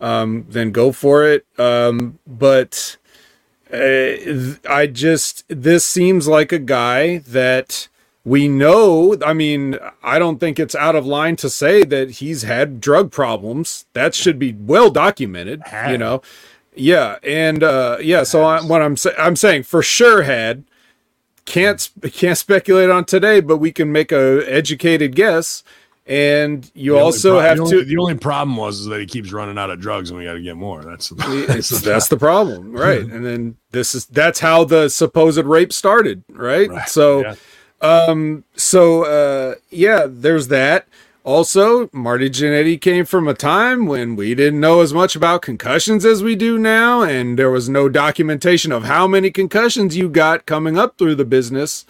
[0.00, 1.46] um, then go for it.
[1.58, 2.96] Um, but
[3.72, 7.88] uh, I just this seems like a guy that
[8.24, 9.16] we know.
[9.24, 13.10] I mean, I don't think it's out of line to say that he's had drug
[13.10, 13.86] problems.
[13.94, 15.62] That should be well documented.
[15.90, 16.22] You know,
[16.74, 18.22] yeah, and uh, yeah.
[18.22, 20.64] So I, what I'm sa- I'm saying for sure had
[21.44, 25.62] can't can't speculate on today, but we can make a educated guess.
[26.04, 27.84] And you also pro- have the to.
[27.84, 30.32] The only problem was is that he keeps running out of drugs, and we got
[30.32, 30.82] to get more.
[30.82, 33.00] That's It's, that's the problem, right?
[33.00, 36.68] And then this is that's how the supposed rape started, right?
[36.68, 37.34] Right, So, yeah.
[37.80, 40.88] um, so uh, yeah, there's that.
[41.24, 46.04] Also, Marty Jannetty came from a time when we didn't know as much about concussions
[46.04, 50.46] as we do now, and there was no documentation of how many concussions you got
[50.46, 51.84] coming up through the business.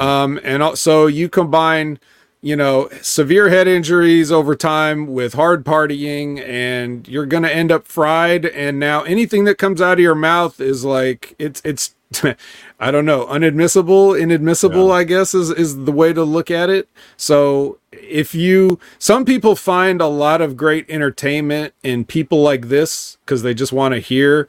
[0.00, 2.00] Um, and also, you combine,
[2.40, 7.70] you know, severe head injuries over time with hard partying, and you're going to end
[7.70, 8.46] up fried.
[8.46, 11.94] And now anything that comes out of your mouth is like it's it's.
[12.80, 14.94] I don't know, unadmissible, inadmissible, Yeah.
[14.94, 16.88] I guess is is the way to look at it.
[17.16, 23.18] So if you some people find a lot of great entertainment in people like this
[23.24, 24.48] because they just want to hear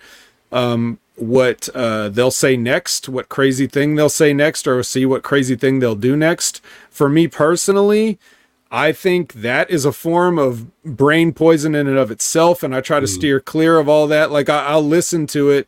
[0.52, 5.24] um, what uh, they'll say next, what crazy thing they'll say next, or see what
[5.24, 6.62] crazy thing they'll do next.
[6.90, 8.20] For me personally,
[8.72, 12.82] I think that is a form of brain poison in and of itself, and I
[12.82, 14.32] try to steer clear of all that.
[14.32, 15.68] Like I, I'll listen to it,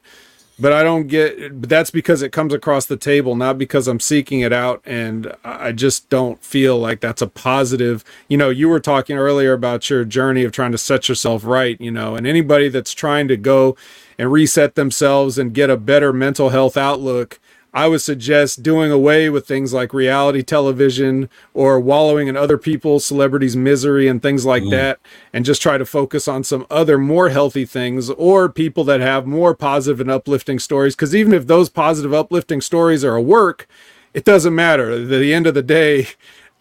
[0.59, 1.61] but I don't get.
[1.61, 5.33] But that's because it comes across the table, not because I'm seeking it out, and
[5.43, 8.03] I just don't feel like that's a positive.
[8.27, 11.79] You know, you were talking earlier about your journey of trying to set yourself right.
[11.79, 13.75] You know, and anybody that's trying to go
[14.17, 17.39] and reset themselves and get a better mental health outlook.
[17.75, 23.05] I would suggest doing away with things like reality television or wallowing in other people's
[23.05, 24.97] celebrities' misery and things like that,
[25.33, 29.27] and just try to focus on some other more healthy things or people that have
[29.27, 30.95] more positive and uplifting stories.
[30.95, 33.67] Because even if those positive, uplifting stories are a work,
[34.13, 34.91] it doesn't matter.
[34.91, 36.07] At the end of the day,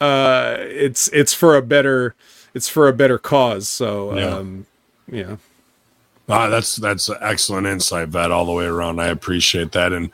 [0.01, 2.17] uh, it's it's for a better
[2.55, 3.69] it's for a better cause.
[3.69, 4.37] So Yeah.
[4.37, 4.67] um,
[5.11, 5.37] yeah.
[6.29, 8.99] Ah, that's that's an excellent insight, Vet, all the way around.
[8.99, 10.11] I appreciate that, and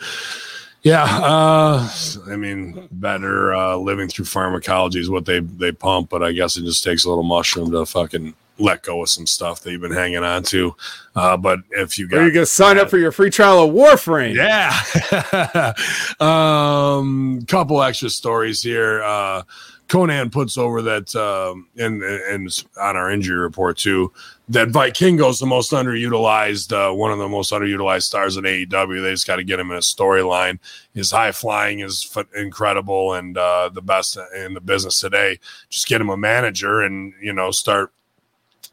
[0.83, 1.89] yeah, uh,
[2.29, 6.57] I mean, better uh, living through pharmacology is what they they pump, but I guess
[6.57, 9.81] it just takes a little mushroom to fucking let go of some stuff that you've
[9.81, 10.75] been hanging on to.
[11.17, 13.75] Uh, but if you got Are you gonna sign up for your free trial of
[13.75, 14.35] Warframe?
[14.35, 15.73] yeah.
[16.21, 19.03] um, couple extra stories here.
[19.03, 19.43] Uh,
[19.89, 24.13] Konnan puts over that, um, and and on our injury report too,
[24.51, 29.01] that Vikingo's the most underutilized, uh, one of the most underutilized stars in AEW.
[29.01, 30.59] They just got to get him in a storyline.
[30.93, 35.39] His high flying is f- incredible and uh, the best in the business today.
[35.69, 37.93] Just get him a manager and you know start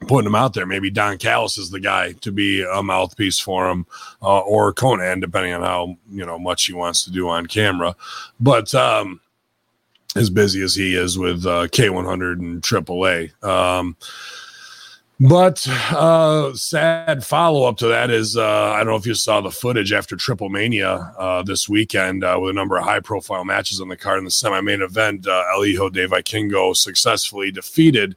[0.07, 0.65] putting him out there.
[0.65, 3.85] Maybe Don Callis is the guy to be a mouthpiece for him,
[4.23, 7.95] uh, or Konnan, depending on how you know much he wants to do on camera.
[8.39, 9.21] But um,
[10.15, 13.43] as busy as he is with uh, K100 and AAA.
[13.43, 13.95] Um,
[15.19, 19.41] but uh, sad follow up to that is uh, I don't know if you saw
[19.41, 23.81] the footage after Triplemania uh, this weekend uh, with a number of high profile matches
[23.81, 25.27] on the card in the semi main event.
[25.27, 28.15] Uh, El de Vikingo successfully defeated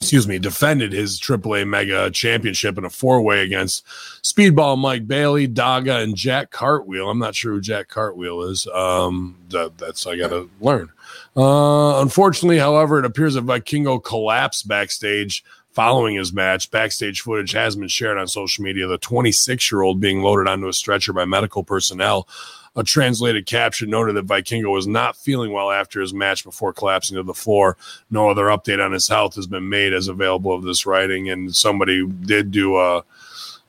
[0.00, 3.84] excuse me, defended his AAA Mega Championship in a four way against
[4.22, 7.08] Speedball Mike Bailey, Daga, and Jack Cartwheel.
[7.08, 8.66] I'm not sure who Jack Cartwheel is.
[8.68, 10.90] Um, that, that's I got to learn.
[11.36, 15.44] Uh, unfortunately, however, it appears that Vikingo collapsed backstage
[15.76, 16.70] following his match.
[16.70, 18.86] Backstage footage has been shared on social media.
[18.86, 22.26] The 26 year old being loaded onto a stretcher by medical personnel.
[22.74, 27.16] A translated caption noted that Vikingo was not feeling well after his match before collapsing
[27.16, 27.76] to the floor.
[28.10, 31.54] No other update on his health has been made as available of this writing, and
[31.54, 33.04] somebody did do a,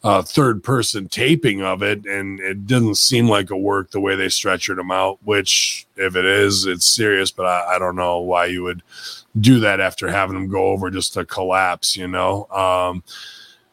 [0.04, 4.16] a third person taping of it, and it didn't seem like it worked the way
[4.16, 5.20] they stretchered him out.
[5.24, 8.82] Which, if it is, it's serious, but I, I don't know why you would
[9.40, 12.46] do that after having him go over just to collapse, you know.
[12.46, 13.04] Um,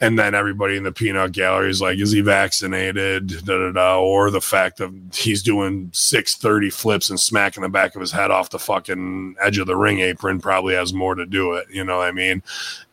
[0.00, 3.28] and then everybody in the peanut gallery is like, is he vaccinated?
[3.46, 4.00] Da, da, da.
[4.00, 8.30] Or the fact that he's doing 630 flips and smacking the back of his head
[8.30, 11.66] off the fucking edge of the ring apron probably has more to do it.
[11.70, 12.42] You know what I mean?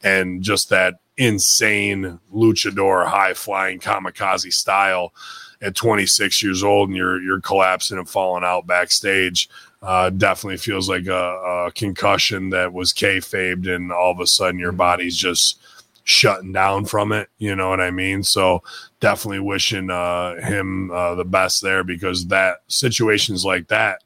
[0.04, 5.14] And just that insane luchador, high flying kamikaze style
[5.62, 9.50] at 26 years old and you're, you're collapsing and falling out backstage.
[9.82, 14.60] Uh, definitely feels like a, a concussion that was kayfabed, and all of a sudden
[14.60, 15.60] your body's just
[16.04, 17.30] shutting down from it.
[17.40, 18.22] You know what I mean?
[18.22, 18.62] So
[19.00, 24.04] definitely wishing uh, him uh, the best there because that situations like that,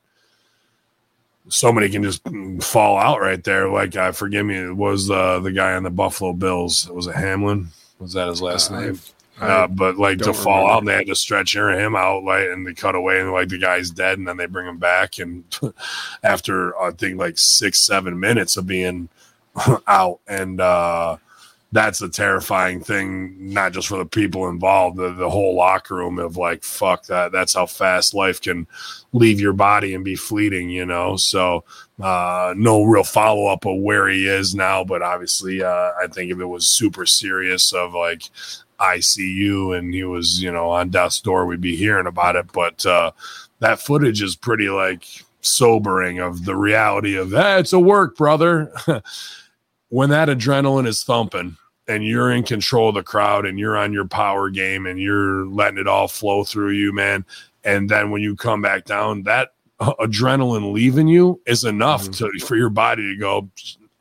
[1.49, 2.21] somebody can just
[2.61, 3.69] fall out right there.
[3.69, 6.89] Like, uh, forgive me, it was uh, the guy on the Buffalo Bills.
[6.89, 7.67] Was it Hamlin?
[7.99, 8.99] Was that his last Uh, name?
[9.39, 10.73] Uh, but like to fall remember.
[10.73, 13.49] out, and they had to stretch him out, like, and they cut away, and like
[13.49, 15.43] the guy's dead, and then they bring him back, and
[16.23, 19.09] after I think like six, seven minutes of being
[19.87, 21.17] out, and uh,
[21.75, 26.19] that's a terrifying thing, not just for the people involved, the, the whole locker room
[26.19, 27.33] of like, fuck that.
[27.33, 28.65] That's how fast life can
[29.11, 31.17] leave your body and be fleeting, you know?
[31.17, 31.65] So,
[32.01, 36.31] uh, no real follow up of where he is now, but obviously, uh, I think
[36.31, 38.23] if it was super serious of like
[38.79, 42.51] ICU and he was, you know, on death's door, we'd be hearing about it.
[42.51, 43.11] But, uh,
[43.59, 45.05] that footage is pretty like
[45.41, 47.59] sobering of the reality of that.
[47.59, 48.71] it's a work, brother.
[49.89, 51.55] when that adrenaline is thumping
[51.87, 55.45] and you're in control of the crowd and you're on your power game and you're
[55.45, 57.25] letting it all flow through you, man.
[57.63, 62.55] And then when you come back down, that adrenaline leaving you is enough to for
[62.55, 63.49] your body to go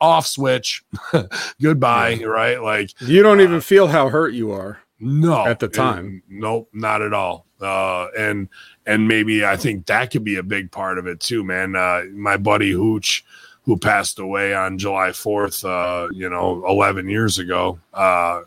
[0.05, 0.83] off switch,
[1.61, 2.61] goodbye, right?
[2.61, 4.79] Like You don't even feel how hurt you are.
[4.99, 6.23] no, At the it- time.
[6.29, 7.45] nope, not at all.
[7.61, 8.49] Uh, and
[8.85, 11.75] and maybe I think that could be a big part of it too, man.
[11.75, 13.23] Uh, my buddy Hooch,
[13.63, 17.79] who passed away on July fourth, uh, you know, eleven years ago.
[17.93, 18.41] Uh,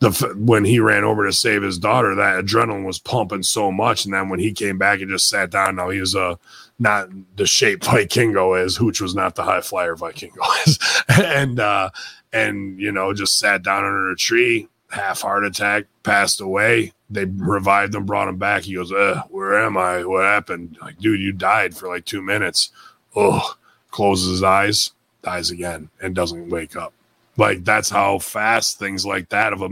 [0.00, 3.70] the f- when he ran over to save his daughter, that adrenaline was pumping so
[3.72, 6.34] much, and then when he came back and just sat down, now he was uh,
[6.78, 8.76] not the shape Vikingo is.
[8.76, 10.78] Hooch was not the high flyer Vikingo is,
[11.08, 11.90] and uh,
[12.32, 16.92] and you know just sat down under a tree, half heart attack, passed away.
[17.10, 18.62] They revived him, brought him back.
[18.62, 18.92] He goes,
[19.30, 20.04] "Where am I?
[20.04, 22.70] What happened?" Like, dude, you died for like two minutes.
[23.16, 23.54] Oh,
[23.90, 24.92] closes his eyes,
[25.22, 26.92] dies again, and doesn't wake up.
[27.38, 29.68] Like that's how fast things like that of a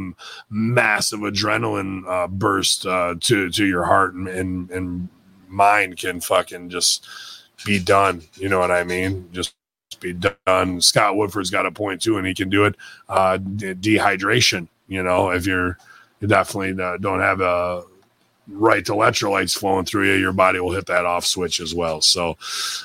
[0.49, 5.09] massive adrenaline uh, burst uh, to to your heart and, and and
[5.49, 7.07] mind can fucking just
[7.65, 8.23] be done.
[8.35, 9.29] You know what I mean?
[9.33, 9.55] Just
[10.01, 10.81] be done.
[10.81, 12.75] Scott Woodford's got a point too, and he can do it.
[13.09, 14.69] Uh, de- dehydration.
[14.89, 15.79] You know, if you're
[16.21, 17.83] you definitely uh, don't have a
[18.49, 22.01] right to electrolytes flowing through you, your body will hit that off switch as well.
[22.01, 22.37] So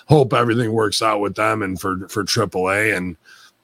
[0.07, 2.95] hope everything works out with them and for for AAA.
[2.95, 3.17] And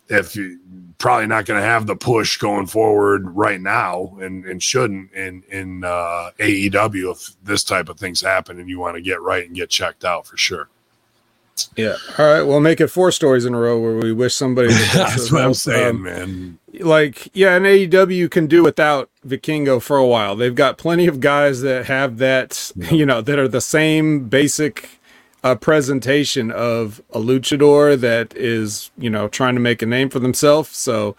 [0.10, 0.60] if you
[0.98, 5.44] probably not going to have the push going forward right now and, and shouldn't in
[5.50, 9.46] in uh, AEW if this type of things happen and you want to get right
[9.46, 10.70] and get checked out for sure.
[11.76, 11.96] Yeah.
[12.20, 12.42] All right.
[12.44, 14.68] We'll make it four stories in a row where we wish somebody.
[14.94, 16.60] That's what I'm Um, saying, man.
[16.80, 20.36] like yeah an AEW can do without Vikingo for a while.
[20.36, 25.00] They've got plenty of guys that have that you know that are the same basic
[25.44, 30.20] uh, presentation of a luchador that is you know trying to make a name for
[30.20, 30.76] themselves.
[30.76, 31.16] So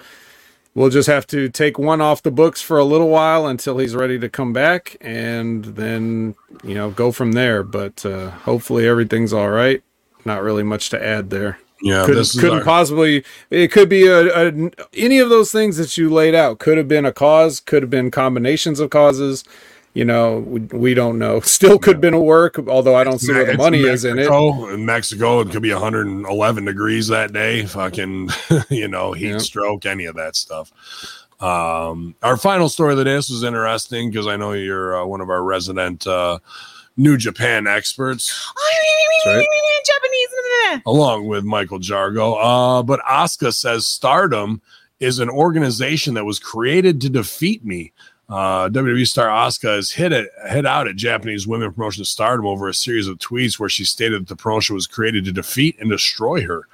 [0.74, 3.94] we'll just have to take one off the books for a little while until he's
[3.96, 7.62] ready to come back, and then you know go from there.
[7.62, 9.82] But uh, hopefully everything's all right.
[10.24, 14.48] Not really much to add there Yeah, couldn't, couldn't our- possibly it could be a,
[14.48, 17.82] a any of those things that you laid out could have been a cause could
[17.82, 19.44] have been combinations of causes
[19.94, 23.18] you know we, we don't know still could have been a work although i don't
[23.20, 24.68] see where the It's money is in it Mexico.
[24.68, 27.64] In Mexico, it could be 111 degrees that day.
[27.66, 28.28] Fucking,
[28.68, 29.40] you know, heat Yep.
[29.40, 30.72] stroke, any of that stuff.
[31.40, 35.06] Um, our final story of the day this was interesting because I know you're uh,
[35.06, 36.38] one of our resident uh,
[36.96, 38.52] New Japan experts,
[39.26, 39.46] right.
[39.86, 40.82] Japanese.
[40.86, 42.36] along with Michael Jargo.
[42.40, 44.60] Uh, but Asuka says Stardom
[45.00, 47.92] is an organization that was created to defeat me.
[48.28, 52.68] Uh, WWE star Asuka has hit it hit out at Japanese women promotion Stardom over
[52.68, 55.88] a series of tweets where she stated that the promotion was created to defeat and
[55.88, 56.68] destroy her.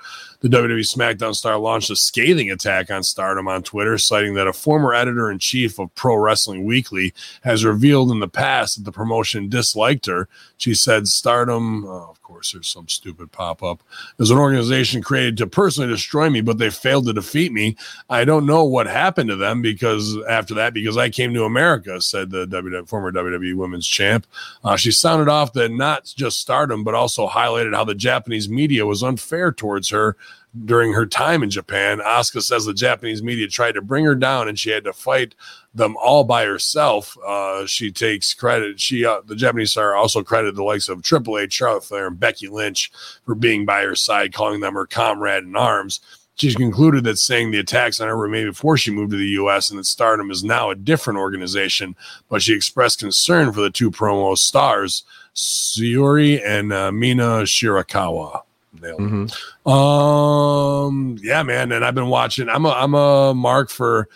[0.44, 4.52] The WWE SmackDown star launched a scathing attack on Stardom on Twitter, citing that a
[4.52, 7.14] former editor in chief of Pro Wrestling Weekly
[7.44, 10.28] has revealed in the past that the promotion disliked her.
[10.58, 13.82] She said, Stardom, oh, of course, there's some stupid pop up,
[14.18, 17.78] is an organization created to personally destroy me, but they failed to defeat me.
[18.10, 22.02] I don't know what happened to them because after that, because I came to America,
[22.02, 24.26] said the WWE, former WWE Women's Champ.
[24.62, 28.84] Uh, she sounded off that not just Stardom, but also highlighted how the Japanese media
[28.84, 30.18] was unfair towards her
[30.64, 31.98] during her time in Japan.
[31.98, 35.34] Asuka says the Japanese media tried to bring her down and she had to fight
[35.74, 37.16] them all by herself.
[37.26, 38.80] Uh, she takes credit.
[38.80, 42.20] She, uh, the Japanese star, also credited the likes of Triple H, Charlotte Flair, and
[42.20, 42.92] Becky Lynch
[43.24, 46.00] for being by her side, calling them her comrade in arms.
[46.36, 49.24] She's concluded that saying the attacks on her were made before she moved to the
[49.26, 49.70] U.S.
[49.70, 51.94] and that Stardom is now a different organization,
[52.28, 55.04] but she expressed concern for the two promo stars,
[55.34, 58.42] Sayuri and uh, Mina Shirakawa.
[58.80, 59.04] Nailed it.
[59.04, 59.68] Mhm.
[59.70, 62.48] Um, yeah, man, and I've been watching.
[62.48, 64.08] I'm a I'm a mark for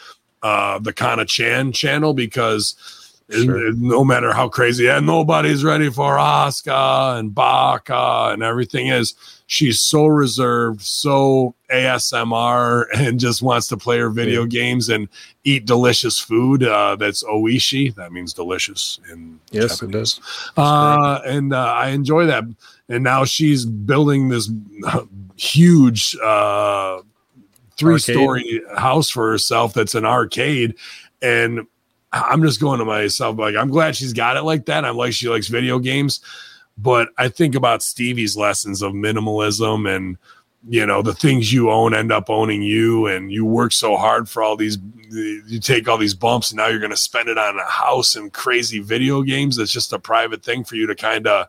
[0.43, 2.76] uh the Kana Chan channel because
[3.30, 3.72] Sure.
[3.74, 9.14] no matter how crazy, and nobody's ready for Asuka and Baka and everything is.
[9.51, 15.09] She's so reserved, so ASMR, and just wants to play her video games and
[15.44, 16.62] eat delicious food.
[16.62, 17.94] Uh, that's oishi.
[17.97, 20.14] That means delicious in yes it Japanese.
[20.14, 20.20] does
[20.56, 22.44] Uh, and uh, I enjoy that.
[22.89, 24.51] And now she's building this
[25.36, 27.01] huge uh,
[27.77, 30.74] three story house for herself that's an arcade.
[31.20, 31.66] And
[32.12, 34.85] I'm just going to myself, like, I'm glad she's got it like that.
[34.85, 36.20] I'm like, she likes video games.
[36.78, 40.16] But I think about Stevie's lessons of minimalism and,
[40.69, 43.06] you know, the things you own end up owning you.
[43.06, 44.78] And you work so hard for all these,
[45.10, 48.16] you take all these bumps and now you're going to spend it on a house
[48.16, 49.59] and crazy video games.
[49.59, 51.48] It's just a private thing for you to kind of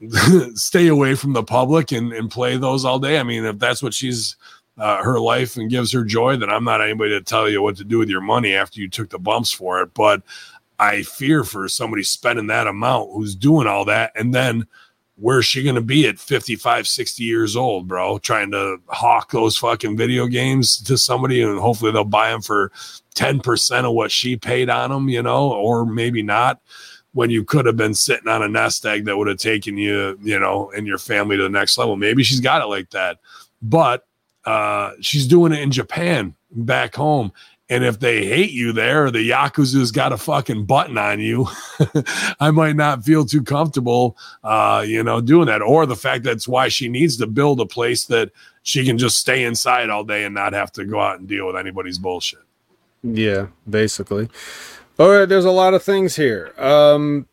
[0.54, 3.18] stay away from the public and, and play those all day.
[3.18, 4.36] I mean, if that's what she's
[4.78, 7.76] uh, her life and gives her joy, then I'm not anybody to tell you what
[7.76, 9.94] to do with your money after you took the bumps for it.
[9.94, 10.22] But
[10.78, 14.12] I fear for somebody spending that amount who's doing all that.
[14.14, 14.66] And then
[15.16, 18.18] where's she going to be at 55, 60 years old, bro?
[18.18, 22.70] Trying to hawk those fucking video games to somebody and hopefully they'll buy them for
[23.14, 26.60] 10% of what she paid on them, you know, or maybe not
[27.16, 30.18] when you could have been sitting on a nest egg that would have taken you,
[30.22, 31.96] you know, and your family to the next level.
[31.96, 33.20] Maybe she's got it like that,
[33.62, 34.06] but
[34.44, 37.32] uh, she's doing it in Japan back home.
[37.70, 41.48] And if they hate you there, the Yakuza's got a fucking button on you.
[42.38, 45.62] I might not feel too comfortable, uh, you know, doing that.
[45.62, 48.30] Or the fact that's why she needs to build a place that
[48.62, 51.46] she can just stay inside all day and not have to go out and deal
[51.46, 52.40] with anybody's bullshit.
[53.02, 54.28] Yeah, basically.
[54.98, 56.52] All right, there's a lot of things here.
[56.56, 57.26] Um,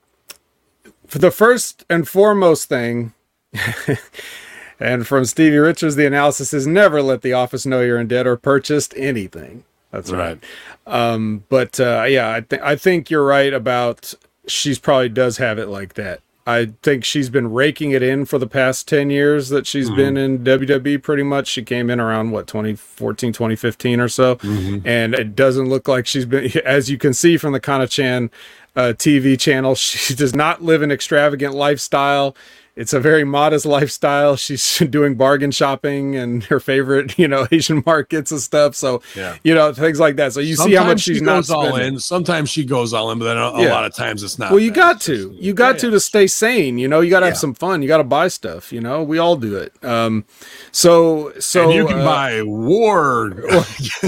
[1.07, 3.13] for the first and foremost thing,
[4.79, 8.27] and from Stevie Richards, the analysis is never let the office know you're in debt
[8.27, 9.63] or purchased anything.
[9.91, 10.43] That's right.
[10.87, 14.13] Um, but uh, yeah, I think I think you're right about
[14.47, 16.21] she's probably does have it like that.
[16.45, 19.95] I think she's been raking it in for the past 10 years that she's Mm-hmm.
[19.95, 21.47] been in WWE pretty much.
[21.47, 24.35] She came in around what 2014, 2015 or so.
[24.37, 24.85] Mm-hmm.
[24.87, 28.29] And it doesn't look like she's been as you can see from the Kana Chan
[28.75, 32.35] uh, TV channel, she does not live an extravagant lifestyle.
[32.75, 34.35] It's a very modest lifestyle.
[34.35, 38.73] She's doing bargain shopping and her favorite, you know, Asian markets and stuff.
[38.73, 39.37] So, Yeah.
[39.43, 40.33] you know, things like that.
[40.33, 41.93] So you see how much Sometimes she's she not goes all spending.
[41.93, 41.99] in.
[41.99, 44.49] Sometimes she goes all in, but then a, a lot of times it's not.
[44.49, 44.75] Well, you that.
[44.75, 45.35] got to.
[45.39, 46.79] You got to to stay sane.
[46.79, 47.83] You know, you got to have some fun.
[47.83, 48.73] You got to buy stuff.
[48.73, 49.71] You know, we all do it.
[49.85, 50.25] Um,
[50.71, 53.33] so so and you can uh, buy War.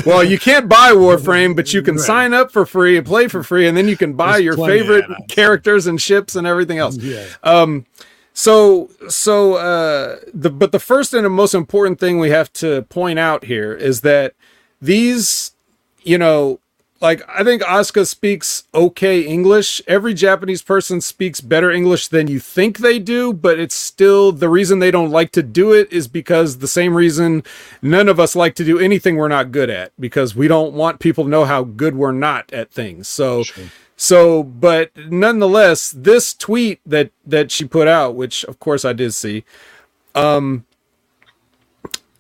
[0.08, 3.44] well, you can't buy Warframe, but you can sign up for free and play for
[3.44, 6.98] free, and then you can buy There's your favorite characters and ships and everything else.
[6.98, 7.28] yeah.
[8.38, 12.82] So so uh the but the first and the most important thing we have to
[12.84, 14.34] point out here is that
[14.82, 15.54] these
[16.04, 16.60] you know
[17.00, 19.82] like I think Asuka speaks okay English.
[19.88, 24.50] Every Japanese person speaks better English than you think they do, but it's still the
[24.50, 27.42] reason they don't like to do it is because the same reason
[27.82, 31.00] none of us like to do anything we're not good at because we don't want
[31.00, 33.08] people to know how good we're not at things.
[33.08, 33.46] So
[33.98, 39.14] so, but nonetheless, this tweet that that she put out, which of course I did
[39.14, 39.46] see,
[40.14, 40.66] um,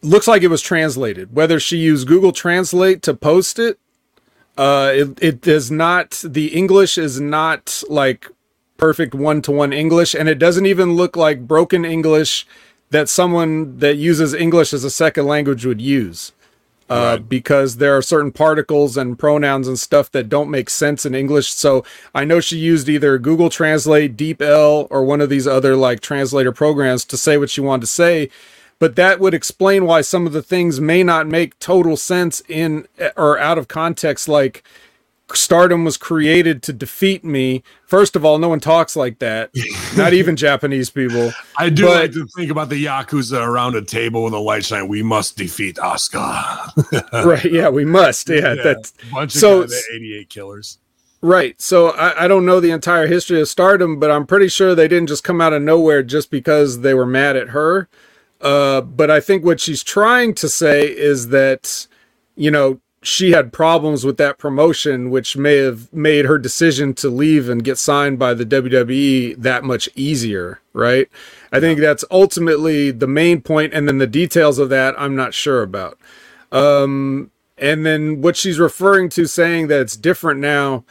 [0.02, 1.36] looks like it was translated.
[1.36, 3.78] Whether she used Google Translate to post it,
[4.58, 6.24] uh, it it does not.
[6.26, 8.30] The English is not like
[8.78, 12.48] perfect one to one English, and it doesn't even look like broken English
[12.92, 16.32] that someone that uses English as a second language would use
[16.90, 21.16] uh, because there are certain particles and pronouns and stuff that don't make sense in
[21.16, 21.52] English.
[21.52, 21.84] So
[22.14, 26.52] I know she used either Google Translate, DeepL, or one of these other like translator
[26.52, 28.30] programs to say what she wanted to say.
[28.78, 32.88] But that would explain why some of the things may not make total sense in
[33.16, 34.64] or out of context, like
[35.34, 37.64] Stardom was created to defeat me.
[37.88, 39.50] First of all, no one talks like that,
[39.98, 41.32] not even Japanese people.
[41.58, 44.66] I do But- like to think about the Yakuza around a table with a light
[44.66, 44.88] shine.
[44.88, 47.26] We must defeat Asuka.
[47.26, 47.52] right?
[47.52, 48.30] Yeah, we must.
[48.30, 50.78] Yeah, Yeah, that's bunch of so- guys, the 88 killers.
[51.22, 51.60] Right.
[51.60, 54.88] So I, I don't know the entire history of stardom, but I'm pretty sure they
[54.88, 57.90] didn't just come out of nowhere just because they were mad at her.
[58.42, 61.88] Uh, but I think what she's trying to say is that,
[62.36, 67.10] you know, she had problems with that promotion, which may have made her decision to
[67.10, 70.60] leave and get signed by the WWE that much easier.
[70.74, 71.10] Right.
[71.52, 75.34] I think that's ultimately the main point, And then the details of that, I'm not
[75.34, 75.98] sure about.
[76.52, 80.84] Um, and then what she's referring to saying that it's different now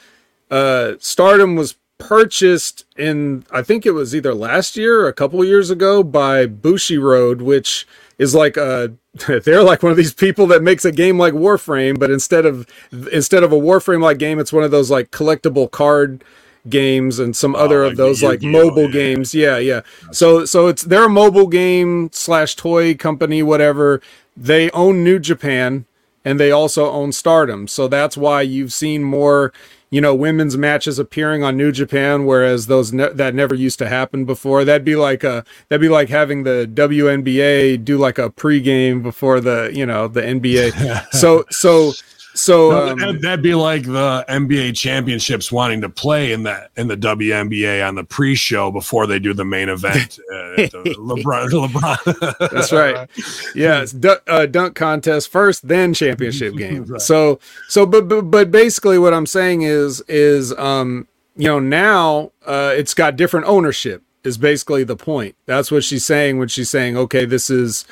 [0.51, 5.45] uh stardom was purchased in i think it was either last year or a couple
[5.45, 7.87] years ago by Bushiroad which
[8.19, 8.89] is like uh,
[9.29, 12.47] a they're like one of these people that makes a game like warframe but instead
[12.47, 12.67] of
[13.13, 16.25] instead of a warframe like game it's one of those like collectible card
[16.69, 18.91] games and some oh, other like of those like mobile yeah.
[18.91, 24.01] games yeah yeah so so it's they're a mobile game slash toy company whatever
[24.37, 25.85] they own new japan
[26.25, 27.69] and they also own Stardom.
[27.69, 29.53] So that's why you've seen more,
[29.95, 33.89] you know, women's matches appearing on New Japan, whereas those ne- that never used to
[33.89, 34.65] happen before.
[34.65, 39.39] That'd be like a that'd be like having the WNBA do like a pregame before
[39.39, 41.07] the you know the NBA.
[41.13, 41.93] so so
[42.35, 46.89] so um, that'd, that'd be like the NBA championships wanting to play in that in
[46.89, 50.19] the WNBA on the pre-show before they do the main event.
[50.35, 52.51] Uh, LeBron, LeBron.
[52.51, 53.09] That's right.
[53.55, 56.85] Yeah, du- uh, dunk contest first, then championship game.
[56.85, 57.01] Right.
[57.01, 57.39] So,
[57.69, 61.07] so, but, but, but basically, what I'm saying is, is, um,
[61.37, 64.03] you know, now uh, it's got different ownership.
[64.25, 65.37] Is basically the point.
[65.47, 67.85] That's what she's saying when she's saying, okay, this is,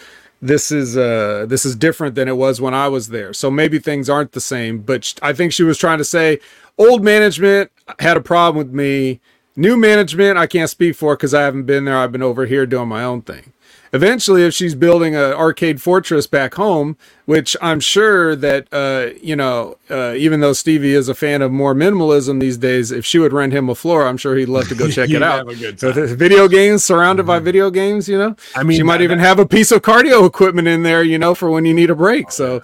[0.43, 3.33] this is, uh, this is different than it was when I was there.
[3.33, 4.81] So maybe things aren't the same.
[4.81, 6.41] But I think she was trying to say,
[6.77, 7.71] old management
[8.01, 9.21] had a problem with me.
[9.55, 11.97] New management, I can't speak for because I haven't been there.
[11.97, 13.53] I've been over here doing my own thing.
[13.95, 16.97] Eventually, if she's building an arcade fortress back home,
[17.27, 21.53] which I'm sure that uh, you know, uh, even though Stevie is a fan of
[21.53, 24.69] more minimalism these days, if she would rent him a floor, I'm sure he'd love
[24.69, 25.47] to go check it out.
[25.47, 25.93] have a good time.
[25.93, 28.35] his video games surrounded by video games, you know.
[28.57, 31.35] I mean, she might even have a piece of cardio equipment in there, you know,
[31.35, 32.33] for when you need a break.
[32.33, 32.63] So,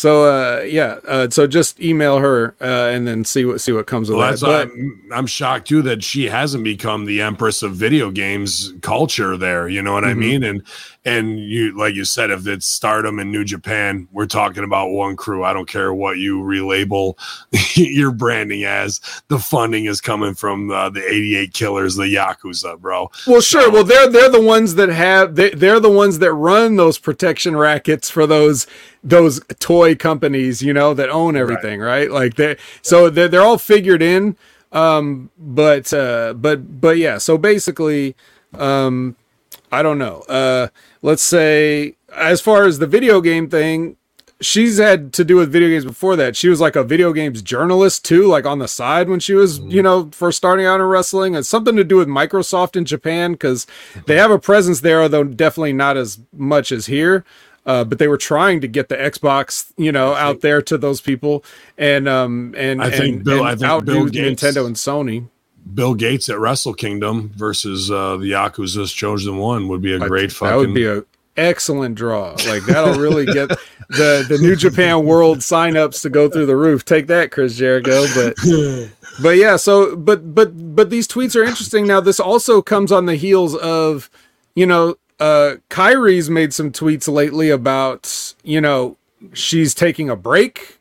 [0.00, 0.98] so uh, yeah.
[1.06, 4.30] Uh, so just email her uh, and then see what see what comes of Well,
[4.30, 4.40] that.
[4.40, 9.36] But I'm, I'm shocked too that she hasn't become the empress of video games culture
[9.36, 9.68] there.
[9.68, 10.16] You know what I Mhm.
[10.18, 10.42] mean?
[10.44, 10.62] And
[11.04, 15.16] and you like you said, if it's Stardom and New Japan, we're talking about one
[15.16, 15.42] crew.
[15.42, 17.14] I don't care what you relabel
[17.76, 19.00] your branding as.
[19.28, 23.10] The funding is coming from uh, the 88 Killers, the Yakuza, bro.
[23.26, 23.70] Well, sure.
[23.70, 27.56] Well, they're they're the ones that have they they're the ones that run those protection
[27.56, 28.66] rackets for those
[29.02, 32.10] those toy companies, you know, that own everything, right?
[32.10, 34.36] Like they so they're they're all figured in.
[34.72, 37.18] Um, but uh, but but yeah.
[37.18, 38.14] So basically,
[38.54, 39.16] um,
[39.72, 40.20] I don't know.
[40.28, 40.68] Uh,
[41.02, 43.96] let's say as far as the video game thing,
[44.40, 46.34] she's had to do with video games before that.
[46.34, 49.58] She was like a video games journalist too, like on the side when she was,
[49.60, 51.34] you know, first starting out in wrestling.
[51.34, 53.66] It's something to do with Microsoft in Japan because
[54.06, 57.24] they have a presence there, though definitely not as much as here.
[57.66, 61.02] Uh, but they were trying to get the Xbox, you know, out there to those
[61.02, 61.44] people,
[61.76, 64.76] and um, and I think and, Bill- and I think outdo Bill Gates- Nintendo and
[64.76, 65.28] Sony.
[65.74, 70.32] Bill Gates at Wrestle Kingdom versus uh, the Yakuza's Chosen One would be a great
[70.32, 70.50] fucking.
[70.50, 71.04] That would be a
[71.36, 72.36] excellent draw.
[72.46, 73.48] Like that'll really get
[73.88, 76.84] the the New Japan World signups to go through the roof.
[76.84, 78.06] Take that, Chris Jericho.
[78.14, 78.36] But
[79.22, 81.86] but yeah, so but but but these tweets are interesting.
[81.86, 84.10] Now this also comes on the heels of,
[84.54, 88.96] you know, uh Kairi's made some tweets lately about, you know,
[89.32, 90.79] she's taking a break.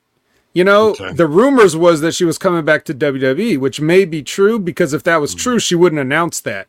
[0.53, 1.13] You know, Okay.
[1.13, 4.93] the rumors was that she was coming back to WWE, which may be true because
[4.93, 5.39] if that was hmm.
[5.39, 6.67] true, she wouldn't announce that.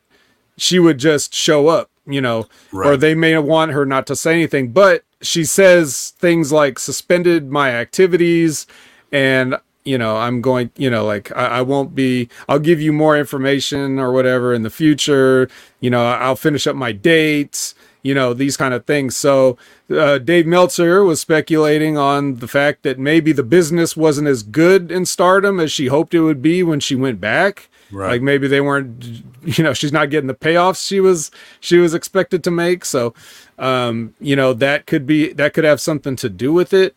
[0.57, 4.35] She would just show up, you know, or they may want her not to say
[4.35, 4.73] anything.
[4.73, 8.67] But she says things like suspended my activities
[9.13, 12.93] and you know i'm going you know like I, I won't be i'll give you
[12.93, 15.49] more information or whatever in the future.
[15.81, 19.17] You know i'll finish up my dates you know these kind of things.
[19.17, 19.59] So
[19.91, 24.91] uh, dave meltzer was speculating on the fact that maybe the business wasn't as good
[24.91, 27.69] in stardom as she hoped it would be when she went back.
[27.93, 28.13] Right.
[28.13, 31.93] like maybe they weren't you know she's not getting the payoffs she was she was
[31.93, 32.85] expected to make.
[32.85, 33.15] So
[33.59, 36.95] um you know that could be that could have something to do with it.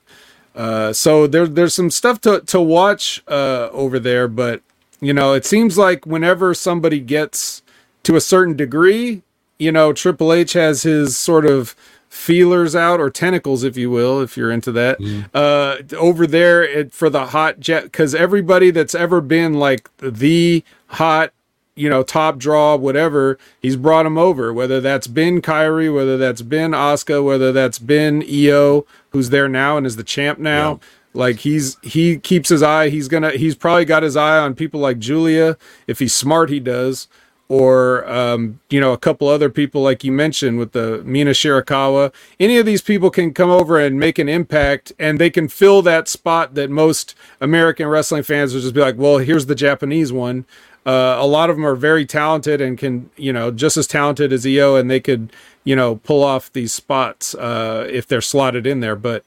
[0.55, 4.61] Uh so there there's some stuff to to watch uh over there but
[5.01, 7.63] you know it seems like whenever somebody gets
[8.03, 9.23] to a certain degree
[9.64, 11.76] you know triple h has his sort of
[12.10, 14.99] feelers out or tentacles if you will if you're into that
[15.34, 20.64] uh over there it, for the hot jet because everybody that's ever been like the
[20.88, 21.34] hot
[21.76, 26.44] you know top draw whatever he's brought him over whether that's been Kairi whether that's
[26.44, 30.80] been Asuka whether that's been Io who's there now and is the champ now.
[31.15, 34.80] Like he's he keeps his eye he's gonna he's probably got his eye on people
[34.80, 35.57] like Giulia.
[35.88, 37.07] If he's smart he does
[37.53, 42.11] or um, you know a couple other people like you mentioned with the Mina Shirakawa.
[42.39, 45.84] Any of these people can come over and make an impact, and they can fill
[45.84, 50.11] that spot that most American wrestling fans would just be like, "Well, here's the Japanese
[50.11, 50.45] one."
[50.84, 54.34] Uh, a lot of them are very talented and can you know just as talented
[54.34, 55.31] as Io, and they could
[55.63, 59.23] you know pull off these spots uh, if they're slotted in there, but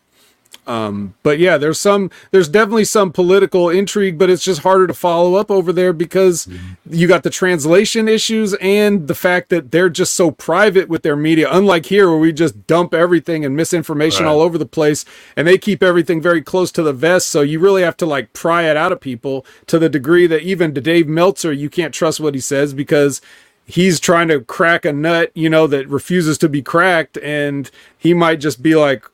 [0.66, 4.94] Um, but yeah, there's some, there's definitely some political intrigue, but it's just harder to
[4.94, 6.74] follow up over there because mm-hmm.
[6.90, 11.16] you got the translation issues and the fact that they're just so private with their
[11.16, 11.48] media.
[11.50, 14.30] Unlike here, where we just dump everything and misinformation Right.
[14.30, 15.04] all over the place,
[15.36, 17.28] and they keep everything very close to the vest.
[17.28, 20.42] So you really have to like pry it out of people to the degree that
[20.42, 23.20] even to Dave Meltzer, you can't trust what he says because
[23.66, 28.14] he's trying to crack a nut, you know, that refuses to be cracked, and he
[28.14, 29.04] might just be like,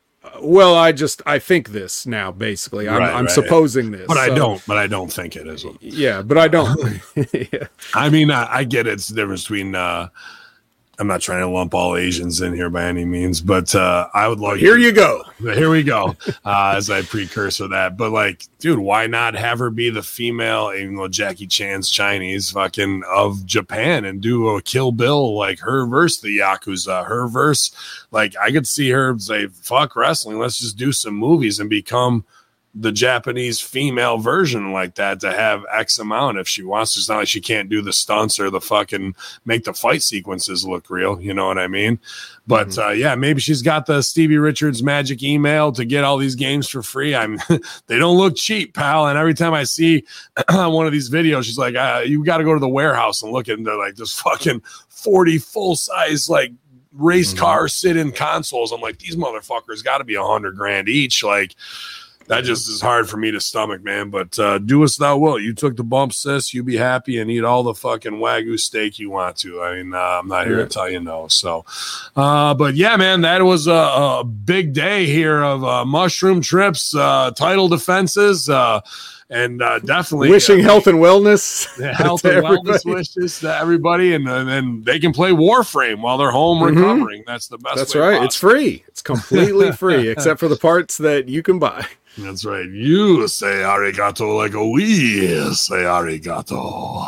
[0.42, 2.30] "Well, I just I think this now.
[2.32, 3.30] Basically, I'm, Right, I'm right.
[3.34, 4.62] supposing this, but I don't.
[4.66, 5.64] But I don't think it is.
[5.80, 7.00] Yeah, but I don't.
[7.32, 7.66] yeah.
[7.94, 9.74] I mean, I, I get it's the difference between.
[9.74, 10.08] uh
[10.98, 14.28] I'm not trying to lump all Asians in here by any means, but uh I
[14.28, 14.58] would love.
[14.58, 15.22] Here you go.
[15.38, 17.96] here we go uh, as I precursor that.
[17.96, 22.50] But like, dude, why not have her be the female, even though Jackie Chan's Chinese,
[22.50, 27.70] fucking of Japan, and do a Kill Bill like her versus the Yakuza, her verse.
[28.10, 32.24] Like, I could see her say, "Fuck wrestling, let's just do some movies and become."
[32.74, 37.00] The Japanese female version like that to have X amount if she wants to.
[37.00, 40.66] It's not like she can't do the stunts or the fucking make the fight sequences
[40.66, 41.20] look real.
[41.20, 42.00] You know what I mean?
[42.46, 46.34] But uh, yeah, maybe she's got the Stevie Richards magic email to get all these
[46.34, 47.14] games for free.
[47.14, 47.38] I'm
[47.88, 49.06] they don't look cheap, pal.
[49.06, 50.06] And every time I see
[50.48, 53.32] one of these videos, she's like, uh, "You got to go to the warehouse and
[53.32, 56.52] look at." And they're like, "This fucking forty full size like."
[56.94, 60.90] race car sit in consoles i'm like these motherfuckers got to be a hundred grand
[60.90, 61.56] each like
[62.28, 64.10] that just is hard for me to stomach, man.
[64.10, 65.38] But uh, do as thou will.
[65.38, 66.52] You took the bump, sis.
[66.54, 69.62] You be happy and eat all the fucking wagyu steak you want to.
[69.62, 70.64] I mean, uh, I'm not here Yeah.
[70.64, 71.28] to tell you no.
[71.28, 71.64] So,
[72.16, 76.94] uh, but yeah, man, that was a, a big day here of uh, mushroom trips,
[76.94, 78.80] uh, title defenses, uh,
[79.30, 81.64] and uh, definitely Wishing uh, health and wellness.
[81.94, 86.58] health and wellness wishes to everybody, and then they can play Warframe while they're home
[86.60, 86.76] Mhm.
[86.76, 87.24] recovering.
[87.26, 87.76] That's the best.
[87.76, 88.22] That's right.
[88.22, 88.84] It's free.
[88.88, 91.86] It's completely free, except for the parts that you can buy.
[92.18, 92.68] That's right.
[92.68, 97.06] You say arigato like a we say arigato.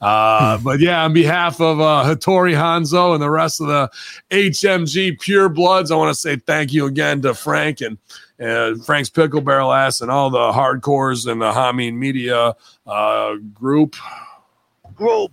[0.00, 3.90] Uh, but yeah, on behalf of uh, Hattori Hanzo and the rest of the
[4.30, 7.98] HMG Pure Bloods, I want to say thank you again to Frank and
[8.40, 12.56] uh, Frank's Pickle Barrel Ass, and all the hardcores and the Hamin Media
[12.86, 13.94] uh, group
[14.94, 15.32] Group.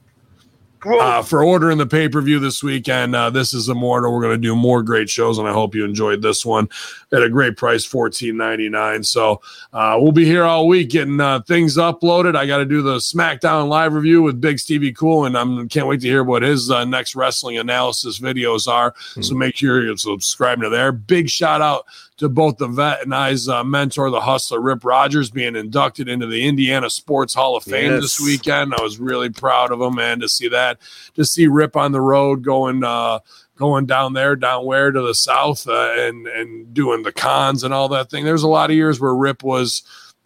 [0.87, 3.13] Uh, for ordering the pay per view this weekend.
[3.13, 4.13] Uh, this is Immortal.
[4.13, 6.69] We're going to do more great shows, and I hope you enjoyed this one
[7.11, 9.03] at a great price, fourteen ninety nine.
[9.03, 9.41] So
[9.73, 12.37] uh, we'll be here all week getting uh, things uploaded.
[12.37, 15.87] I got to do the SmackDown live review with Big Stevie Cool, and I can't
[15.87, 18.95] wait to hear what his uh, next wrestling analysis videos are.
[19.21, 20.93] So make sure you're subscribing to there.
[20.93, 21.85] Big shout out
[22.17, 26.25] to both the vet and I's uh, mentor, the hustler Rip Rogers, being inducted into
[26.27, 28.01] the Indiana Sports Hall of Fame Yes.
[28.01, 28.73] this weekend.
[28.73, 30.79] I was really proud of him, man, to see that,
[31.15, 32.83] to see Rip on the road going.
[32.83, 33.19] Uh,
[33.59, 37.73] Going down there, down where to the south, uh, and and doing the cons and
[37.73, 38.23] all that thing.
[38.23, 39.81] There's a lot of years where Rip was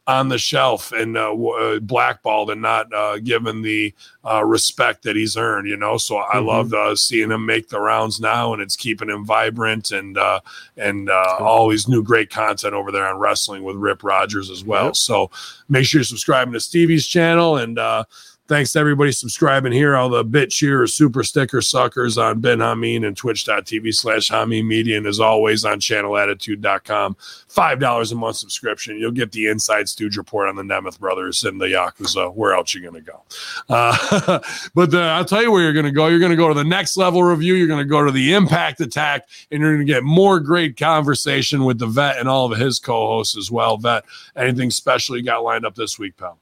[0.07, 3.94] on the shelf and uh, w- uh, blackballed and not uh, given the
[4.26, 5.98] uh, respect that he's earned, you know.
[5.98, 6.45] So I Mhm.
[6.48, 10.40] loved uh, seeing him make the rounds now, and it's keeping him vibrant and uh,
[10.76, 14.64] and uh, all these new great content over there on wrestling with Rip Rogers as
[14.64, 14.86] well.
[14.86, 14.95] Yep.
[14.95, 15.30] So
[15.69, 17.78] make sure you're subscribing to Stevie's channel and.
[17.80, 18.03] Uh,
[18.52, 23.06] Thanks to everybody subscribing here, all the bit cheers, super sticker suckers on Ben Hamin
[23.06, 24.98] and twitch.tv slash Hamin Media.
[24.98, 28.98] And as always on channelattitude.com, $5 a month subscription.
[28.98, 32.36] You'll get the inside stooge report on the Nemeth brothers and the Yakuza.
[32.36, 33.23] Where else you going to go?
[33.69, 34.40] Uh,
[34.76, 36.07] but the, I'll tell you where you're going to go.
[36.07, 37.53] You're going to go to the next level review.
[37.53, 40.76] You're going to go to the impact attack and you're going to get more great
[40.76, 43.78] conversation with the vet and all of his co-hosts as well.
[43.78, 44.03] Vet,
[44.36, 46.38] anything special you got lined up this week, pal?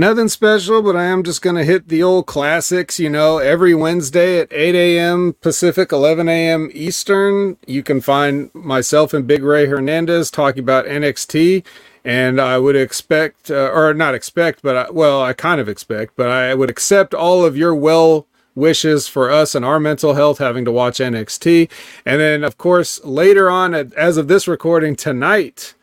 [0.00, 2.98] Nothing special, but I am just going to hit the old classics.
[2.98, 5.34] You know, every Wednesday at 8 a.m.
[5.42, 6.70] Pacific, 11 a.m.
[6.72, 11.66] Eastern, you can find myself and Big Ray Hernandez talking about NXT.
[12.02, 16.16] And I would expect, uh, or not expect, but I, well, I kind of expect,
[16.16, 20.38] but I would accept all of your well wishes for us and our mental health
[20.38, 21.70] having to watch NXT.
[22.06, 25.74] And then, of course, later on, as of this recording tonight,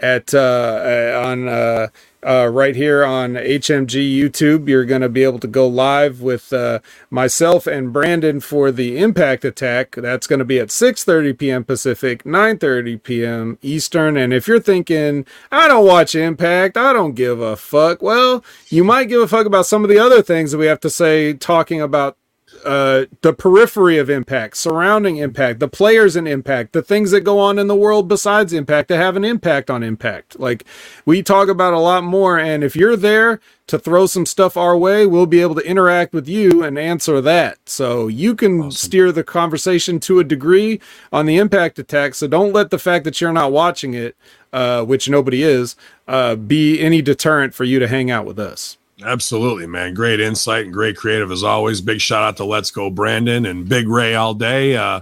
[0.00, 1.88] at uh, uh, on uh,
[2.26, 4.68] uh, right here on HMG YouTube.
[4.68, 8.98] You're going to be able to go live with uh, myself and Brandon for the
[8.98, 9.92] Impact Attack.
[9.92, 11.64] That's going to be at 6:30 p.m.
[11.64, 13.58] Pacific, 9:30 p.m.
[13.62, 14.16] Eastern.
[14.16, 18.02] And if you're thinking, I don't watch Impact, I don't give a fuck.
[18.02, 20.80] Well, you might give a fuck about some of the other things that we have
[20.80, 22.16] to say, talking about
[22.64, 27.38] uh, the periphery of impact, surrounding impact, the players in impact, the things that go
[27.38, 30.38] on in the world besides impact that have an impact on impact.
[30.38, 30.64] Like
[31.04, 32.38] we talk about a lot more.
[32.38, 36.12] And if you're there to throw some stuff our way, we'll be able to interact
[36.12, 37.58] with you and answer that.
[37.66, 40.80] So you can steer the conversation to a degree
[41.12, 42.14] on the impact attack.
[42.14, 44.16] So don't let the fact that you're not watching it,
[44.52, 45.76] uh, which nobody is,
[46.08, 48.76] uh, be any deterrent for you to hang out with us.
[49.04, 49.94] Absolutely, man.
[49.94, 51.80] Great insight and great creative as always.
[51.80, 54.76] Big shout out to Let's Go Brandon and Big Ray all day.
[54.76, 55.00] Uh,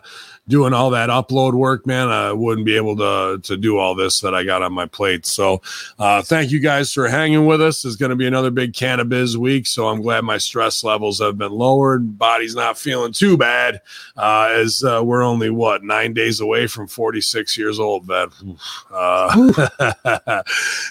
[0.48, 2.08] doing all that upload work, man.
[2.08, 5.26] I wouldn't be able to to do all this that I got on my plate.
[5.26, 5.62] So
[5.98, 7.84] uh, thank you guys for hanging with us.
[7.84, 9.66] It's going to be another big cannabis week.
[9.66, 12.18] So I'm glad my stress levels have been lowered.
[12.18, 13.80] Body's not feeling too bad
[14.16, 18.10] uh, as uh, we're only what nine days away from 46 years old.
[18.10, 18.28] Uh,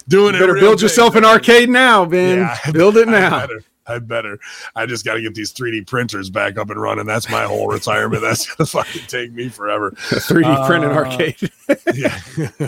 [0.08, 0.40] doing it.
[0.40, 2.40] Better build yourself an arcade now, Ben.
[2.40, 3.48] Yeah, build it now.
[3.88, 4.40] I better.
[4.76, 7.06] I just got to get these 3D printers back up and running.
[7.06, 8.22] That's my whole retirement.
[8.22, 9.92] That's gonna fucking take me forever.
[9.92, 11.52] 3D printed Uh, arcade.
[11.96, 12.20] yeah,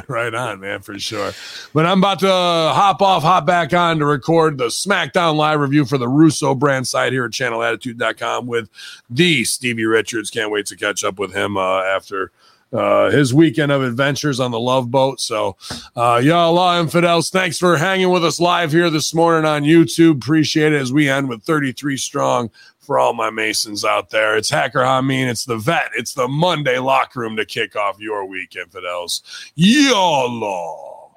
[0.07, 1.31] right on, man, for sure.
[1.73, 5.85] But I'm about to hop off, hop back on to record the SmackDown live review
[5.85, 8.69] for the Russo brand site here at channelattitude.com with
[9.09, 10.29] the Stevie Richards.
[10.29, 12.31] Can't wait to catch up with him uh, after
[12.71, 15.19] uh, his weekend of adventures on the Love Boat.
[15.19, 15.57] So,
[15.95, 20.17] uh, y'all, law infidels, thanks for hanging with us live here this morning on YouTube.
[20.17, 24.35] Appreciate it as we end with 33 strong for all my Masons out there.
[24.35, 28.25] It's Hacker Hamin, it's the vet, it's the Monday locker room to kick off your
[28.25, 29.21] week, infidels.
[29.55, 31.11] YOLO.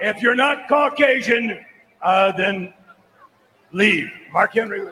[0.00, 1.58] If you're not Caucasian,
[2.00, 2.72] uh, then
[3.72, 4.10] leave.
[4.32, 4.90] Mark Henry.